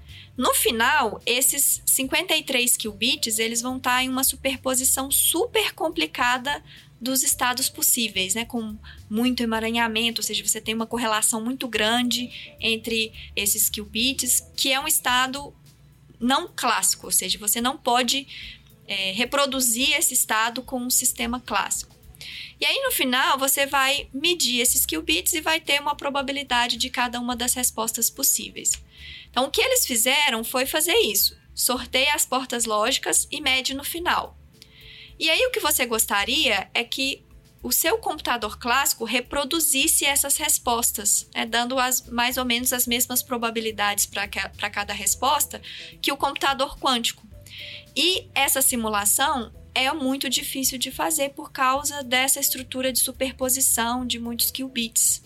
No 0.42 0.52
final, 0.54 1.22
esses 1.24 1.80
53 1.86 2.76
qubits, 2.76 3.38
eles 3.38 3.62
vão 3.62 3.76
estar 3.76 4.02
em 4.02 4.08
uma 4.08 4.24
superposição 4.24 5.08
super 5.08 5.72
complicada 5.72 6.60
dos 7.00 7.22
estados 7.22 7.68
possíveis, 7.68 8.34
né? 8.34 8.44
Com 8.44 8.76
muito 9.08 9.40
emaranhamento, 9.40 10.20
ou 10.20 10.24
seja, 10.24 10.44
você 10.44 10.60
tem 10.60 10.74
uma 10.74 10.84
correlação 10.84 11.40
muito 11.40 11.68
grande 11.68 12.56
entre 12.58 13.12
esses 13.36 13.70
qubits, 13.70 14.44
que 14.56 14.72
é 14.72 14.80
um 14.80 14.88
estado 14.88 15.54
não 16.18 16.50
clássico, 16.52 17.06
ou 17.06 17.12
seja, 17.12 17.38
você 17.38 17.60
não 17.60 17.76
pode 17.76 18.26
é, 18.88 19.12
reproduzir 19.12 19.92
esse 19.92 20.12
estado 20.12 20.60
com 20.60 20.80
um 20.80 20.90
sistema 20.90 21.38
clássico. 21.38 21.94
E 22.60 22.66
aí, 22.66 22.82
no 22.82 22.90
final, 22.90 23.38
você 23.38 23.64
vai 23.64 24.08
medir 24.12 24.58
esses 24.58 24.84
qubits 24.84 25.34
e 25.34 25.40
vai 25.40 25.60
ter 25.60 25.80
uma 25.80 25.94
probabilidade 25.94 26.76
de 26.78 26.90
cada 26.90 27.20
uma 27.20 27.36
das 27.36 27.54
respostas 27.54 28.10
possíveis. 28.10 28.72
Então, 29.32 29.46
o 29.46 29.50
que 29.50 29.62
eles 29.62 29.86
fizeram 29.86 30.44
foi 30.44 30.66
fazer 30.66 30.94
isso. 30.94 31.34
Sorteia 31.54 32.14
as 32.14 32.26
portas 32.26 32.66
lógicas 32.66 33.26
e 33.30 33.40
mede 33.40 33.74
no 33.74 33.82
final. 33.82 34.38
E 35.18 35.30
aí, 35.30 35.44
o 35.46 35.50
que 35.50 35.58
você 35.58 35.86
gostaria 35.86 36.70
é 36.74 36.84
que 36.84 37.24
o 37.62 37.72
seu 37.72 37.96
computador 37.96 38.58
clássico 38.58 39.04
reproduzisse 39.04 40.04
essas 40.04 40.36
respostas, 40.36 41.28
né, 41.34 41.46
dando 41.46 41.78
as, 41.78 42.02
mais 42.10 42.36
ou 42.36 42.44
menos 42.44 42.72
as 42.72 42.86
mesmas 42.86 43.22
probabilidades 43.22 44.04
para 44.04 44.28
cada 44.70 44.92
resposta 44.92 45.62
que 46.02 46.12
o 46.12 46.16
computador 46.16 46.78
quântico. 46.78 47.26
E 47.96 48.28
essa 48.34 48.60
simulação 48.60 49.52
é 49.74 49.90
muito 49.92 50.28
difícil 50.28 50.76
de 50.76 50.90
fazer 50.90 51.30
por 51.30 51.50
causa 51.50 52.02
dessa 52.02 52.38
estrutura 52.38 52.92
de 52.92 52.98
superposição 52.98 54.04
de 54.06 54.18
muitos 54.18 54.50
qubits. 54.50 55.22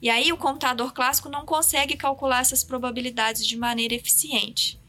E 0.00 0.08
aí 0.08 0.32
o 0.32 0.36
computador 0.36 0.92
clássico 0.92 1.28
não 1.28 1.44
consegue 1.44 1.96
calcular 1.96 2.40
essas 2.40 2.64
probabilidades 2.64 3.46
de 3.46 3.56
maneira 3.56 3.94
eficiente. 3.94 4.80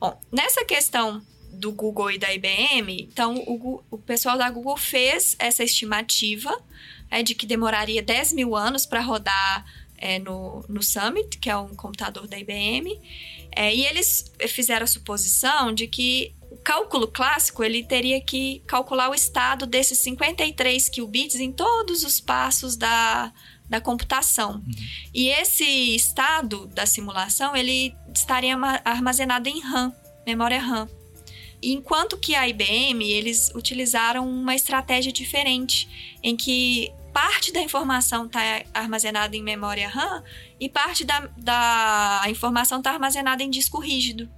Bom, 0.00 0.18
nessa 0.30 0.64
questão 0.64 1.22
do 1.52 1.72
Google 1.72 2.12
e 2.12 2.18
da 2.18 2.32
IBM, 2.32 3.08
então 3.10 3.36
o, 3.46 3.82
o 3.90 3.98
pessoal 3.98 4.38
da 4.38 4.48
Google 4.48 4.76
fez 4.76 5.34
essa 5.38 5.64
estimativa 5.64 6.56
é, 7.10 7.22
de 7.22 7.34
que 7.34 7.46
demoraria 7.46 8.02
10 8.02 8.32
mil 8.32 8.54
anos 8.54 8.86
para 8.86 9.00
rodar 9.00 9.64
é, 9.96 10.18
no, 10.18 10.64
no 10.68 10.82
Summit, 10.82 11.38
que 11.38 11.50
é 11.50 11.56
um 11.56 11.74
computador 11.74 12.28
da 12.28 12.38
IBM, 12.38 13.00
é, 13.50 13.74
e 13.74 13.84
eles 13.84 14.32
fizeram 14.48 14.84
a 14.84 14.86
suposição 14.86 15.72
de 15.72 15.88
que 15.88 16.32
o 16.50 16.56
cálculo 16.56 17.08
clássico 17.08 17.64
ele 17.64 17.82
teria 17.82 18.20
que 18.20 18.62
calcular 18.66 19.10
o 19.10 19.14
estado 19.14 19.66
desses 19.66 19.98
53 19.98 20.88
qubits 20.88 21.40
em 21.40 21.52
todos 21.52 22.04
os 22.04 22.20
passos 22.20 22.76
da, 22.76 23.32
da 23.68 23.80
computação. 23.80 24.54
Uhum. 24.54 24.72
E 25.14 25.28
esse 25.28 25.64
estado 25.94 26.66
da 26.68 26.86
simulação 26.86 27.54
ele 27.54 27.94
estaria 28.14 28.56
armazenado 28.84 29.48
em 29.48 29.60
RAM, 29.60 29.92
memória 30.26 30.60
RAM. 30.60 30.88
Enquanto 31.62 32.16
que 32.16 32.34
a 32.34 32.48
IBM 32.48 33.02
eles 33.10 33.50
utilizaram 33.54 34.28
uma 34.28 34.54
estratégia 34.54 35.12
diferente, 35.12 36.16
em 36.22 36.36
que 36.36 36.92
parte 37.12 37.52
da 37.52 37.60
informação 37.60 38.26
está 38.26 38.62
armazenada 38.72 39.36
em 39.36 39.42
memória 39.42 39.88
RAM 39.88 40.22
e 40.60 40.68
parte 40.68 41.04
da, 41.04 41.28
da 41.36 42.22
informação 42.28 42.78
está 42.78 42.92
armazenada 42.92 43.42
em 43.42 43.50
disco 43.50 43.78
rígido. 43.80 44.30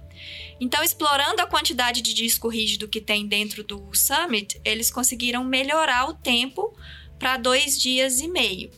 Então, 0.59 0.83
explorando 0.83 1.41
a 1.41 1.47
quantidade 1.47 2.01
de 2.01 2.13
disco 2.13 2.47
rígido 2.47 2.87
que 2.87 3.01
tem 3.01 3.27
dentro 3.27 3.63
do 3.63 3.89
Summit, 3.93 4.59
eles 4.63 4.91
conseguiram 4.91 5.43
melhorar 5.43 6.07
o 6.07 6.13
tempo 6.13 6.75
para 7.17 7.37
dois 7.37 7.79
dias 7.79 8.19
e 8.19 8.27
meio. 8.27 8.71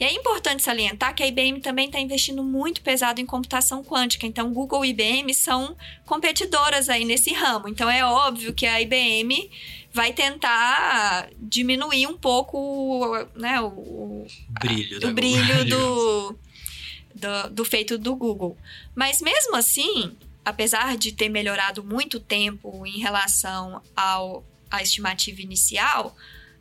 E 0.00 0.04
é 0.04 0.12
importante 0.12 0.62
salientar 0.62 1.14
que 1.14 1.22
a 1.22 1.26
IBM 1.26 1.60
também 1.60 1.86
está 1.86 1.98
investindo 1.98 2.42
muito 2.44 2.80
pesado 2.82 3.20
em 3.20 3.26
computação 3.26 3.82
quântica. 3.82 4.26
Então, 4.26 4.52
Google 4.52 4.84
e 4.84 4.90
IBM 4.90 5.34
são 5.34 5.76
competidoras 6.06 6.88
aí 6.88 7.04
nesse 7.04 7.32
ramo. 7.32 7.68
Então, 7.68 7.90
é 7.90 8.04
óbvio 8.04 8.54
que 8.54 8.64
a 8.64 8.80
IBM 8.80 9.50
vai 9.92 10.12
tentar 10.12 11.28
diminuir 11.36 12.06
um 12.06 12.16
pouco 12.16 13.26
né, 13.34 13.60
o, 13.60 14.24
brilho, 14.60 15.00
a, 15.04 15.10
o 15.10 15.12
brilho 15.12 15.64
do, 15.66 16.38
do, 17.14 17.50
do 17.50 17.64
feito 17.64 17.98
do 17.98 18.14
Google. 18.14 18.56
Mas 18.94 19.20
mesmo 19.20 19.56
assim, 19.56 20.16
apesar 20.44 20.96
de 20.96 21.10
ter 21.10 21.28
melhorado 21.28 21.82
muito 21.82 22.20
tempo 22.20 22.86
em 22.86 23.00
relação 23.00 23.82
ao, 23.96 24.44
à 24.70 24.80
estimativa 24.80 25.42
inicial, 25.42 26.14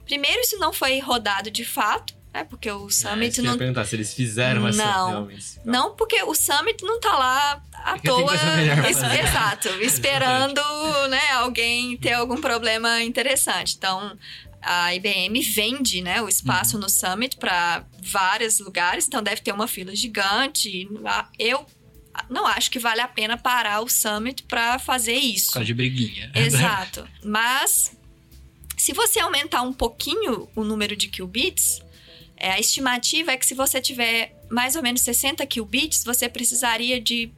primeiro 0.05 0.41
isso 0.41 0.57
não 0.57 0.73
foi 0.73 0.97
rodado 0.99 1.51
de 1.51 1.63
fato, 1.63 2.16
né? 2.37 2.43
Porque 2.43 2.69
o 2.69 2.87
é, 2.87 2.91
Summit 2.91 3.39
é, 3.39 3.43
não. 3.43 3.53
Eu 3.53 3.57
perguntar 3.57 3.85
se 3.85 3.95
eles 3.95 4.13
fizeram 4.13 4.67
essa 4.67 4.83
não. 4.83 5.29
Não, 5.65 5.95
porque 5.95 6.21
o 6.23 6.35
Summit 6.35 6.83
não 6.83 6.99
tá 6.99 7.17
lá 7.17 7.63
à 7.73 7.95
é 7.95 7.99
toa. 7.99 8.33
Exato, 9.19 9.69
esperando 9.81 10.61
né, 11.09 11.31
alguém 11.33 11.97
ter 11.97 12.13
algum 12.13 12.39
problema 12.39 13.01
interessante. 13.01 13.75
Então, 13.75 14.17
a 14.61 14.93
IBM 14.93 15.41
vende 15.41 16.01
né, 16.01 16.21
o 16.21 16.29
espaço 16.29 16.75
uhum. 16.75 16.83
no 16.83 16.89
Summit 16.89 17.37
para 17.37 17.85
vários 18.01 18.59
lugares, 18.59 19.07
então 19.07 19.23
deve 19.23 19.41
ter 19.41 19.51
uma 19.51 19.67
fila 19.67 19.95
gigante. 19.95 20.87
Eu 21.39 21.65
não 22.29 22.45
acho 22.45 22.69
que 22.69 22.79
vale 22.79 23.01
a 23.01 23.07
pena 23.07 23.37
parar 23.37 23.81
o 23.81 23.89
Summit 23.89 24.43
para 24.43 24.77
fazer 24.79 25.15
isso. 25.15 25.53
Por 25.53 25.63
de 25.63 25.73
briguinha. 25.73 26.31
Exato. 26.35 27.07
Mas 27.23 27.97
se 28.77 28.93
você 28.93 29.19
aumentar 29.19 29.63
um 29.63 29.73
pouquinho 29.73 30.47
o 30.55 30.63
número 30.63 30.95
de 30.95 31.07
qubits, 31.09 31.81
é, 32.37 32.51
a 32.51 32.59
estimativa 32.59 33.31
é 33.31 33.37
que 33.37 33.45
se 33.45 33.53
você 33.53 33.81
tiver 33.81 34.33
mais 34.49 34.75
ou 34.75 34.81
menos 34.81 35.01
60 35.01 35.45
qubits, 35.47 36.03
você 36.03 36.29
precisaria 36.29 37.01
de 37.01 37.31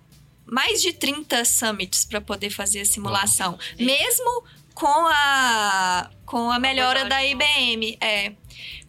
mais 0.46 0.82
de 0.82 0.94
30 0.94 1.46
summits 1.46 2.06
para 2.06 2.20
poder 2.20 2.50
fazer 2.50 2.82
a 2.82 2.86
simulação. 2.86 3.58
Mesmo 3.78 4.44
com 4.74 4.88
a, 4.88 6.10
com 6.26 6.52
a 6.52 6.58
melhora 6.58 7.06
da 7.06 7.24
IBM. 7.24 7.98
É. 8.00 8.34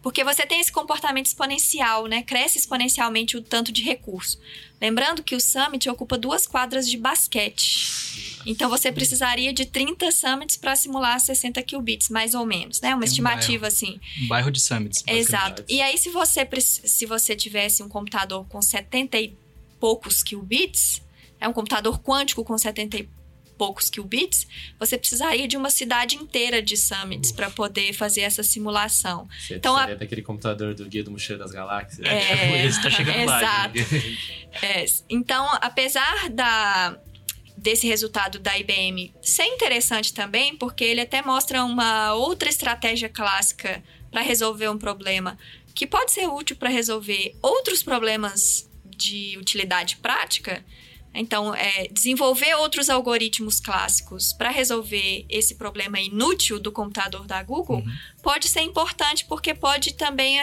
Porque 0.01 0.23
você 0.23 0.45
tem 0.45 0.59
esse 0.59 0.71
comportamento 0.71 1.27
exponencial, 1.27 2.07
né? 2.07 2.23
Cresce 2.23 2.57
exponencialmente 2.57 3.37
o 3.37 3.41
tanto 3.41 3.71
de 3.71 3.83
recurso. 3.83 4.39
Lembrando 4.81 5.21
que 5.21 5.35
o 5.35 5.39
Summit 5.39 5.87
ocupa 5.87 6.17
duas 6.17 6.47
quadras 6.47 6.89
de 6.89 6.97
basquete. 6.97 8.41
Então 8.45 8.67
você 8.67 8.91
precisaria 8.91 9.53
de 9.53 9.65
30 9.65 10.11
summits 10.11 10.57
para 10.57 10.75
simular 10.75 11.19
60 11.19 11.61
qubits, 11.61 12.09
mais 12.09 12.33
ou 12.33 12.45
menos, 12.45 12.81
né? 12.81 12.89
Uma 12.89 13.01
Tem 13.01 13.07
estimativa 13.07 13.65
um 13.65 13.67
assim. 13.67 13.99
Um 14.23 14.27
bairro 14.27 14.49
de 14.49 14.59
summits. 14.59 15.03
Exato. 15.05 15.63
E 15.69 15.79
aí 15.81 15.97
se 15.97 16.09
você 16.09 16.47
se 16.59 17.05
você 17.05 17.35
tivesse 17.35 17.83
um 17.83 17.87
computador 17.87 18.45
com 18.47 18.59
70 18.59 19.19
e 19.19 19.37
poucos 19.79 20.23
qubits, 20.23 21.01
é 21.39 21.47
um 21.47 21.53
computador 21.53 21.99
quântico 21.99 22.43
com 22.43 22.57
70 22.57 22.97
e 22.97 23.09
poucos 23.61 23.91
qubits, 23.91 24.47
você 24.79 24.97
precisaria 24.97 25.47
de 25.47 25.55
uma 25.55 25.69
cidade 25.69 26.15
inteira 26.15 26.63
de 26.63 26.75
summits 26.75 27.31
para 27.31 27.47
poder 27.51 27.93
fazer 27.93 28.21
essa 28.21 28.41
simulação. 28.41 29.29
Você 29.39 29.57
então, 29.57 29.77
a... 29.77 29.93
daquele 29.93 30.23
computador 30.23 30.73
do 30.73 30.83
Guia 30.85 31.03
do 31.03 31.11
Mochileiro 31.11 31.43
das 31.43 31.51
Galáxias. 31.51 31.99
É, 32.03 32.65
é 32.65 32.71
tá 32.81 32.89
chegando 32.89 33.25
lá. 33.27 33.71
é, 34.63 34.85
então, 35.07 35.47
apesar 35.61 36.27
da 36.31 36.97
desse 37.55 37.85
resultado 37.85 38.39
da 38.39 38.57
IBM 38.57 39.13
ser 39.21 39.43
interessante 39.43 40.11
também, 40.11 40.57
porque 40.57 40.83
ele 40.83 41.01
até 41.01 41.21
mostra 41.21 41.63
uma 41.63 42.15
outra 42.15 42.49
estratégia 42.49 43.09
clássica 43.09 43.83
para 44.09 44.21
resolver 44.21 44.69
um 44.69 44.77
problema 44.79 45.37
que 45.75 45.85
pode 45.85 46.11
ser 46.11 46.25
útil 46.25 46.55
para 46.55 46.69
resolver 46.69 47.35
outros 47.43 47.83
problemas 47.83 48.67
de 48.97 49.37
utilidade 49.37 49.97
prática, 49.97 50.65
então, 51.13 51.53
é, 51.53 51.87
desenvolver 51.91 52.55
outros 52.55 52.89
algoritmos 52.89 53.59
clássicos 53.59 54.31
para 54.31 54.49
resolver 54.49 55.25
esse 55.29 55.55
problema 55.55 55.99
inútil 55.99 56.59
do 56.59 56.71
computador 56.71 57.27
da 57.27 57.43
Google 57.43 57.77
uhum. 57.77 57.93
pode 58.23 58.47
ser 58.47 58.61
importante 58.61 59.25
porque 59.25 59.53
pode 59.53 59.93
também 59.93 60.39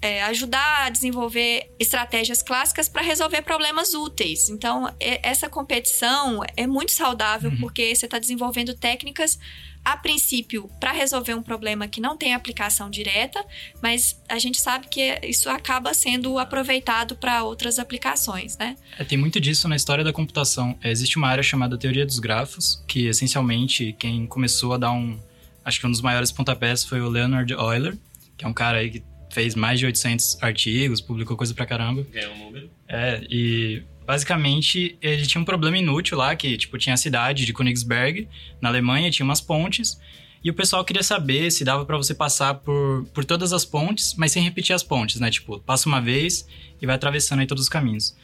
é, 0.00 0.22
ajudar 0.24 0.86
a 0.86 0.90
desenvolver 0.90 1.70
estratégias 1.78 2.42
clássicas 2.42 2.88
para 2.88 3.02
resolver 3.02 3.42
problemas 3.42 3.94
úteis. 3.94 4.48
Então, 4.48 4.88
é, 4.98 5.20
essa 5.22 5.48
competição 5.48 6.40
é 6.56 6.66
muito 6.66 6.90
saudável 6.90 7.50
uhum. 7.50 7.60
porque 7.60 7.94
você 7.94 8.06
está 8.06 8.18
desenvolvendo 8.18 8.74
técnicas 8.74 9.38
a 9.84 9.96
princípio, 9.96 10.70
para 10.78 10.92
resolver 10.92 11.34
um 11.34 11.42
problema 11.42 11.88
que 11.88 12.00
não 12.00 12.16
tem 12.16 12.34
aplicação 12.34 12.88
direta, 12.88 13.44
mas 13.82 14.20
a 14.28 14.38
gente 14.38 14.60
sabe 14.60 14.86
que 14.88 15.18
isso 15.24 15.50
acaba 15.50 15.92
sendo 15.92 16.38
aproveitado 16.38 17.16
para 17.16 17.42
outras 17.42 17.78
aplicações, 17.78 18.56
né? 18.56 18.76
É, 18.98 19.04
tem 19.04 19.18
muito 19.18 19.40
disso 19.40 19.68
na 19.68 19.74
história 19.74 20.04
da 20.04 20.12
computação. 20.12 20.78
É, 20.82 20.90
existe 20.90 21.16
uma 21.16 21.28
área 21.28 21.42
chamada 21.42 21.76
teoria 21.76 22.06
dos 22.06 22.20
grafos, 22.20 22.82
que 22.86 23.06
essencialmente 23.06 23.94
quem 23.98 24.26
começou 24.26 24.72
a 24.74 24.78
dar 24.78 24.92
um. 24.92 25.18
Acho 25.64 25.80
que 25.80 25.86
um 25.86 25.90
dos 25.90 26.00
maiores 26.00 26.30
pontapés 26.30 26.84
foi 26.84 27.00
o 27.00 27.08
Leonard 27.08 27.52
Euler, 27.52 27.96
que 28.36 28.44
é 28.44 28.48
um 28.48 28.52
cara 28.52 28.78
aí 28.78 28.90
que 28.90 29.02
fez 29.30 29.54
mais 29.54 29.78
de 29.78 29.86
800 29.86 30.42
artigos, 30.42 31.00
publicou 31.00 31.36
coisa 31.36 31.54
pra 31.54 31.66
caramba. 31.66 32.06
Ganhou 32.12 32.34
um 32.34 32.38
número. 32.38 32.70
É, 32.86 33.20
e 33.28 33.82
basicamente, 34.06 34.96
ele 35.00 35.26
tinha 35.26 35.40
um 35.40 35.44
problema 35.44 35.78
inútil 35.78 36.18
lá, 36.18 36.34
que, 36.34 36.56
tipo, 36.56 36.78
tinha 36.78 36.94
a 36.94 36.96
cidade 36.96 37.44
de 37.44 37.52
Königsberg, 37.52 38.28
na 38.60 38.68
Alemanha, 38.68 39.10
tinha 39.10 39.24
umas 39.24 39.40
pontes, 39.40 40.00
e 40.44 40.50
o 40.50 40.54
pessoal 40.54 40.84
queria 40.84 41.02
saber 41.02 41.50
se 41.52 41.64
dava 41.64 41.84
para 41.84 41.96
você 41.96 42.14
passar 42.14 42.54
por, 42.54 43.06
por 43.14 43.24
todas 43.24 43.52
as 43.52 43.64
pontes, 43.64 44.14
mas 44.16 44.32
sem 44.32 44.42
repetir 44.42 44.74
as 44.74 44.82
pontes, 44.82 45.20
né? 45.20 45.30
Tipo, 45.30 45.60
passa 45.60 45.88
uma 45.88 46.00
vez 46.00 46.46
e 46.80 46.86
vai 46.86 46.96
atravessando 46.96 47.40
aí 47.40 47.46
todos 47.46 47.62
os 47.62 47.68
caminhos. 47.68 48.16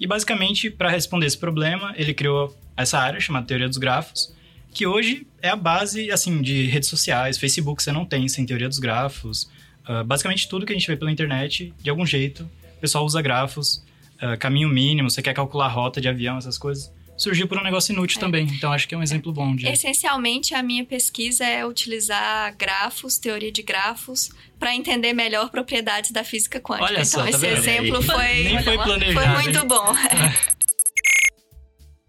E 0.00 0.06
basicamente, 0.06 0.70
para 0.70 0.90
responder 0.90 1.26
esse 1.26 1.36
problema, 1.36 1.94
ele 1.96 2.14
criou 2.14 2.56
essa 2.76 2.98
área 2.98 3.20
chamada 3.20 3.46
Teoria 3.46 3.68
dos 3.68 3.76
Grafos, 3.76 4.34
que 4.72 4.86
hoje 4.86 5.26
é 5.40 5.48
a 5.48 5.56
base, 5.56 6.10
assim, 6.10 6.42
de 6.42 6.64
redes 6.66 6.88
sociais. 6.88 7.38
Facebook 7.38 7.82
você 7.82 7.92
não 7.92 8.04
tem 8.04 8.28
sem 8.28 8.44
teoria 8.44 8.68
dos 8.68 8.78
grafos. 8.78 9.44
Uh, 9.88 10.04
basicamente 10.04 10.48
tudo 10.48 10.66
que 10.66 10.72
a 10.72 10.76
gente 10.76 10.86
vê 10.86 10.96
pela 10.96 11.10
internet, 11.10 11.72
de 11.82 11.88
algum 11.88 12.04
jeito, 12.04 12.42
o 12.76 12.80
pessoal 12.80 13.04
usa 13.04 13.22
grafos. 13.22 13.82
Uh, 14.22 14.38
caminho 14.38 14.68
mínimo, 14.68 15.10
você 15.10 15.20
quer 15.20 15.34
calcular 15.34 15.68
rota 15.68 16.00
de 16.00 16.08
avião, 16.08 16.38
essas 16.38 16.56
coisas 16.56 16.90
surgiu 17.16 17.48
por 17.48 17.58
um 17.58 17.62
negócio 17.62 17.92
inútil 17.92 18.18
é. 18.18 18.20
também. 18.20 18.46
Então 18.46 18.72
acho 18.72 18.86
que 18.86 18.94
é 18.94 18.98
um 18.98 19.02
exemplo 19.02 19.32
bom 19.32 19.56
de. 19.56 19.66
Essencialmente, 19.66 20.54
a 20.54 20.62
minha 20.62 20.84
pesquisa 20.84 21.44
é 21.44 21.64
utilizar 21.66 22.54
grafos, 22.56 23.18
teoria 23.18 23.50
de 23.50 23.62
grafos, 23.62 24.30
para 24.58 24.74
entender 24.74 25.12
melhor 25.12 25.50
propriedades 25.50 26.10
da 26.10 26.22
física 26.22 26.60
quântica. 26.60 26.84
Olha 26.86 27.02
então, 27.02 27.22
tá 27.22 27.30
esse 27.30 27.38
vendo? 27.38 27.58
exemplo 27.58 28.02
foi, 28.02 28.42
Nem 28.44 28.62
foi, 28.62 28.76
planejado, 28.76 29.26
foi 29.26 29.42
muito 29.42 29.58
hein? 29.58 29.66
bom. 29.66 29.94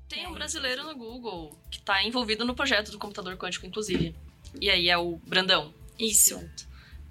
Tem 0.10 0.28
um 0.28 0.34
brasileiro 0.34 0.84
no 0.84 0.96
Google 0.96 1.58
que 1.70 1.80
está 1.80 2.04
envolvido 2.04 2.44
no 2.46 2.56
projeto 2.56 2.92
do 2.92 2.98
computador 2.98 3.38
quântico, 3.38 3.66
inclusive. 3.66 4.16
E 4.60 4.70
aí 4.70 4.90
é 4.90 4.98
o 4.98 5.20
Brandão. 5.28 5.74
Isso. 6.00 6.36
Certo. 6.40 6.67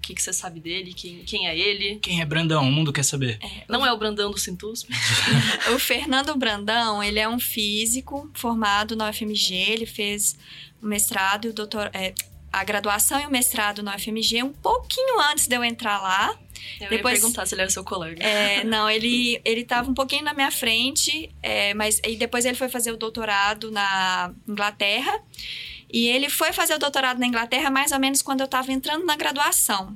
O 0.07 0.09
que, 0.09 0.15
que 0.15 0.23
você 0.23 0.31
sabe 0.31 0.61
dele? 0.61 0.93
Quem, 0.93 1.17
quem 1.25 1.49
é 1.49 1.57
ele? 1.57 1.99
Quem 1.99 2.21
é 2.21 2.25
Brandão? 2.25 2.63
O 2.63 2.71
mundo 2.71 2.93
quer 2.93 3.03
saber. 3.03 3.37
É, 3.43 3.65
Não 3.67 3.85
é 3.85 3.91
o 3.91 3.97
Brandão 3.97 4.31
do 4.31 4.37
Cintus? 4.37 4.85
o 5.75 5.77
Fernando 5.77 6.33
Brandão, 6.37 7.03
ele 7.03 7.19
é 7.19 7.27
um 7.27 7.37
físico 7.37 8.31
formado 8.33 8.95
na 8.95 9.09
UFMG. 9.09 9.53
Ele 9.53 9.85
fez 9.85 10.37
o 10.81 10.85
mestrado 10.85 11.47
e 11.47 11.49
o 11.49 11.53
doutor... 11.53 11.91
É, 11.93 12.13
a 12.53 12.63
graduação 12.63 13.19
e 13.19 13.25
o 13.25 13.29
mestrado 13.29 13.83
na 13.83 13.97
UFMG 13.97 14.43
um 14.43 14.53
pouquinho 14.53 15.19
antes 15.29 15.45
de 15.45 15.57
eu 15.57 15.61
entrar 15.61 16.01
lá. 16.01 16.33
Eu 16.79 16.89
Depois, 16.89 17.15
ia 17.15 17.21
perguntar 17.21 17.45
se 17.45 17.53
ele 17.53 17.63
era 17.63 17.69
seu 17.69 17.83
colega. 17.83 18.23
É, 18.23 18.63
não, 18.65 18.89
ele 18.89 19.41
ele 19.43 19.61
estava 19.61 19.91
um 19.91 19.93
pouquinho 19.93 20.23
na 20.23 20.33
minha 20.33 20.51
frente, 20.51 21.29
é, 21.43 21.73
mas 21.73 21.99
e 22.07 22.15
depois 22.15 22.45
ele 22.45 22.55
foi 22.55 22.69
fazer 22.69 22.93
o 22.93 22.97
doutorado 22.97 23.69
na 23.71 24.33
Inglaterra. 24.47 25.19
E 25.91 26.07
ele 26.07 26.29
foi 26.29 26.51
fazer 26.51 26.75
o 26.75 26.79
doutorado 26.79 27.19
na 27.19 27.27
Inglaterra 27.27 27.69
mais 27.69 27.91
ou 27.91 27.99
menos 27.99 28.21
quando 28.21 28.41
eu 28.41 28.45
estava 28.45 28.71
entrando 28.71 29.05
na 29.05 29.15
graduação. 29.15 29.95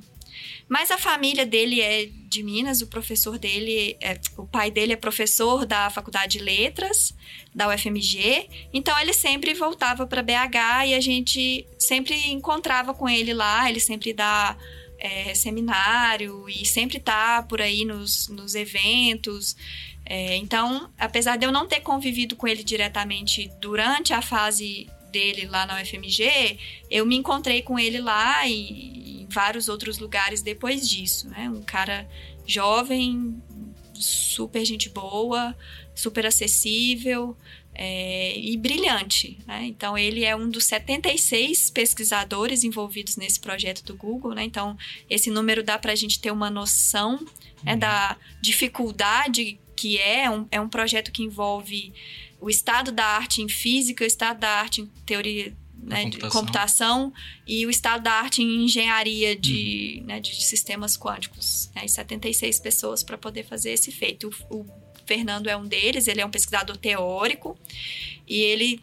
Mas 0.68 0.90
a 0.90 0.96
família 0.96 1.44
dele 1.44 1.80
é 1.80 2.06
de 2.06 2.42
Minas, 2.42 2.80
o 2.80 2.86
professor 2.86 3.38
dele, 3.38 3.96
é, 4.00 4.18
o 4.38 4.46
pai 4.46 4.70
dele 4.70 4.94
é 4.94 4.96
professor 4.96 5.66
da 5.66 5.90
Faculdade 5.90 6.38
de 6.38 6.44
Letras, 6.44 7.14
da 7.54 7.68
UFMG, 7.68 8.48
então 8.72 8.98
ele 8.98 9.12
sempre 9.12 9.52
voltava 9.52 10.06
para 10.06 10.22
BH 10.22 10.86
e 10.86 10.94
a 10.94 11.00
gente 11.00 11.66
sempre 11.78 12.30
encontrava 12.30 12.94
com 12.94 13.06
ele 13.06 13.34
lá, 13.34 13.68
ele 13.68 13.80
sempre 13.80 14.14
dá 14.14 14.56
é, 14.98 15.34
seminário 15.34 16.48
e 16.48 16.64
sempre 16.64 16.98
tá 16.98 17.42
por 17.42 17.60
aí 17.60 17.84
nos, 17.84 18.28
nos 18.28 18.54
eventos. 18.54 19.54
É, 20.06 20.36
então, 20.36 20.90
apesar 20.98 21.36
de 21.36 21.44
eu 21.44 21.52
não 21.52 21.66
ter 21.66 21.80
convivido 21.80 22.34
com 22.34 22.48
ele 22.48 22.64
diretamente 22.64 23.50
durante 23.60 24.12
a 24.12 24.22
fase 24.22 24.88
dele 25.12 25.46
lá 25.46 25.66
na 25.66 25.80
UFMG, 25.80 26.58
eu 26.90 27.06
me 27.06 27.16
encontrei 27.16 27.62
com 27.62 27.78
ele 27.78 28.00
lá 28.00 28.46
e, 28.48 29.22
em 29.22 29.26
vários 29.28 29.68
outros 29.68 29.98
lugares 29.98 30.42
depois 30.42 30.88
disso, 30.88 31.28
né? 31.28 31.48
Um 31.48 31.62
cara 31.62 32.08
jovem, 32.46 33.40
super 33.94 34.64
gente 34.64 34.88
boa, 34.88 35.56
super 35.94 36.26
acessível 36.26 37.36
é, 37.74 38.38
e 38.38 38.56
brilhante. 38.56 39.38
Né? 39.46 39.66
Então, 39.66 39.96
ele 39.96 40.24
é 40.24 40.36
um 40.36 40.48
dos 40.48 40.64
76 40.64 41.70
pesquisadores 41.70 42.64
envolvidos 42.64 43.16
nesse 43.16 43.40
projeto 43.40 43.84
do 43.84 43.96
Google. 43.96 44.34
Né? 44.34 44.44
Então, 44.44 44.76
esse 45.08 45.30
número 45.30 45.62
dá 45.62 45.78
para 45.78 45.92
a 45.92 45.96
gente 45.96 46.20
ter 46.20 46.30
uma 46.30 46.50
noção 46.50 47.24
né, 47.62 47.76
da 47.76 48.16
dificuldade 48.40 49.58
que 49.74 49.98
é. 49.98 50.30
Um, 50.30 50.46
é 50.50 50.60
um 50.60 50.68
projeto 50.68 51.10
que 51.10 51.22
envolve 51.22 51.92
o 52.42 52.50
estado 52.50 52.90
da 52.90 53.04
arte 53.04 53.40
em 53.40 53.48
física, 53.48 54.02
o 54.02 54.06
estado 54.06 54.40
da 54.40 54.48
arte 54.48 54.80
em 54.80 54.86
teoria 55.06 55.56
né, 55.80 56.02
computação. 56.02 56.28
de 56.28 56.34
computação 56.34 57.12
e 57.46 57.64
o 57.64 57.70
estado 57.70 58.02
da 58.02 58.12
arte 58.12 58.42
em 58.42 58.64
engenharia 58.64 59.36
de, 59.36 59.98
uhum. 60.00 60.06
né, 60.06 60.20
de 60.20 60.44
sistemas 60.44 60.98
quânticos. 60.98 61.70
Né, 61.72 61.82
e 61.84 61.88
76 61.88 62.58
pessoas 62.58 63.04
para 63.04 63.16
poder 63.16 63.44
fazer 63.44 63.70
esse 63.70 63.92
feito. 63.92 64.28
O, 64.50 64.56
o, 64.56 64.82
Fernando 65.06 65.48
é 65.48 65.56
um 65.56 65.66
deles, 65.66 66.06
ele 66.08 66.20
é 66.20 66.26
um 66.26 66.30
pesquisador 66.30 66.76
teórico 66.76 67.58
e 68.26 68.40
ele, 68.40 68.80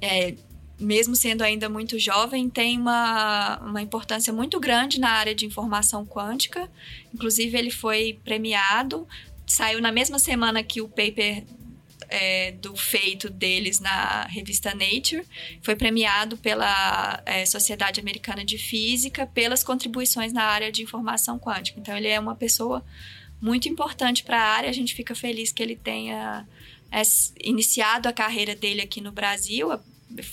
é, 0.00 0.34
mesmo 0.78 1.14
sendo 1.14 1.42
ainda 1.42 1.68
muito 1.68 1.98
jovem, 1.98 2.48
tem 2.48 2.78
uma, 2.78 3.58
uma 3.58 3.82
importância 3.82 4.32
muito 4.32 4.58
grande 4.58 4.98
na 4.98 5.10
área 5.10 5.34
de 5.34 5.46
informação 5.46 6.04
quântica. 6.04 6.70
Inclusive, 7.12 7.56
ele 7.56 7.70
foi 7.70 8.18
premiado 8.24 9.06
saiu 9.50 9.80
na 9.80 9.90
mesma 9.90 10.18
semana 10.20 10.62
que 10.62 10.80
o 10.80 10.88
paper 10.88 11.44
é, 12.10 12.52
do 12.52 12.76
feito 12.76 13.30
deles 13.30 13.80
na 13.80 14.24
revista 14.24 14.74
Nature. 14.74 15.24
Foi 15.62 15.76
premiado 15.76 16.36
pela 16.36 17.22
é, 17.24 17.46
Sociedade 17.46 18.00
Americana 18.00 18.44
de 18.44 18.58
Física 18.58 19.26
pelas 19.26 19.62
contribuições 19.64 20.32
na 20.32 20.42
área 20.42 20.70
de 20.70 20.82
informação 20.82 21.38
quântica. 21.38 21.78
Então, 21.80 21.96
ele 21.96 22.08
é 22.08 22.18
uma 22.18 22.34
pessoa 22.34 22.84
muito 23.40 23.68
importante 23.68 24.22
para 24.24 24.38
a 24.38 24.48
área. 24.56 24.68
A 24.68 24.74
gente 24.74 24.94
fica 24.94 25.14
feliz 25.14 25.52
que 25.52 25.62
ele 25.62 25.76
tenha 25.76 26.46
é, 26.90 27.02
iniciado 27.42 28.08
a 28.08 28.12
carreira 28.12 28.54
dele 28.54 28.82
aqui 28.82 29.00
no 29.00 29.12
Brasil 29.12 29.70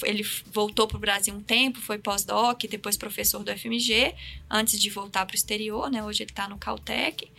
ele 0.03 0.25
voltou 0.51 0.87
para 0.87 0.97
o 0.97 0.99
Brasil 0.99 1.33
um 1.33 1.41
tempo, 1.41 1.79
foi 1.79 1.97
pós-doc, 1.97 2.63
depois 2.69 2.97
professor 2.97 3.43
do 3.43 3.51
FMG, 3.55 4.13
antes 4.49 4.79
de 4.79 4.89
voltar 4.89 5.25
para 5.25 5.33
o 5.33 5.37
exterior, 5.37 5.89
né? 5.91 6.03
Hoje 6.03 6.23
ele 6.23 6.31
está 6.31 6.47
no 6.47 6.57
Caltech. 6.57 7.29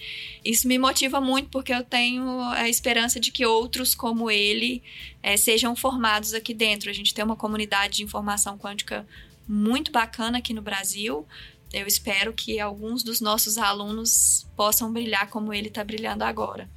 Isso 0.45 0.69
me 0.69 0.79
motiva 0.79 1.21
muito 1.21 1.49
porque 1.51 1.73
eu 1.73 1.83
tenho 1.83 2.41
a 2.51 2.69
esperança 2.69 3.19
de 3.19 3.33
que 3.33 3.45
outros 3.45 3.95
como 3.95 4.31
ele 4.31 4.83
é, 5.23 5.37
sejam 5.37 5.75
formados 5.75 6.33
aqui 6.33 6.55
dentro. 6.55 6.89
A 6.91 6.93
gente 6.93 7.13
tem 7.13 7.25
uma 7.25 7.37
comunidade 7.37 7.97
de 7.97 8.05
informação 8.05 8.57
quântica 8.57 9.07
muito 9.47 9.91
bacana 9.91 10.39
aqui 10.39 10.55
no 10.55 10.63
Brasil. 10.63 11.27
Eu 11.73 11.87
espero 11.87 12.33
que 12.33 12.61
alguns 12.61 13.03
dos 13.03 13.21
nossos 13.21 13.59
alunos 13.59 14.47
possam 14.57 14.93
brilhar 14.93 15.29
como 15.29 15.53
ele 15.53 15.69
está 15.69 15.83
brilhando 15.83 16.25
agora. 16.25 16.69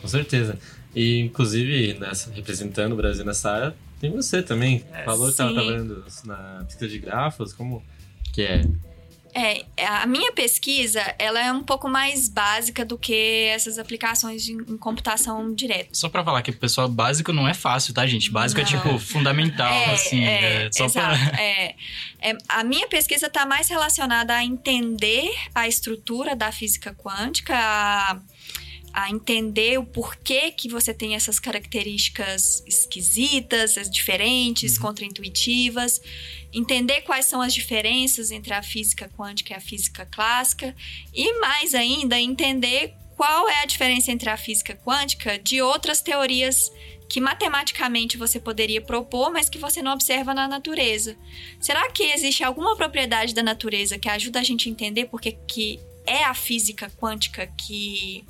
Com 0.00 0.08
certeza. 0.08 0.58
E, 0.94 1.20
inclusive, 1.20 1.94
nessa, 1.94 2.32
representando 2.32 2.92
o 2.92 2.96
Brasil 2.96 3.24
nessa 3.24 3.50
área, 3.50 3.76
tem 4.00 4.10
você 4.10 4.42
também. 4.42 4.84
É, 4.92 5.04
Falou 5.04 5.26
que 5.26 5.32
estava 5.32 5.52
trabalhando 5.52 6.04
na 6.24 6.64
pesquisa 6.64 6.88
de 6.88 6.98
grafos, 6.98 7.52
como 7.52 7.82
que 8.32 8.42
é? 8.42 8.64
É, 9.32 9.64
a 9.86 10.06
minha 10.06 10.32
pesquisa, 10.32 11.00
ela 11.18 11.40
é 11.40 11.52
um 11.52 11.62
pouco 11.62 11.88
mais 11.88 12.28
básica 12.28 12.84
do 12.84 12.98
que 12.98 13.46
essas 13.54 13.78
aplicações 13.78 14.42
de, 14.42 14.52
em 14.52 14.76
computação 14.76 15.54
direta. 15.54 15.90
Só 15.92 16.08
para 16.08 16.24
falar 16.24 16.42
que 16.42 16.50
o 16.50 16.56
pessoal 16.56 16.88
básico 16.88 17.32
não 17.32 17.46
é 17.46 17.54
fácil, 17.54 17.94
tá, 17.94 18.06
gente? 18.06 18.30
Básico 18.30 18.60
é, 18.60 18.64
não. 18.64 18.70
é 18.70 18.76
tipo 18.76 18.98
fundamental, 18.98 19.72
é, 19.72 19.92
assim. 19.92 20.24
É, 20.24 20.66
é 20.66 20.72
só 20.72 20.86
exato, 20.86 21.30
pra... 21.30 21.40
é, 21.40 21.76
é, 22.20 22.38
a 22.48 22.64
minha 22.64 22.88
pesquisa 22.88 23.26
está 23.28 23.46
mais 23.46 23.68
relacionada 23.68 24.34
a 24.34 24.44
entender 24.44 25.30
a 25.54 25.68
estrutura 25.68 26.34
da 26.34 26.50
física 26.50 26.92
quântica, 26.92 27.54
a 27.54 28.18
a 28.92 29.10
entender 29.10 29.78
o 29.78 29.84
porquê 29.84 30.50
que 30.50 30.68
você 30.68 30.92
tem 30.92 31.14
essas 31.14 31.38
características 31.38 32.62
esquisitas, 32.66 33.74
diferentes, 33.90 34.76
uhum. 34.76 34.82
contraintuitivas, 34.82 36.00
entender 36.52 37.02
quais 37.02 37.26
são 37.26 37.40
as 37.40 37.54
diferenças 37.54 38.30
entre 38.30 38.52
a 38.52 38.62
física 38.62 39.10
quântica 39.16 39.52
e 39.52 39.56
a 39.56 39.60
física 39.60 40.06
clássica 40.06 40.74
e 41.14 41.40
mais 41.40 41.74
ainda 41.74 42.18
entender 42.18 42.94
qual 43.16 43.48
é 43.48 43.62
a 43.62 43.66
diferença 43.66 44.10
entre 44.10 44.30
a 44.30 44.36
física 44.36 44.74
quântica 44.74 45.38
de 45.38 45.60
outras 45.60 46.00
teorias 46.00 46.72
que 47.10 47.20
matematicamente 47.20 48.16
você 48.16 48.38
poderia 48.38 48.80
propor, 48.80 49.32
mas 49.32 49.48
que 49.48 49.58
você 49.58 49.82
não 49.82 49.92
observa 49.92 50.32
na 50.32 50.46
natureza. 50.46 51.16
Será 51.60 51.90
que 51.90 52.04
existe 52.04 52.44
alguma 52.44 52.76
propriedade 52.76 53.34
da 53.34 53.42
natureza 53.42 53.98
que 53.98 54.08
ajuda 54.08 54.38
a 54.38 54.44
gente 54.44 54.68
a 54.68 54.72
entender 54.72 55.06
porque 55.06 55.32
que 55.32 55.80
é 56.06 56.24
a 56.24 56.34
física 56.34 56.90
quântica 56.98 57.46
que 57.46 58.24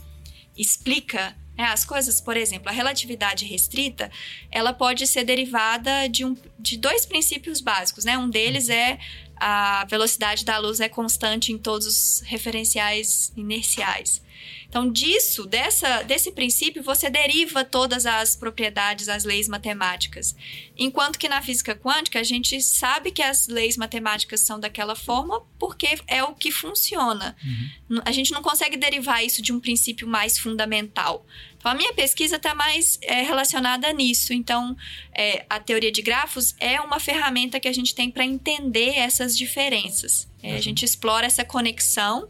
explica 0.61 1.37
né, 1.57 1.65
as 1.65 1.85
coisas, 1.85 2.21
por 2.21 2.37
exemplo, 2.37 2.69
a 2.69 2.73
relatividade 2.73 3.45
restrita, 3.45 4.11
ela 4.51 4.73
pode 4.73 5.07
ser 5.07 5.25
derivada 5.25 6.09
de, 6.09 6.25
um, 6.25 6.37
de 6.59 6.77
dois 6.77 7.05
princípios 7.05 7.61
básicos, 7.61 8.05
né? 8.05 8.17
Um 8.17 8.31
deles 8.31 8.69
é 8.69 8.99
a 9.37 9.87
velocidade 9.87 10.45
da 10.45 10.59
luz 10.59 10.81
é 10.81 10.89
constante 10.89 11.53
em 11.53 11.59
todos 11.59 11.87
os 11.87 12.21
referenciais 12.27 13.33
inerciais. 13.37 14.23
Então, 14.71 14.89
disso, 14.89 15.47
dessa, 15.47 16.03
desse 16.05 16.31
princípio, 16.31 16.81
você 16.81 17.11
deriva 17.11 17.65
todas 17.65 18.07
as 18.07 18.37
propriedades, 18.37 19.09
as 19.09 19.25
leis 19.25 19.49
matemáticas. 19.49 20.37
Enquanto 20.79 21.19
que 21.19 21.29
na 21.29 21.43
física 21.43 21.75
quântica, 21.75 22.21
a 22.21 22.23
gente 22.23 22.63
sabe 22.63 23.11
que 23.11 23.21
as 23.21 23.49
leis 23.49 23.77
matemáticas 23.77 24.43
são 24.43 24.61
daquela 24.61 24.95
forma 24.95 25.43
porque 25.59 25.99
é 26.07 26.23
o 26.23 26.37
que 26.37 26.53
funciona. 26.53 27.37
Uhum. 27.43 28.01
A 28.05 28.13
gente 28.13 28.31
não 28.31 28.43
consegue 28.43 28.77
derivar 28.77 29.25
isso 29.25 29.43
de 29.43 29.53
um 29.53 29.59
princípio 29.59 30.07
mais 30.07 30.39
fundamental. 30.39 31.27
Então, 31.59 31.73
a 31.73 31.75
minha 31.75 31.93
pesquisa 31.93 32.37
está 32.37 32.55
mais 32.55 32.97
é, 33.03 33.23
relacionada 33.23 33.93
nisso. 33.93 34.33
Então, 34.33 34.77
é, 35.13 35.45
a 35.51 35.59
teoria 35.59 35.91
de 35.91 36.01
grafos 36.01 36.55
é 36.61 36.81
uma 36.81 37.01
ferramenta 37.01 37.59
que 37.59 37.67
a 37.67 37.73
gente 37.73 37.93
tem 37.93 38.09
para 38.09 38.25
entender 38.25 38.95
essas 38.97 39.37
diferenças. 39.37 40.31
É, 40.41 40.51
uhum. 40.53 40.57
A 40.59 40.61
gente 40.61 40.85
explora 40.85 41.27
essa 41.27 41.45
conexão 41.45 42.29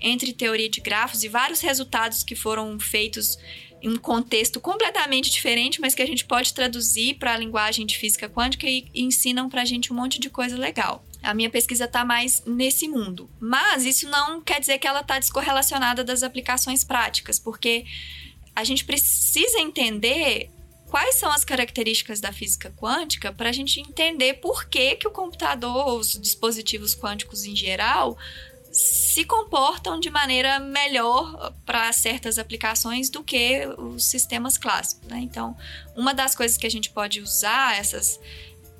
entre 0.00 0.32
teoria 0.32 0.68
de 0.68 0.80
grafos 0.80 1.22
e 1.22 1.28
vários 1.28 1.60
resultados 1.60 2.22
que 2.22 2.34
foram 2.34 2.78
feitos 2.78 3.38
em 3.82 3.90
um 3.90 3.96
contexto 3.96 4.60
completamente 4.60 5.30
diferente, 5.30 5.80
mas 5.80 5.94
que 5.94 6.02
a 6.02 6.06
gente 6.06 6.24
pode 6.24 6.52
traduzir 6.52 7.14
para 7.14 7.34
a 7.34 7.36
linguagem 7.36 7.86
de 7.86 7.96
física 7.96 8.28
quântica 8.28 8.66
e, 8.66 8.86
ensinam 8.94 9.48
para 9.48 9.62
a 9.62 9.64
gente 9.64 9.92
um 9.92 9.96
monte 9.96 10.20
de 10.20 10.28
coisa 10.28 10.56
legal. 10.56 11.04
A 11.22 11.34
minha 11.34 11.50
pesquisa 11.50 11.84
está 11.84 12.04
mais 12.04 12.42
nesse 12.46 12.88
mundo. 12.88 13.30
Mas 13.38 13.84
isso 13.84 14.08
não 14.08 14.40
quer 14.40 14.60
dizer 14.60 14.78
que 14.78 14.86
ela 14.86 15.00
está 15.00 15.18
descorrelacionada 15.18 16.04
das 16.04 16.22
aplicações 16.22 16.84
práticas, 16.84 17.38
porque 17.38 17.84
a 18.54 18.64
gente 18.64 18.84
precisa 18.84 19.58
entender 19.58 20.50
quais 20.90 21.14
são 21.14 21.30
as 21.30 21.44
características 21.44 22.20
da 22.20 22.32
física 22.32 22.72
quântica 22.76 23.32
para 23.32 23.48
a 23.48 23.52
gente 23.52 23.80
entender 23.80 24.34
por 24.34 24.68
que, 24.68 24.96
que 24.96 25.06
o 25.06 25.10
computador, 25.10 25.98
os 25.98 26.18
dispositivos 26.20 26.96
quânticos 26.96 27.44
em 27.44 27.54
geral, 27.54 28.18
se 28.70 29.24
comportam 29.24 29.98
de 29.98 30.10
maneira 30.10 30.60
melhor 30.60 31.52
para 31.66 31.92
certas 31.92 32.38
aplicações 32.38 33.10
do 33.10 33.24
que 33.24 33.66
os 33.76 34.04
sistemas 34.04 34.56
clássicos. 34.56 35.08
Né? 35.08 35.18
Então, 35.18 35.56
uma 35.96 36.14
das 36.14 36.34
coisas 36.34 36.56
que 36.56 36.66
a 36.66 36.70
gente 36.70 36.90
pode 36.90 37.20
usar 37.20 37.76
essas 37.76 38.20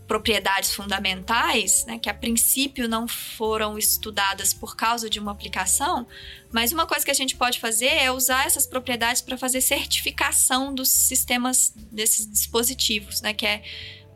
propriedades 0.06 0.74
fundamentais, 0.74 1.84
né, 1.86 1.96
que 1.96 2.10
a 2.10 2.14
princípio 2.14 2.88
não 2.88 3.06
foram 3.06 3.78
estudadas 3.78 4.52
por 4.52 4.74
causa 4.74 5.08
de 5.08 5.20
uma 5.20 5.30
aplicação, 5.30 6.04
mas 6.50 6.72
uma 6.72 6.84
coisa 6.84 7.04
que 7.04 7.12
a 7.12 7.14
gente 7.14 7.36
pode 7.36 7.60
fazer 7.60 7.86
é 7.86 8.10
usar 8.10 8.44
essas 8.44 8.66
propriedades 8.66 9.22
para 9.22 9.38
fazer 9.38 9.60
certificação 9.60 10.74
dos 10.74 10.88
sistemas 10.88 11.72
desses 11.92 12.28
dispositivos, 12.28 13.20
né, 13.20 13.32
que 13.32 13.46
é 13.46 13.62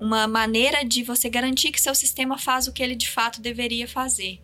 uma 0.01 0.27
maneira 0.27 0.85
de 0.85 1.05
você 1.05 1.31
garantir 1.31 1.71
que 1.71 1.81
seu 1.81 1.95
sistema 1.95 2.37
faz 2.39 2.67
o 2.67 2.73
que 2.73 2.83
ele 2.83 2.97
de 2.97 3.09
fato 3.09 3.41
deveria 3.41 3.87
fazer. 3.87 4.44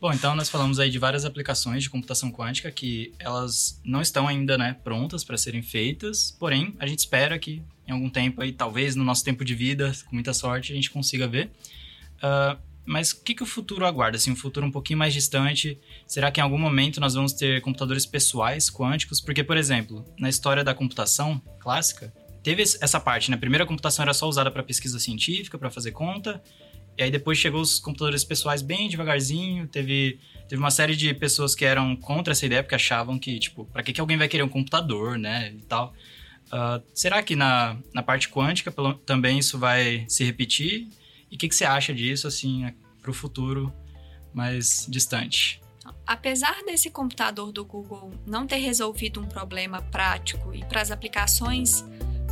Bom, 0.00 0.12
então 0.12 0.34
nós 0.34 0.48
falamos 0.48 0.78
aí 0.78 0.88
de 0.88 0.98
várias 0.98 1.26
aplicações 1.26 1.82
de 1.82 1.90
computação 1.90 2.32
quântica 2.32 2.70
que 2.70 3.12
elas 3.18 3.78
não 3.84 4.00
estão 4.00 4.26
ainda 4.26 4.56
né, 4.56 4.74
prontas 4.82 5.22
para 5.22 5.36
serem 5.36 5.60
feitas, 5.60 6.34
porém 6.38 6.74
a 6.78 6.86
gente 6.86 7.00
espera 7.00 7.38
que 7.38 7.62
em 7.86 7.92
algum 7.92 8.08
tempo 8.08 8.40
aí, 8.40 8.52
talvez 8.52 8.96
no 8.96 9.04
nosso 9.04 9.24
tempo 9.24 9.44
de 9.44 9.54
vida, 9.54 9.92
com 10.06 10.14
muita 10.14 10.32
sorte, 10.32 10.72
a 10.72 10.74
gente 10.74 10.90
consiga 10.90 11.26
ver. 11.26 11.50
Uh, 12.16 12.58
mas 12.86 13.12
o 13.12 13.22
que, 13.22 13.34
que 13.34 13.42
o 13.42 13.46
futuro 13.46 13.84
aguarda? 13.84 14.16
Assim, 14.16 14.30
um 14.30 14.36
futuro 14.36 14.64
um 14.64 14.70
pouquinho 14.70 14.98
mais 14.98 15.12
distante? 15.12 15.78
Será 16.06 16.30
que 16.30 16.40
em 16.40 16.42
algum 16.42 16.58
momento 16.58 17.00
nós 17.00 17.14
vamos 17.14 17.32
ter 17.32 17.60
computadores 17.60 18.06
pessoais 18.06 18.70
quânticos? 18.70 19.20
Porque, 19.20 19.44
por 19.44 19.56
exemplo, 19.56 20.04
na 20.18 20.28
história 20.28 20.64
da 20.64 20.72
computação 20.72 21.42
clássica, 21.58 22.12
teve 22.42 22.62
essa 22.62 22.98
parte, 22.98 23.30
né? 23.30 23.36
A 23.36 23.40
primeira 23.40 23.66
computação 23.66 24.02
era 24.02 24.14
só 24.14 24.28
usada 24.28 24.50
para 24.50 24.62
pesquisa 24.62 24.98
científica, 24.98 25.58
para 25.58 25.70
fazer 25.70 25.92
conta. 25.92 26.42
E 27.00 27.02
aí 27.02 27.10
depois 27.10 27.38
chegou 27.38 27.62
os 27.62 27.78
computadores 27.78 28.22
pessoais 28.24 28.60
bem 28.60 28.86
devagarzinho, 28.86 29.66
teve, 29.66 30.20
teve 30.46 30.60
uma 30.60 30.70
série 30.70 30.94
de 30.94 31.14
pessoas 31.14 31.54
que 31.54 31.64
eram 31.64 31.96
contra 31.96 32.32
essa 32.32 32.44
ideia, 32.44 32.62
porque 32.62 32.74
achavam 32.74 33.18
que, 33.18 33.38
tipo, 33.38 33.64
pra 33.64 33.82
que, 33.82 33.90
que 33.94 34.02
alguém 34.02 34.18
vai 34.18 34.28
querer 34.28 34.42
um 34.42 34.48
computador, 34.50 35.16
né, 35.16 35.50
e 35.50 35.62
tal. 35.62 35.94
Uh, 36.48 36.82
será 36.92 37.22
que 37.22 37.34
na, 37.34 37.78
na 37.94 38.02
parte 38.02 38.28
quântica 38.28 38.70
pelo, 38.70 38.92
também 38.92 39.38
isso 39.38 39.58
vai 39.58 40.04
se 40.08 40.22
repetir? 40.24 40.88
E 41.30 41.36
o 41.36 41.38
que, 41.38 41.48
que 41.48 41.54
você 41.54 41.64
acha 41.64 41.94
disso, 41.94 42.26
assim, 42.28 42.70
para 43.00 43.10
o 43.10 43.14
futuro 43.14 43.72
mais 44.34 44.86
distante? 44.86 45.58
Apesar 46.06 46.62
desse 46.66 46.90
computador 46.90 47.50
do 47.50 47.64
Google 47.64 48.12
não 48.26 48.46
ter 48.46 48.58
resolvido 48.58 49.22
um 49.22 49.26
problema 49.26 49.80
prático 49.80 50.54
e 50.54 50.62
para 50.66 50.82
as 50.82 50.90
aplicações 50.90 51.82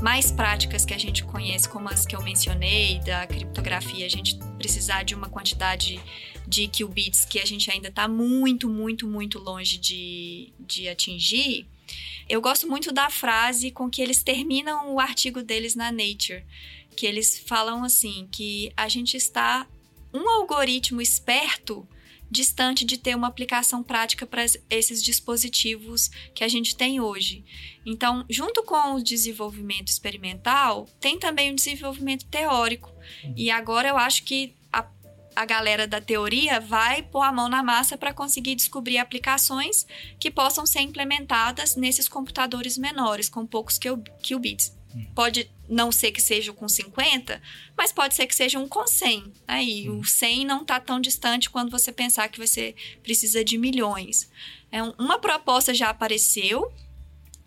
mais 0.03 0.31
práticas 0.31 0.85
que 0.85 0.95
a 0.95 0.99
gente 0.99 1.25
conhece, 1.25 1.69
como 1.69 1.89
as 1.89 2.07
que 2.07 2.15
eu 2.15 2.23
mencionei, 2.23 3.01
da 3.01 3.27
criptografia, 3.27 4.07
a 4.07 4.09
gente 4.09 4.39
precisar 4.57 5.03
de 5.03 5.15
uma 5.15 5.29
quantidade 5.29 6.01
de 6.47 6.69
qubits 6.69 7.25
que 7.25 7.39
a 7.39 7.45
gente 7.45 7.71
ainda 7.71 7.89
está 7.89 8.07
muito, 8.07 8.69
muito, 8.69 9.07
muito 9.07 9.39
longe 9.39 9.77
de, 9.77 10.53
de 10.59 10.89
atingir. 10.89 11.67
Eu 12.29 12.41
gosto 12.41 12.69
muito 12.69 12.93
da 12.93 13.11
frase 13.11 13.71
com 13.71 13.91
que 13.91 14.01
eles 14.01 14.23
terminam 14.23 14.95
o 14.95 15.01
artigo 15.01 15.43
deles 15.43 15.75
na 15.75 15.91
Nature, 15.91 16.45
que 16.95 17.07
eles 17.07 17.39
falam 17.39 17.83
assim, 17.83 18.29
que 18.31 18.73
a 18.77 18.89
gente 18.89 19.17
está 19.17 19.67
um 20.13 20.29
algoritmo 20.29 21.01
esperto 21.01 21.87
distante 22.31 22.85
de 22.85 22.99
ter 22.99 23.15
uma 23.15 23.29
aplicação 23.29 23.83
prática 23.83 24.27
para 24.27 24.45
esses 24.71 25.03
dispositivos 25.03 26.11
que 26.35 26.45
a 26.45 26.49
gente 26.49 26.77
tem 26.77 27.01
hoje. 27.01 27.45
Então, 27.85 28.25
junto 28.29 28.63
com 28.63 28.95
o 28.95 29.03
desenvolvimento 29.03 29.89
experimental, 29.89 30.87
tem 31.01 31.19
também 31.19 31.53
o 31.53 31.57
desenvolvimento 31.57 32.27
teórico. 32.27 32.93
E 33.37 33.51
agora 33.51 33.89
eu 33.89 33.97
acho 33.97 34.25
que 34.25 34.55
a, 34.73 34.87
a 35.35 35.45
galera 35.45 35.87
da 35.87 36.01
teoria 36.01 36.61
vai 36.61 37.03
pôr 37.03 37.23
a 37.23 37.33
mão 37.33 37.49
na 37.49 37.63
massa 37.63 37.97
para 37.97 38.13
conseguir 38.13 38.55
descobrir 38.55 38.99
aplicações 38.99 39.87
que 40.21 40.31
possam 40.31 40.67
ser 40.67 40.81
implementadas 40.81 41.77
nesses 41.77 42.09
computadores 42.09 42.77
menores, 42.77 43.29
com 43.29 43.47
poucos 43.47 43.79
qubits. 44.23 44.78
Pode 45.15 45.51
não 45.69 45.93
ser 45.93 46.13
que 46.13 46.21
seja 46.21 46.53
com 46.53 46.69
50, 46.69 47.41
mas 47.77 47.93
pode 47.93 48.15
ser 48.15 48.27
que 48.27 48.35
seja 48.35 48.59
um 48.59 48.67
com 48.67 48.87
100. 48.87 49.33
Né? 49.47 49.65
E 49.65 49.91
o 49.91 50.05
100 50.05 50.45
não 50.45 50.63
está 50.63 50.81
tão 50.81 51.01
distante 51.01 51.51
quando 51.51 51.71
você 51.71 51.93
pensar 51.93 52.29
que 52.29 52.39
você 52.39 52.75
precisa 53.03 53.45
de 53.45 53.59
milhões. 53.59 54.31
É 54.71 54.83
uma 54.83 55.19
proposta 55.19 55.75
já 55.75 55.91
apareceu, 55.91 56.73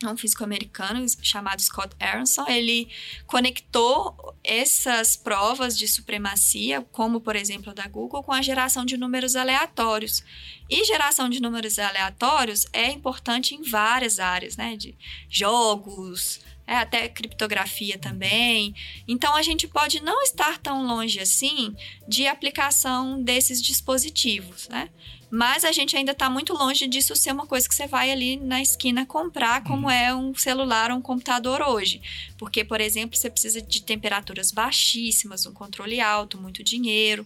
um 0.09 0.17
físico 0.17 0.43
americano 0.43 1.05
chamado 1.21 1.61
Scott 1.61 1.95
Aronson, 1.99 2.45
ele 2.47 2.89
conectou 3.27 4.35
essas 4.43 5.15
provas 5.15 5.77
de 5.77 5.87
supremacia, 5.87 6.81
como 6.91 7.21
por 7.21 7.35
exemplo 7.35 7.71
a 7.71 7.73
da 7.73 7.87
Google, 7.87 8.23
com 8.23 8.31
a 8.31 8.41
geração 8.41 8.85
de 8.85 8.97
números 8.97 9.35
aleatórios. 9.35 10.23
E 10.69 10.83
geração 10.85 11.29
de 11.29 11.41
números 11.41 11.77
aleatórios 11.77 12.65
é 12.71 12.89
importante 12.91 13.53
em 13.53 13.61
várias 13.61 14.19
áreas, 14.19 14.55
né? 14.55 14.75
De 14.75 14.97
jogos, 15.29 16.39
é, 16.67 16.75
até 16.75 17.07
criptografia 17.09 17.97
também. 17.97 18.73
Então 19.07 19.35
a 19.35 19.41
gente 19.41 19.67
pode 19.67 20.01
não 20.01 20.21
estar 20.21 20.57
tão 20.57 20.85
longe 20.85 21.19
assim 21.19 21.75
de 22.07 22.27
aplicação 22.27 23.21
desses 23.21 23.61
dispositivos, 23.61 24.67
né? 24.69 24.89
Mas 25.31 25.63
a 25.63 25.71
gente 25.71 25.95
ainda 25.95 26.11
está 26.11 26.29
muito 26.29 26.53
longe 26.53 26.85
disso 26.87 27.15
ser 27.15 27.31
uma 27.31 27.47
coisa 27.47 27.67
que 27.67 27.73
você 27.73 27.87
vai 27.87 28.11
ali 28.11 28.35
na 28.35 28.61
esquina 28.61 29.05
comprar, 29.05 29.63
como 29.63 29.87
uhum. 29.87 29.91
é 29.91 30.13
um 30.13 30.35
celular 30.35 30.91
ou 30.91 30.97
um 30.97 31.01
computador 31.01 31.61
hoje. 31.61 32.01
Porque, 32.37 32.65
por 32.65 32.81
exemplo, 32.81 33.15
você 33.15 33.29
precisa 33.29 33.61
de 33.61 33.81
temperaturas 33.81 34.51
baixíssimas, 34.51 35.45
um 35.45 35.53
controle 35.53 36.01
alto, 36.01 36.37
muito 36.37 36.61
dinheiro. 36.61 37.25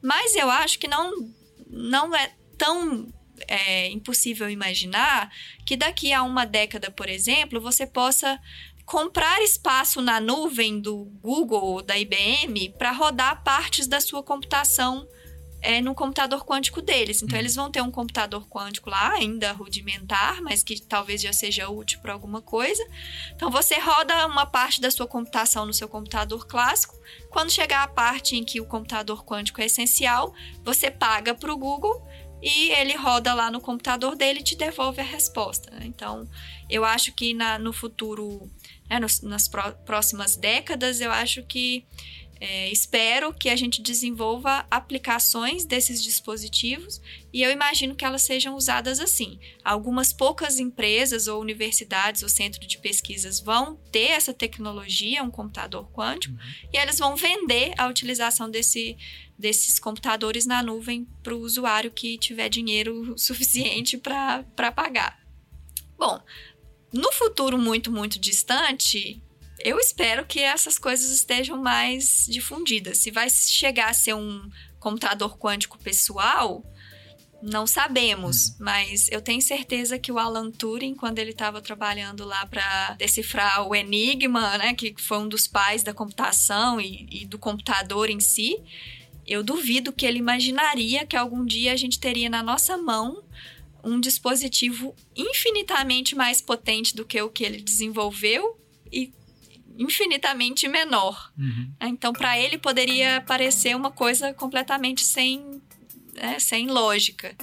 Mas 0.00 0.36
eu 0.36 0.48
acho 0.48 0.78
que 0.78 0.86
não, 0.86 1.28
não 1.68 2.14
é 2.14 2.32
tão 2.56 3.08
é, 3.48 3.88
impossível 3.88 4.48
imaginar 4.48 5.28
que 5.64 5.76
daqui 5.76 6.12
a 6.12 6.22
uma 6.22 6.44
década, 6.44 6.90
por 6.90 7.08
exemplo, 7.08 7.60
você 7.60 7.84
possa 7.84 8.40
comprar 8.90 9.40
espaço 9.40 10.02
na 10.02 10.18
nuvem 10.20 10.80
do 10.80 11.04
Google 11.22 11.62
ou 11.62 11.80
da 11.80 11.96
IBM 11.96 12.70
para 12.76 12.90
rodar 12.90 13.40
partes 13.44 13.86
da 13.86 14.00
sua 14.00 14.20
computação 14.20 15.06
é, 15.62 15.80
no 15.80 15.94
computador 15.94 16.44
quântico 16.44 16.82
deles. 16.82 17.22
Então, 17.22 17.36
hum. 17.36 17.40
eles 17.40 17.54
vão 17.54 17.70
ter 17.70 17.80
um 17.82 17.90
computador 17.90 18.48
quântico 18.48 18.90
lá, 18.90 19.12
ainda 19.12 19.52
rudimentar, 19.52 20.42
mas 20.42 20.64
que 20.64 20.82
talvez 20.82 21.22
já 21.22 21.32
seja 21.32 21.68
útil 21.68 22.00
para 22.00 22.12
alguma 22.12 22.42
coisa. 22.42 22.84
Então, 23.32 23.48
você 23.48 23.78
roda 23.78 24.26
uma 24.26 24.44
parte 24.44 24.80
da 24.80 24.90
sua 24.90 25.06
computação 25.06 25.64
no 25.64 25.72
seu 25.72 25.88
computador 25.88 26.44
clássico. 26.48 26.98
Quando 27.30 27.52
chegar 27.52 27.84
a 27.84 27.88
parte 27.88 28.34
em 28.34 28.42
que 28.42 28.60
o 28.60 28.66
computador 28.66 29.24
quântico 29.24 29.60
é 29.60 29.66
essencial, 29.66 30.34
você 30.64 30.90
paga 30.90 31.32
para 31.32 31.52
o 31.52 31.56
Google 31.56 32.04
e 32.42 32.70
ele 32.72 32.96
roda 32.96 33.34
lá 33.34 33.52
no 33.52 33.60
computador 33.60 34.16
dele 34.16 34.40
e 34.40 34.42
te 34.42 34.56
devolve 34.56 35.00
a 35.00 35.04
resposta. 35.04 35.70
Então, 35.82 36.28
eu 36.68 36.84
acho 36.84 37.14
que 37.14 37.34
na, 37.34 37.58
no 37.58 37.72
futuro 37.72 38.50
né, 38.90 38.98
nos, 38.98 39.20
nas 39.22 39.46
pró 39.46 39.70
próximas 39.86 40.36
décadas, 40.36 41.00
eu 41.00 41.12
acho 41.12 41.44
que 41.44 41.86
é, 42.42 42.72
espero 42.72 43.34
que 43.34 43.50
a 43.50 43.56
gente 43.56 43.82
desenvolva 43.82 44.66
aplicações 44.70 45.66
desses 45.66 46.02
dispositivos 46.02 46.98
e 47.30 47.42
eu 47.42 47.50
imagino 47.50 47.94
que 47.94 48.02
elas 48.02 48.22
sejam 48.22 48.56
usadas 48.56 48.98
assim. 48.98 49.38
Algumas 49.62 50.10
poucas 50.10 50.58
empresas 50.58 51.28
ou 51.28 51.38
universidades 51.38 52.22
ou 52.22 52.30
centros 52.30 52.66
de 52.66 52.78
pesquisas 52.78 53.40
vão 53.40 53.76
ter 53.92 54.12
essa 54.12 54.32
tecnologia, 54.32 55.22
um 55.22 55.30
computador 55.30 55.90
quântico, 55.92 56.34
uhum. 56.34 56.68
e 56.72 56.78
eles 56.78 56.98
vão 56.98 57.14
vender 57.14 57.74
a 57.76 57.86
utilização 57.86 58.50
desse, 58.50 58.96
desses 59.38 59.78
computadores 59.78 60.46
na 60.46 60.62
nuvem 60.62 61.06
para 61.22 61.34
o 61.34 61.40
usuário 61.40 61.90
que 61.90 62.16
tiver 62.16 62.48
dinheiro 62.48 63.14
suficiente 63.20 63.98
para 63.98 64.72
pagar. 64.72 65.20
Bom, 65.98 66.18
no 66.92 67.12
futuro 67.12 67.56
muito, 67.58 67.90
muito 67.90 68.18
distante, 68.18 69.20
eu 69.62 69.78
espero 69.78 70.24
que 70.26 70.40
essas 70.40 70.78
coisas 70.78 71.10
estejam 71.10 71.56
mais 71.56 72.26
difundidas. 72.28 72.98
Se 72.98 73.10
vai 73.10 73.28
chegar 73.28 73.90
a 73.90 73.94
ser 73.94 74.14
um 74.14 74.50
computador 74.78 75.36
quântico 75.38 75.78
pessoal, 75.78 76.64
Não 77.42 77.66
sabemos, 77.66 78.54
mas 78.58 79.08
eu 79.10 79.22
tenho 79.22 79.40
certeza 79.40 79.98
que 79.98 80.12
o 80.12 80.18
Alan 80.18 80.50
Turing, 80.50 80.94
quando 80.94 81.18
ele 81.18 81.30
estava 81.30 81.62
trabalhando 81.62 82.26
lá 82.26 82.44
para 82.44 82.94
decifrar 82.98 83.66
o 83.66 83.74
Enigma, 83.74 84.58
né, 84.58 84.74
que 84.74 84.94
foi 84.98 85.18
um 85.18 85.28
dos 85.28 85.48
pais 85.48 85.82
da 85.82 85.94
computação 85.94 86.78
e, 86.78 87.08
e 87.10 87.26
do 87.26 87.38
computador 87.38 88.10
em 88.10 88.20
si, 88.20 88.58
eu 89.26 89.42
duvido 89.42 89.90
que 89.90 90.04
ele 90.04 90.18
imaginaria 90.18 91.06
que 91.06 91.16
algum 91.16 91.42
dia 91.46 91.72
a 91.72 91.76
gente 91.76 91.98
teria 91.98 92.28
na 92.28 92.42
nossa 92.42 92.76
mão 92.76 93.22
um 93.84 94.00
dispositivo 94.00 94.94
infinitamente 95.16 96.14
mais 96.14 96.40
potente 96.40 96.94
do 96.94 97.04
que 97.04 97.20
o 97.20 97.28
que 97.28 97.44
ele 97.44 97.60
desenvolveu 97.60 98.58
e 98.92 99.12
infinitamente 99.78 100.68
menor. 100.68 101.32
Uhum. 101.38 101.72
Então, 101.80 102.12
para 102.12 102.38
ele 102.38 102.58
poderia 102.58 103.20
parecer 103.22 103.74
uma 103.74 103.90
coisa 103.90 104.32
completamente 104.34 105.04
sem 105.04 105.62
né, 106.14 106.38
sem 106.38 106.66
lógica. 106.66 107.34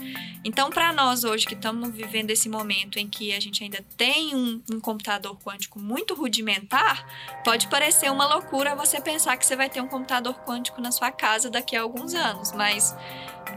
Então, 0.43 0.69
para 0.69 0.91
nós 0.93 1.23
hoje 1.23 1.45
que 1.45 1.53
estamos 1.53 1.93
vivendo 1.93 2.31
esse 2.31 2.49
momento 2.49 2.97
em 2.99 3.07
que 3.07 3.33
a 3.33 3.39
gente 3.39 3.63
ainda 3.63 3.83
tem 3.95 4.35
um, 4.35 4.61
um, 4.71 4.79
computador 4.79 5.37
quântico 5.37 5.79
muito 5.79 6.13
rudimentar, 6.13 7.05
pode 7.43 7.67
parecer 7.67 8.11
uma 8.11 8.25
loucura 8.27 8.75
você 8.75 8.99
pensar 8.99 9.37
que 9.37 9.45
você 9.45 9.55
vai 9.55 9.69
ter 9.69 9.81
um 9.81 9.87
computador 9.87 10.33
quântico 10.45 10.81
na 10.81 10.91
sua 10.91 11.11
casa 11.11 11.49
daqui 11.49 11.75
a 11.75 11.81
alguns 11.81 12.13
anos, 12.13 12.51
mas 12.51 12.95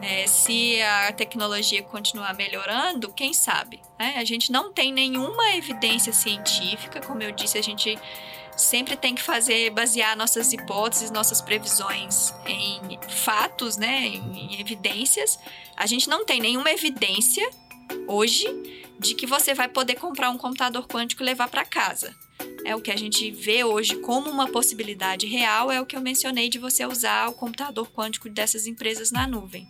é, 0.02 0.26
se 0.26 0.80
a 0.82 1.12
tecnologia 1.12 1.82
continuar 1.82 2.34
melhorando, 2.34 3.12
quem 3.12 3.32
sabe? 3.32 3.80
Né? 3.98 4.14
A 4.16 4.24
gente 4.24 4.50
não 4.50 4.72
tem 4.72 4.92
nenhuma 4.92 5.54
evidência 5.54 6.12
científica, 6.12 7.00
como 7.00 7.22
eu 7.22 7.32
disse, 7.32 7.58
a 7.58 7.62
gente 7.62 7.98
sempre 8.61 8.96
tem 8.96 9.14
que 9.14 9.22
fazer, 9.22 9.70
basear 9.70 10.16
nossas 10.16 10.52
hipóteses, 10.52 11.11
nossas 11.11 11.40
previsões 11.40 12.34
em 12.46 12.98
fatos, 13.08 13.76
né, 13.76 14.06
em 14.06 14.61
evidências. 14.61 15.38
A 15.76 15.86
gente 15.86 16.08
não 16.08 16.24
tem 16.24 16.40
nenhuma 16.40 16.70
evidência 16.70 17.48
hoje 18.06 18.46
de 18.98 19.14
que 19.14 19.26
você 19.26 19.54
vai 19.54 19.68
poder 19.68 19.94
comprar 19.94 20.30
um 20.30 20.38
computador 20.38 20.86
quântico 20.86 21.22
e 21.22 21.26
levar 21.26 21.48
para 21.48 21.64
casa. 21.64 22.14
É 22.64 22.74
o 22.76 22.80
que 22.80 22.91
a 22.91 22.97
gente 22.97 23.30
vê 23.30 23.64
hoje 23.64 23.97
como 23.97 24.30
uma 24.30 24.47
possibilidade 24.49 25.26
real, 25.26 25.70
é 25.70 25.80
o 25.80 25.86
que 25.86 25.97
eu 25.97 26.01
mencionei 26.01 26.49
de 26.49 26.59
você 26.59 26.84
usar 26.86 27.28
o 27.28 27.32
computador 27.32 27.88
quântico 27.91 28.28
dessas 28.28 28.66
empresas 28.66 29.11
na 29.11 29.26
nuvem. 29.26 29.66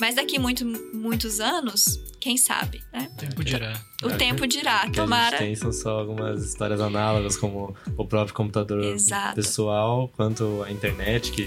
Mas 0.00 0.16
daqui 0.16 0.38
muito, 0.38 0.64
muitos 0.94 1.38
anos, 1.38 2.00
quem 2.18 2.36
sabe, 2.36 2.82
né? 2.92 3.08
O 3.12 3.16
tempo 3.16 3.44
dirá. 3.44 3.80
O 4.02 4.08
É, 4.10 4.16
tempo 4.16 4.46
dirá. 4.46 4.80
Que 4.86 4.92
Tomara. 4.92 5.36
a 5.36 5.38
gente 5.38 5.46
tem 5.48 5.54
são 5.54 5.72
só 5.72 6.00
algumas 6.00 6.42
histórias 6.44 6.80
análogas, 6.80 7.36
como 7.36 7.76
o 7.96 8.04
próprio 8.04 8.34
computador 8.34 8.82
Exato. 8.82 9.36
pessoal, 9.36 10.10
quanto 10.16 10.62
a 10.64 10.72
internet, 10.72 11.30
que 11.30 11.46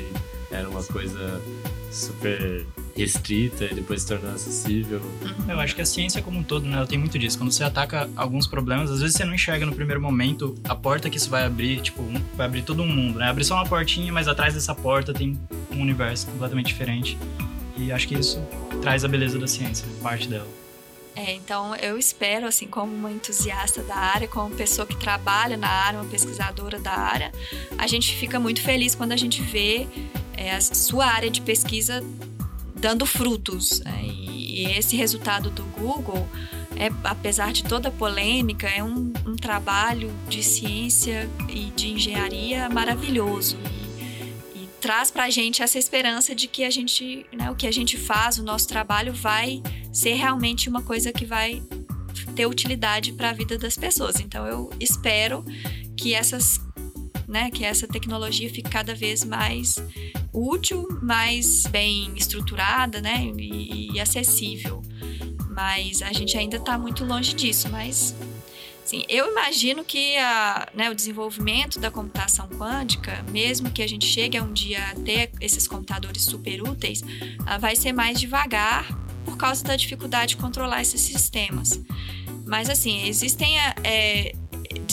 era 0.51 0.69
uma 0.69 0.83
coisa 0.83 1.41
super 1.91 2.65
restrita 2.95 3.65
e 3.65 3.73
depois 3.73 4.01
se 4.01 4.07
tornou 4.07 4.31
acessível. 4.33 5.01
Eu 5.47 5.59
acho 5.59 5.75
que 5.75 5.81
a 5.81 5.85
ciência 5.85 6.21
como 6.21 6.39
um 6.39 6.43
todo, 6.43 6.65
né, 6.65 6.77
ela 6.77 6.87
tem 6.87 6.97
muito 6.97 7.17
disso. 7.17 7.37
Quando 7.37 7.51
você 7.51 7.63
ataca 7.63 8.09
alguns 8.15 8.47
problemas, 8.47 8.91
às 8.91 9.01
vezes 9.01 9.15
você 9.15 9.25
não 9.25 9.33
enxerga 9.33 9.65
no 9.65 9.73
primeiro 9.73 10.01
momento 10.01 10.55
a 10.63 10.75
porta 10.75 11.09
que 11.09 11.17
isso 11.17 11.29
vai 11.29 11.45
abrir, 11.45 11.81
tipo, 11.81 12.03
vai 12.35 12.45
abrir 12.45 12.63
todo 12.63 12.83
um 12.83 12.87
mundo, 12.87 13.19
né? 13.19 13.29
Abrir 13.29 13.43
só 13.43 13.55
uma 13.55 13.65
portinha, 13.65 14.11
mas 14.11 14.27
atrás 14.27 14.53
dessa 14.53 14.75
porta 14.75 15.13
tem 15.13 15.39
um 15.71 15.81
universo 15.81 16.27
completamente 16.27 16.67
diferente. 16.67 17.17
E 17.77 17.91
acho 17.91 18.07
que 18.07 18.15
isso 18.15 18.41
traz 18.81 19.03
a 19.03 19.07
beleza 19.07 19.37
da 19.37 19.47
ciência, 19.47 19.85
parte 20.01 20.27
dela. 20.27 20.47
É, 21.15 21.33
então 21.33 21.73
eu 21.77 21.97
espero, 21.97 22.45
assim, 22.45 22.67
como 22.67 22.93
uma 22.93 23.09
entusiasta 23.09 23.81
da 23.83 23.95
área, 23.95 24.27
como 24.27 24.53
pessoa 24.53 24.85
que 24.85 24.97
trabalha 24.97 25.55
na 25.55 25.69
área, 25.69 25.99
uma 25.99 26.09
pesquisadora 26.09 26.77
da 26.77 26.91
área, 26.91 27.31
a 27.77 27.87
gente 27.87 28.13
fica 28.15 28.37
muito 28.37 28.61
feliz 28.61 28.95
quando 28.95 29.13
a 29.13 29.17
gente 29.17 29.41
vê 29.41 29.87
é, 30.37 30.55
a 30.55 30.61
sua 30.61 31.05
área 31.05 31.29
de 31.29 31.41
pesquisa 31.41 32.03
dando 32.75 33.05
frutos. 33.05 33.79
né? 33.81 34.03
E 34.03 34.65
esse 34.77 34.95
resultado 34.95 35.49
do 35.49 35.63
Google, 35.77 36.27
é, 36.75 36.89
apesar 37.03 37.51
de 37.51 37.63
toda 37.63 37.89
a 37.89 37.91
polêmica, 37.91 38.67
é 38.67 38.83
um, 38.83 39.11
um 39.25 39.35
trabalho 39.35 40.11
de 40.29 40.43
ciência 40.43 41.29
e 41.49 41.71
de 41.75 41.89
engenharia 41.89 42.69
maravilhoso. 42.69 43.57
E, 44.55 44.67
traz 44.79 45.09
pra 45.09 45.29
gente 45.29 45.63
essa 45.63 45.79
esperança 45.79 46.35
de 46.35 46.47
que 46.47 46.63
a 46.63 46.69
gente, 46.69 47.25
né, 47.33 47.49
o 47.49 47.55
que 47.55 47.65
a 47.65 47.71
gente 47.71 47.97
faz, 47.97 48.37
o 48.37 48.43
nosso 48.43 48.67
trabalho 48.67 49.13
vai 49.13 49.61
ser 49.91 50.13
realmente 50.13 50.69
uma 50.69 50.81
coisa 50.81 51.11
que 51.11 51.25
vai 51.25 51.63
ter 52.35 52.45
utilidade 52.45 53.13
para 53.13 53.31
a 53.31 53.33
vida 53.33 53.57
das 53.57 53.75
pessoas. 53.75 54.19
Então 54.19 54.45
eu 54.45 54.69
espero 54.79 55.43
que 55.97 56.13
essas, 56.13 56.61
né, 57.27 57.49
que 57.51 57.63
essa 57.63 57.87
tecnologia 57.87 58.49
fique 58.49 58.69
cada 58.69 58.93
vez 58.93 59.23
mais 59.23 59.75
útil, 60.33 60.87
mais 61.01 61.63
bem 61.67 62.13
estruturada, 62.15 63.01
né, 63.01 63.31
e, 63.37 63.93
e 63.93 63.99
acessível. 63.99 64.81
Mas 65.49 66.01
a 66.01 66.11
gente 66.11 66.37
ainda 66.37 66.57
está 66.57 66.77
muito 66.77 67.05
longe 67.05 67.33
disso. 67.33 67.69
Mas 67.69 68.13
Sim, 68.85 69.03
eu 69.09 69.31
imagino 69.31 69.83
que 69.83 70.15
a, 70.17 70.69
né, 70.75 70.91
o 70.91 70.93
desenvolvimento 70.93 71.79
da 71.79 71.89
computação 71.89 72.47
quântica, 72.47 73.25
mesmo 73.31 73.71
que 73.71 73.81
a 73.81 73.87
gente 73.87 74.05
chegue 74.05 74.37
a 74.37 74.43
um 74.43 74.53
dia 74.53 74.91
a 74.91 74.93
ter 74.93 75.31
esses 75.41 75.67
computadores 75.67 76.23
super 76.23 76.61
úteis, 76.61 77.01
vai 77.59 77.75
ser 77.75 77.93
mais 77.93 78.19
devagar 78.19 78.87
por 79.25 79.37
causa 79.37 79.63
da 79.63 79.75
dificuldade 79.75 80.35
de 80.35 80.37
controlar 80.37 80.83
esses 80.83 81.01
sistemas. 81.01 81.81
Mas, 82.45 82.69
assim, 82.69 83.07
existem 83.07 83.57
é, 83.83 84.35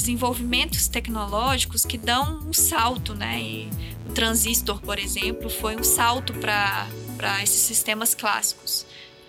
desenvolvimentos 0.02 0.88
tecnológicos 0.88 1.86
que 1.86 1.96
dão 1.96 2.40
um 2.44 2.52
salto, 2.52 3.14
né? 3.14 3.40
E 3.40 3.70
o 4.08 4.12
transistor, 4.12 4.80
por 4.80 4.98
exemplo, 4.98 5.48
foi 5.48 5.76
um 5.76 5.84
salto 5.84 6.34
para 6.34 6.88
esses 7.42 7.60
sistemas 7.60 8.14
clássicos, 8.14 8.84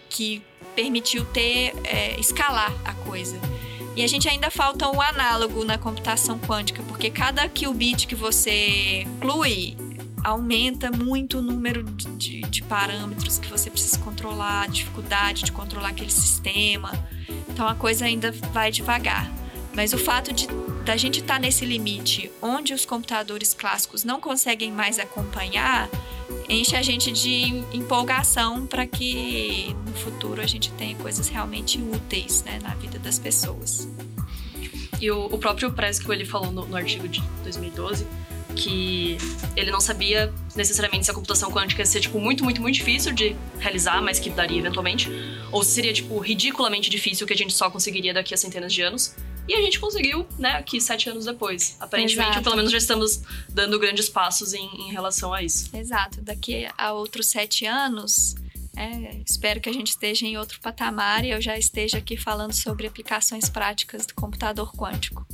que 0.10 0.42
permitiu 0.76 1.24
ter, 1.26 1.74
é, 1.84 2.20
escalar 2.20 2.74
a 2.84 2.94
coisa. 2.94 3.40
E 3.96 4.04
a 4.04 4.08
gente 4.08 4.28
ainda 4.28 4.50
falta 4.50 4.90
um 4.90 5.00
análogo 5.00 5.64
na 5.64 5.78
computação 5.78 6.40
quântica, 6.40 6.82
porque 6.88 7.12
cada 7.12 7.48
qubit 7.48 8.08
que 8.08 8.16
você 8.16 9.02
inclui 9.02 9.78
aumenta 10.24 10.90
muito 10.90 11.38
o 11.38 11.42
número 11.42 11.84
de, 11.84 12.42
de, 12.42 12.64
parâmetros 12.64 13.38
que 13.38 13.48
você 13.48 13.70
precisa 13.70 14.00
controlar, 14.00 14.64
a 14.64 14.68
dificuldade 14.68 15.44
de 15.44 15.52
controlar 15.52 15.90
aquele 15.90 16.10
sistema. 16.10 16.92
Então 17.50 17.68
a 17.68 17.76
coisa 17.76 18.06
ainda 18.06 18.32
vai 18.52 18.72
devagar. 18.72 19.43
Mas 19.76 19.94
o 19.94 19.98
fato 19.98 20.32
de 20.32 20.48
da 20.84 20.98
gente 20.98 21.22
estar 21.22 21.36
tá 21.36 21.40
nesse 21.40 21.66
limite 21.66 22.30
onde 22.42 22.74
os 22.74 22.86
computadores 22.86 23.54
clássicos 23.54 24.04
não 24.04 24.20
conseguem 24.20 24.72
mais 24.72 25.00
acompanhar, 25.00 25.90
enche 26.50 26.76
a 26.76 26.82
gente 26.82 27.12
de 27.12 27.64
empolgação 27.72 28.68
para 28.68 28.86
que 28.86 29.74
no 29.86 29.94
futuro 29.94 30.42
a 30.42 30.46
gente 30.46 30.72
tenha 30.74 30.96
coisas 30.96 31.30
realmente 31.30 31.82
úteis 31.82 32.44
né, 32.44 32.60
na 32.62 32.76
vida 32.76 33.00
das 33.00 33.18
pessoas. 33.18 33.88
E 35.00 35.10
o, 35.10 35.26
o 35.26 35.38
próprio 35.38 35.72
Presco 35.72 36.12
ele 36.12 36.26
falou 36.26 36.52
no, 36.52 36.66
no 36.66 36.76
artigo 36.76 37.08
de 37.08 37.22
2012 37.44 38.06
que 38.56 39.18
ele 39.56 39.72
não 39.72 39.80
sabia 39.80 40.32
necessariamente 40.56 41.06
se 41.06 41.12
a 41.12 41.14
computação 41.14 41.52
quântica 41.52 41.82
ia 41.82 41.86
ser 41.86 42.00
tipo 42.00 42.20
muito, 42.20 42.44
muito, 42.44 42.62
muito 42.62 42.76
difícil 42.76 43.12
de 43.12 43.36
realizar, 43.60 44.02
mas 44.02 44.20
que 44.20 44.30
daria 44.30 44.60
eventualmente, 44.60 45.10
ou 45.52 45.64
se 45.64 45.72
seria 45.72 45.92
tipo 45.92 46.20
ridiculamente 46.20 46.90
difícil 46.90 47.26
que 47.26 47.34
a 47.34 47.36
gente 47.36 47.54
só 47.54 47.70
conseguiria 47.70 48.14
daqui 48.14 48.34
a 48.34 48.38
centenas 48.38 48.72
de 48.72 48.82
anos. 48.82 49.16
E 49.48 49.54
a 49.54 49.62
gente 49.62 49.80
conseguiu, 49.80 50.26
né, 50.40 50.52
aqui 50.52 50.80
sete 50.80 51.10
anos 51.10 51.26
depois. 51.26 51.76
Aparentemente, 51.80 52.30
Exato. 52.30 52.44
pelo 52.44 52.56
menos 52.56 52.72
já 52.72 52.78
estamos 52.78 53.22
dando 53.50 53.78
grandes 53.78 54.08
passos 54.10 54.54
em, 54.54 54.66
em 54.66 54.92
relação 54.92 55.34
a 55.34 55.44
isso. 55.44 55.70
Exato. 55.76 56.22
Daqui 56.22 56.68
a 56.78 56.94
outros 56.94 57.28
sete 57.28 57.66
anos, 57.66 58.36
é, 58.76 59.22
espero 59.28 59.60
que 59.60 59.70
a 59.70 59.74
gente 59.74 59.90
esteja 59.90 60.26
em 60.26 60.38
outro 60.38 60.60
patamar 60.62 61.26
e 61.26 61.32
eu 61.32 61.42
já 61.42 61.58
esteja 61.58 61.98
aqui 61.98 62.16
falando 62.18 62.54
sobre 62.54 62.88
aplicações 62.88 63.50
práticas 63.50 64.06
do 64.06 64.16
computador 64.16 64.72
quântico. 64.76 65.26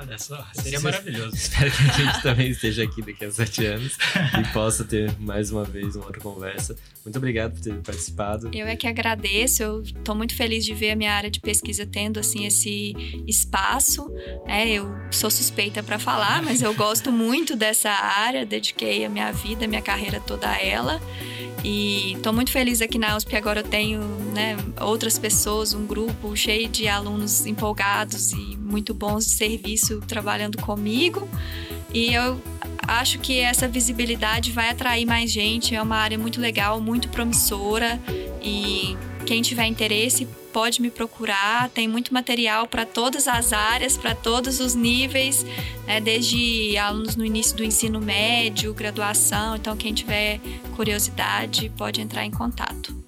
Olha 0.00 0.16
só, 0.16 0.46
seria 0.54 0.78
maravilhoso. 0.78 1.34
Espero 1.34 1.70
que 1.72 1.82
a 1.82 1.92
gente 1.92 2.22
também 2.22 2.50
esteja 2.50 2.84
aqui 2.84 3.02
daqui 3.02 3.24
a 3.24 3.32
sete 3.32 3.66
anos 3.66 3.96
e 4.38 4.52
possa 4.52 4.84
ter 4.84 5.12
mais 5.18 5.50
uma 5.50 5.64
vez 5.64 5.96
uma 5.96 6.06
outra 6.06 6.20
conversa. 6.20 6.76
Muito 7.04 7.16
obrigado 7.16 7.54
por 7.54 7.60
ter 7.60 7.74
participado. 7.82 8.50
Eu 8.54 8.66
é 8.66 8.76
que 8.76 8.86
agradeço, 8.86 9.62
eu 9.62 9.82
estou 9.82 10.14
muito 10.14 10.36
feliz 10.36 10.64
de 10.64 10.72
ver 10.72 10.92
a 10.92 10.96
minha 10.96 11.12
área 11.12 11.28
de 11.28 11.40
pesquisa 11.40 11.84
tendo 11.84 12.20
assim 12.20 12.46
esse 12.46 12.94
espaço. 13.26 14.08
É, 14.46 14.68
eu 14.68 14.88
sou 15.10 15.30
suspeita 15.30 15.82
para 15.82 15.98
falar, 15.98 16.42
mas 16.42 16.62
eu 16.62 16.72
gosto 16.74 17.10
muito 17.10 17.56
dessa 17.56 17.90
área, 17.90 18.46
dediquei 18.46 19.04
a 19.04 19.08
minha 19.08 19.32
vida, 19.32 19.64
a 19.64 19.68
minha 19.68 19.82
carreira 19.82 20.20
toda 20.20 20.48
a 20.48 20.62
ela. 20.62 21.00
E 21.64 22.12
estou 22.12 22.32
muito 22.32 22.50
feliz 22.50 22.80
aqui 22.80 22.98
na 22.98 23.16
USP. 23.16 23.36
Agora 23.36 23.60
eu 23.60 23.64
tenho 23.64 24.00
né, 24.32 24.56
outras 24.80 25.18
pessoas, 25.18 25.74
um 25.74 25.86
grupo 25.86 26.36
cheio 26.36 26.68
de 26.68 26.88
alunos 26.88 27.46
empolgados 27.46 28.32
e 28.32 28.56
muito 28.56 28.94
bons 28.94 29.26
de 29.26 29.32
serviço 29.32 30.00
trabalhando 30.06 30.58
comigo. 30.58 31.28
E 31.92 32.14
eu 32.14 32.40
acho 32.86 33.18
que 33.18 33.40
essa 33.40 33.66
visibilidade 33.66 34.52
vai 34.52 34.70
atrair 34.70 35.06
mais 35.06 35.30
gente. 35.30 35.74
É 35.74 35.82
uma 35.82 35.96
área 35.96 36.18
muito 36.18 36.40
legal, 36.40 36.80
muito 36.80 37.08
promissora. 37.08 38.00
E 38.42 38.96
quem 39.26 39.42
tiver 39.42 39.66
interesse 39.66 40.28
pode 40.58 40.82
me 40.82 40.90
procurar. 40.90 41.68
Tem 41.68 41.86
muito 41.86 42.12
material 42.12 42.66
para 42.66 42.84
todas 42.84 43.28
as 43.28 43.52
áreas, 43.52 43.96
para 43.96 44.12
todos 44.12 44.58
os 44.58 44.74
níveis, 44.74 45.46
né? 45.86 46.00
desde 46.00 46.76
alunos 46.76 47.14
no 47.14 47.24
início 47.24 47.56
do 47.56 47.62
ensino 47.62 48.00
médio, 48.00 48.74
graduação. 48.74 49.54
Então, 49.54 49.76
quem 49.76 49.94
tiver 49.94 50.40
curiosidade 50.74 51.70
pode 51.76 52.00
entrar 52.00 52.24
em 52.24 52.32
contato. 52.32 53.07